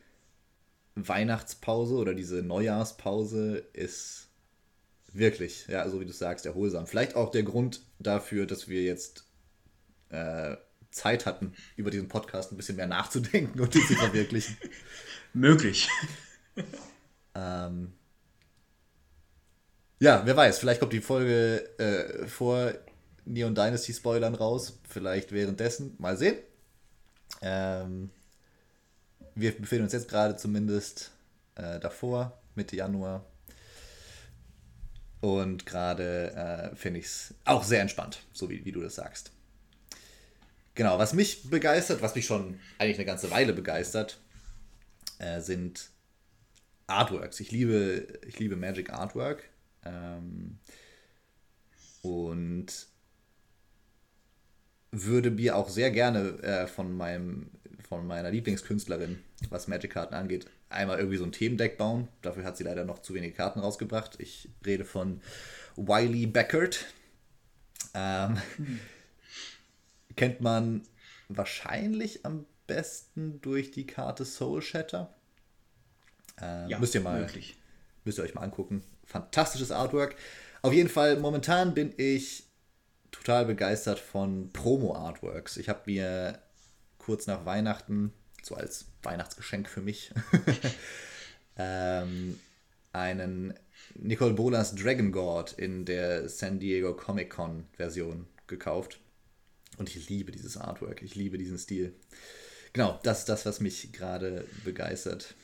Weihnachtspause 0.96 1.96
oder 1.96 2.14
diese 2.14 2.42
Neujahrspause 2.42 3.58
ist 3.74 4.28
wirklich, 5.14 5.68
ja, 5.68 5.88
so 5.90 6.00
wie 6.00 6.06
du 6.06 6.14
sagst, 6.14 6.46
erholsam. 6.46 6.88
Vielleicht 6.88 7.16
auch 7.16 7.32
der 7.32 7.44
Grund 7.44 7.82
dafür, 8.00 8.46
dass 8.46 8.68
wir 8.68 8.82
jetzt 8.84 9.26
äh, 10.10 10.56
Zeit 10.92 11.26
hatten, 11.26 11.54
über 11.76 11.92
diesen 11.92 12.08
Podcast 12.08 12.52
ein 12.52 12.58
bisschen 12.58 12.76
mehr 12.76 12.88
nachzudenken 12.88 13.60
und 13.60 13.74
ihn 13.76 13.86
zu 13.88 13.96
verwirklichen. 13.96 14.58
Möglich. 15.34 15.90
ähm, 17.36 17.94
ja, 20.00 20.24
wer 20.26 20.36
weiß, 20.36 20.60
vielleicht 20.60 20.80
kommt 20.80 20.94
die 20.94 21.02
Folge 21.02 21.78
äh, 21.78 22.28
vor 22.28 22.74
Neon 23.26 23.56
Dynasty 23.56 23.94
Spoilern 23.94 24.36
raus, 24.36 24.80
vielleicht 24.90 25.32
währenddessen, 25.32 25.96
mal 26.00 26.18
sehen. 26.18 26.38
Ähm, 27.42 28.10
wir 29.36 29.56
befinden 29.58 29.86
uns 29.86 29.94
jetzt 29.94 30.10
gerade 30.10 30.36
zumindest 30.36 31.12
äh, 31.56 31.80
davor, 31.80 32.40
Mitte 32.56 32.76
Januar. 32.76 33.26
Und 35.22 35.66
gerade 35.66 36.72
äh, 36.72 36.76
finde 36.76 37.00
ich 37.00 37.06
es 37.06 37.34
auch 37.46 37.64
sehr 37.64 37.82
entspannt, 37.82 38.24
so 38.34 38.50
wie, 38.50 38.66
wie 38.66 38.72
du 38.72 38.82
das 38.82 38.96
sagst. 38.96 39.32
Genau, 40.74 40.98
was 40.98 41.14
mich 41.14 41.50
begeistert, 41.50 42.02
was 42.02 42.16
mich 42.16 42.26
schon 42.26 42.60
eigentlich 42.78 42.98
eine 42.98 43.06
ganze 43.06 43.30
Weile 43.30 43.54
begeistert, 43.54 44.20
äh, 45.20 45.42
sind 45.42 45.90
Artworks. 46.88 47.40
Ich 47.40 47.52
liebe, 47.52 48.08
ich 48.26 48.40
liebe 48.40 48.56
Magic 48.56 48.92
Artwork. 48.92 49.44
Ähm, 49.84 50.60
und 52.02 52.68
würde 54.92 55.32
mir 55.32 55.56
auch 55.56 55.70
sehr 55.70 55.92
gerne 55.92 56.42
äh, 56.42 56.68
von, 56.68 56.96
meinem, 56.96 57.52
von 57.88 58.08
meiner 58.08 58.32
Lieblingskünstlerin, 58.32 59.20
was 59.50 59.68
Magic-Karten 59.68 60.14
angeht, 60.14 60.48
einmal 60.70 60.98
irgendwie 60.98 61.18
so 61.18 61.26
ein 61.26 61.32
Themendeck 61.32 61.78
bauen. 61.78 62.08
Dafür 62.22 62.44
hat 62.44 62.58
sie 62.58 62.64
leider 62.64 62.86
noch 62.86 63.00
zu 63.00 63.14
wenige 63.14 63.34
Karten 63.34 63.60
rausgebracht. 63.60 64.20
Ich 64.20 64.50
rede 64.66 64.86
von 64.86 65.22
Wiley 65.76 66.28
Beckert. 66.28 66.86
Ähm, 67.94 68.38
mhm 68.58 68.80
kennt 70.16 70.42
man 70.42 70.84
wahrscheinlich 71.30 72.26
am 72.26 72.46
besten 72.68 73.42
durch 73.42 73.72
die 73.72 73.86
Karte 73.86 74.26
Soul 74.26 74.62
Shatter. 74.62 75.14
Äh, 76.40 76.70
ja, 76.70 76.80
müsst 76.80 76.96
ihr 76.96 77.02
mal, 77.02 77.20
wirklich. 77.20 77.58
müsst 78.04 78.18
ihr 78.18 78.24
euch 78.24 78.34
mal 78.34 78.42
angucken. 78.42 78.84
Fantastisches 79.06 79.72
Artwork. 79.72 80.16
Auf 80.62 80.74
jeden 80.74 80.90
Fall, 80.90 81.18
momentan 81.18 81.74
bin 81.74 81.94
ich 81.98 82.46
total 83.12 83.46
begeistert 83.46 84.00
von 84.00 84.52
Promo-Artworks. 84.54 85.58
Ich 85.58 85.70
habe 85.70 85.82
mir 85.86 86.40
kurz 86.98 87.28
nach 87.28 87.46
Weihnachten, 87.46 88.14
so 88.44 88.56
als 88.56 88.86
Weihnachtsgeschenk 89.04 89.68
für 89.68 89.82
mich, 89.82 90.12
ähm, 91.58 92.40
einen 92.94 93.54
Nicole 93.96 94.34
Bolas 94.34 94.76
Dragon 94.76 95.12
God 95.12 95.54
in 95.54 95.86
der 95.86 96.30
San 96.30 96.60
Diego 96.60 96.96
Comic 96.96 97.32
Con 97.32 97.68
Version 97.74 98.28
gekauft. 98.48 99.00
Und 99.78 99.96
ich 99.96 100.10
liebe 100.10 100.32
dieses 100.32 100.58
Artwork, 100.58 101.02
ich 101.02 101.16
liebe 101.16 101.38
diesen 101.38 101.58
Stil. 101.58 101.94
Genau, 102.74 103.00
das 103.04 103.20
ist 103.20 103.30
das, 103.30 103.46
was 103.46 103.60
mich 103.60 103.92
gerade 103.92 104.46
begeistert. 104.64 105.36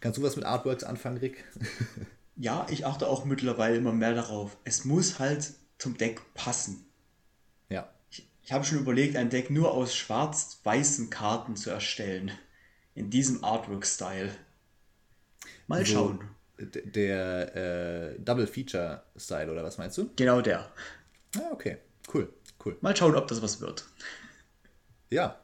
Kannst 0.00 0.18
du 0.18 0.22
was 0.22 0.36
mit 0.36 0.44
Artworks 0.44 0.84
anfangen, 0.84 1.18
Rick? 1.18 1.44
ja, 2.36 2.66
ich 2.70 2.86
achte 2.86 3.06
auch 3.06 3.24
mittlerweile 3.24 3.76
immer 3.76 3.92
mehr 3.92 4.14
darauf. 4.14 4.56
Es 4.64 4.84
muss 4.84 5.18
halt 5.18 5.52
zum 5.78 5.96
Deck 5.96 6.20
passen. 6.34 6.86
Ja. 7.68 7.88
Ich, 8.10 8.28
ich 8.42 8.52
habe 8.52 8.64
schon 8.64 8.78
überlegt, 8.78 9.16
ein 9.16 9.30
Deck 9.30 9.50
nur 9.50 9.72
aus 9.72 9.94
schwarz-weißen 9.94 11.10
Karten 11.10 11.56
zu 11.56 11.70
erstellen. 11.70 12.32
In 12.94 13.10
diesem 13.10 13.44
Artwork-Style. 13.44 14.30
Mal 15.66 15.80
also, 15.80 15.92
schauen. 15.92 16.28
Der 16.58 17.56
äh, 18.14 18.20
Double 18.20 18.46
Feature-Style, 18.46 19.50
oder 19.50 19.62
was 19.62 19.78
meinst 19.78 19.98
du? 19.98 20.10
Genau 20.16 20.40
der. 20.40 20.70
Ah, 21.36 21.50
okay. 21.52 21.78
Cool. 22.12 22.32
Cool. 22.64 22.76
Mal 22.80 22.96
schauen, 22.96 23.16
ob 23.16 23.28
das 23.28 23.42
was 23.42 23.60
wird. 23.60 23.84
Ja. 25.10 25.38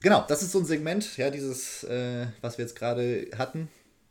Genau, 0.00 0.24
das 0.28 0.42
ist 0.42 0.52
so 0.52 0.58
ein 0.58 0.64
Segment, 0.64 1.16
ja, 1.16 1.30
dieses, 1.30 1.84
äh, 1.84 2.26
was 2.40 2.58
wir 2.58 2.64
jetzt 2.64 2.76
gerade 2.76 3.30
hatten. 3.36 3.68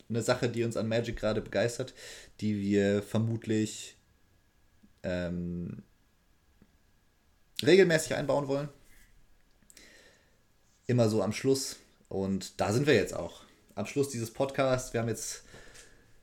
Eine 0.10 0.22
Sache, 0.22 0.50
die 0.50 0.64
uns 0.64 0.78
an 0.78 0.88
Magic 0.88 1.18
gerade 1.18 1.42
begeistert, 1.42 1.94
die 2.40 2.60
wir 2.60 3.02
vermutlich 3.04 3.98
ähm, 5.04 5.84
regelmäßig 7.64 8.16
einbauen 8.16 8.48
wollen. 8.48 8.70
Immer 10.88 11.10
so 11.10 11.22
am 11.22 11.34
Schluss. 11.34 11.78
Und 12.10 12.60
da 12.60 12.74
sind 12.74 12.88
wir 12.88 12.96
jetzt 12.96 13.14
auch. 13.14 13.44
Am 13.76 13.86
Schluss 13.86 14.10
dieses 14.10 14.32
Podcasts. 14.32 14.94
Wir 14.94 15.02
haben 15.02 15.08
jetzt 15.08 15.44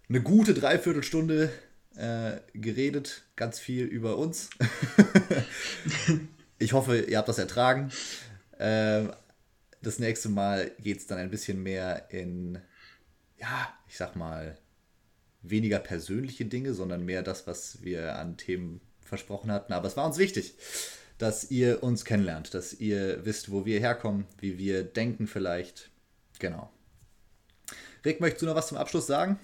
eine 0.08 0.22
gute 0.22 0.52
Dreiviertelstunde 0.52 1.50
äh, 1.98 2.40
geredet, 2.54 3.24
ganz 3.36 3.58
viel 3.58 3.84
über 3.84 4.16
uns. 4.16 4.50
ich 6.58 6.72
hoffe, 6.72 7.00
ihr 7.00 7.18
habt 7.18 7.28
das 7.28 7.38
ertragen. 7.38 7.90
Äh, 8.58 9.04
das 9.82 9.98
nächste 9.98 10.28
Mal 10.28 10.70
geht 10.78 10.98
es 10.98 11.06
dann 11.06 11.18
ein 11.18 11.30
bisschen 11.30 11.62
mehr 11.62 12.10
in, 12.10 12.60
ja, 13.36 13.72
ich 13.88 13.96
sag 13.96 14.16
mal, 14.16 14.56
weniger 15.42 15.78
persönliche 15.78 16.44
Dinge, 16.44 16.74
sondern 16.74 17.04
mehr 17.04 17.22
das, 17.22 17.46
was 17.46 17.82
wir 17.82 18.16
an 18.16 18.36
Themen 18.36 18.80
versprochen 19.00 19.50
hatten. 19.50 19.72
Aber 19.72 19.88
es 19.88 19.96
war 19.96 20.06
uns 20.06 20.18
wichtig, 20.18 20.54
dass 21.18 21.50
ihr 21.50 21.82
uns 21.82 22.04
kennenlernt, 22.04 22.54
dass 22.54 22.74
ihr 22.74 23.24
wisst, 23.24 23.50
wo 23.50 23.64
wir 23.64 23.80
herkommen, 23.80 24.26
wie 24.38 24.58
wir 24.58 24.84
denken 24.84 25.26
vielleicht. 25.26 25.90
Genau. 26.38 26.70
Rick, 28.04 28.20
möchtest 28.20 28.42
du 28.42 28.46
noch 28.46 28.54
was 28.54 28.68
zum 28.68 28.78
Abschluss 28.78 29.06
sagen? 29.06 29.38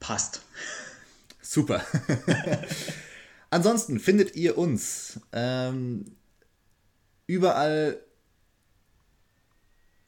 Passt. 0.00 0.42
Super. 1.50 1.82
Ansonsten 3.50 3.98
findet 4.00 4.36
ihr 4.36 4.58
uns 4.58 5.18
ähm, 5.32 6.04
überall, 7.26 7.98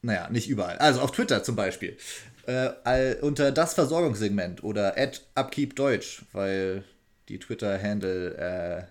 naja, 0.03 0.29
nicht 0.29 0.51
überall, 0.51 0.77
also 0.77 1.01
auf 1.01 1.13
Twitter 1.13 1.43
zum 1.43 1.57
Beispiel, 1.57 1.97
äh, 2.45 3.15
unter 3.23 3.53
das 3.53 3.73
Versorgungssegment 3.73 4.63
oder 4.63 4.99
at 4.99 5.23
upkeepdeutsch, 5.35 6.25
weil 6.33 6.85
die 7.31 7.39
Twitter-Handle 7.39 8.91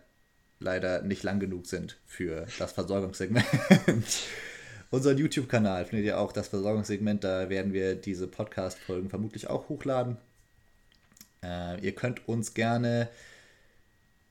leider 0.60 1.04
nicht 1.04 1.22
lang 1.22 1.39
genug 1.39 1.68
sind 1.68 2.00
für 2.08 2.47
das 2.58 2.72
Versorgungssegment. 2.72 3.45
Unseren 4.89 5.20
YouTube-Kanal 5.20 5.86
findet 5.86 6.08
ihr 6.08 6.20
auch 6.20 6.32
das 6.32 6.47
Versorgungssegment. 6.47 7.24
Da 7.24 7.50
werden 7.50 7.74
wir 7.74 7.93
diese 7.93 8.28
Podcast-Folgen 8.28 9.12
vermutlich 9.12 9.47
auch 9.47 9.70
hochladen. 9.70 10.18
Äh, 11.43 11.79
ihr 11.81 11.93
könnt 11.93 12.27
uns 12.27 12.53
gerne 12.53 13.09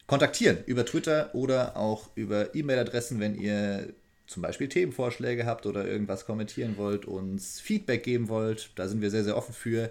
kontaktieren 0.07 0.59
über 0.67 0.85
Twitter 0.87 1.35
oder 1.35 1.77
auch 1.77 2.11
über 2.15 2.55
E-Mail-Adressen, 2.55 3.21
wenn 3.21 3.35
ihr 3.35 3.93
zum 4.27 4.43
Beispiel 4.43 4.69
Themenvorschläge 4.69 5.47
habt 5.47 5.67
oder 5.67 5.87
irgendwas 5.87 6.27
kommentieren 6.27 6.77
wollt, 6.77 7.07
uns 7.07 7.61
Feedback 7.61 8.03
geben 8.03 8.29
wollt. 8.29 8.71
Da 8.77 8.89
sind 8.89 9.01
wir 9.01 9.11
sehr, 9.11 9.25
sehr 9.25 9.37
offen 9.37 9.55
für. 9.55 9.91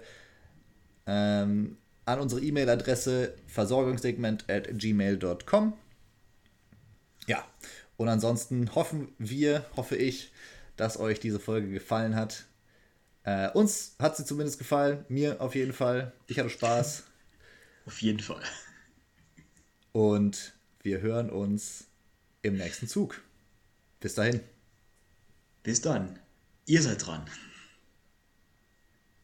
Ähm, 1.06 1.76
an 2.04 2.20
unsere 2.20 2.40
E-Mail-Adresse 2.40 3.34
versorgungssegment 3.46 4.48
at 4.48 4.68
gmail.com. 4.78 5.74
Ja, 7.26 7.44
und 7.96 8.08
ansonsten 8.08 8.74
hoffen 8.74 9.08
wir, 9.18 9.66
hoffe 9.76 9.96
ich, 9.96 10.32
dass 10.76 10.98
euch 10.98 11.20
diese 11.20 11.40
Folge 11.40 11.68
gefallen 11.68 12.16
hat. 12.16 12.44
Äh, 13.24 13.50
uns 13.50 13.96
hat 13.98 14.16
sie 14.16 14.24
zumindest 14.24 14.58
gefallen, 14.58 15.04
mir 15.08 15.40
auf 15.40 15.54
jeden 15.54 15.72
Fall. 15.72 16.12
Ich 16.28 16.38
hatte 16.38 16.48
Spaß. 16.48 17.04
Auf 17.88 18.02
jeden 18.02 18.20
Fall. 18.20 18.42
Und 19.92 20.52
wir 20.82 21.00
hören 21.00 21.30
uns 21.30 21.86
im 22.42 22.58
nächsten 22.58 22.86
Zug. 22.86 23.22
Bis 23.98 24.12
dahin. 24.12 24.42
Bis 25.62 25.80
dann. 25.80 26.18
Ihr 26.66 26.82
seid 26.82 27.06
dran. 27.06 27.24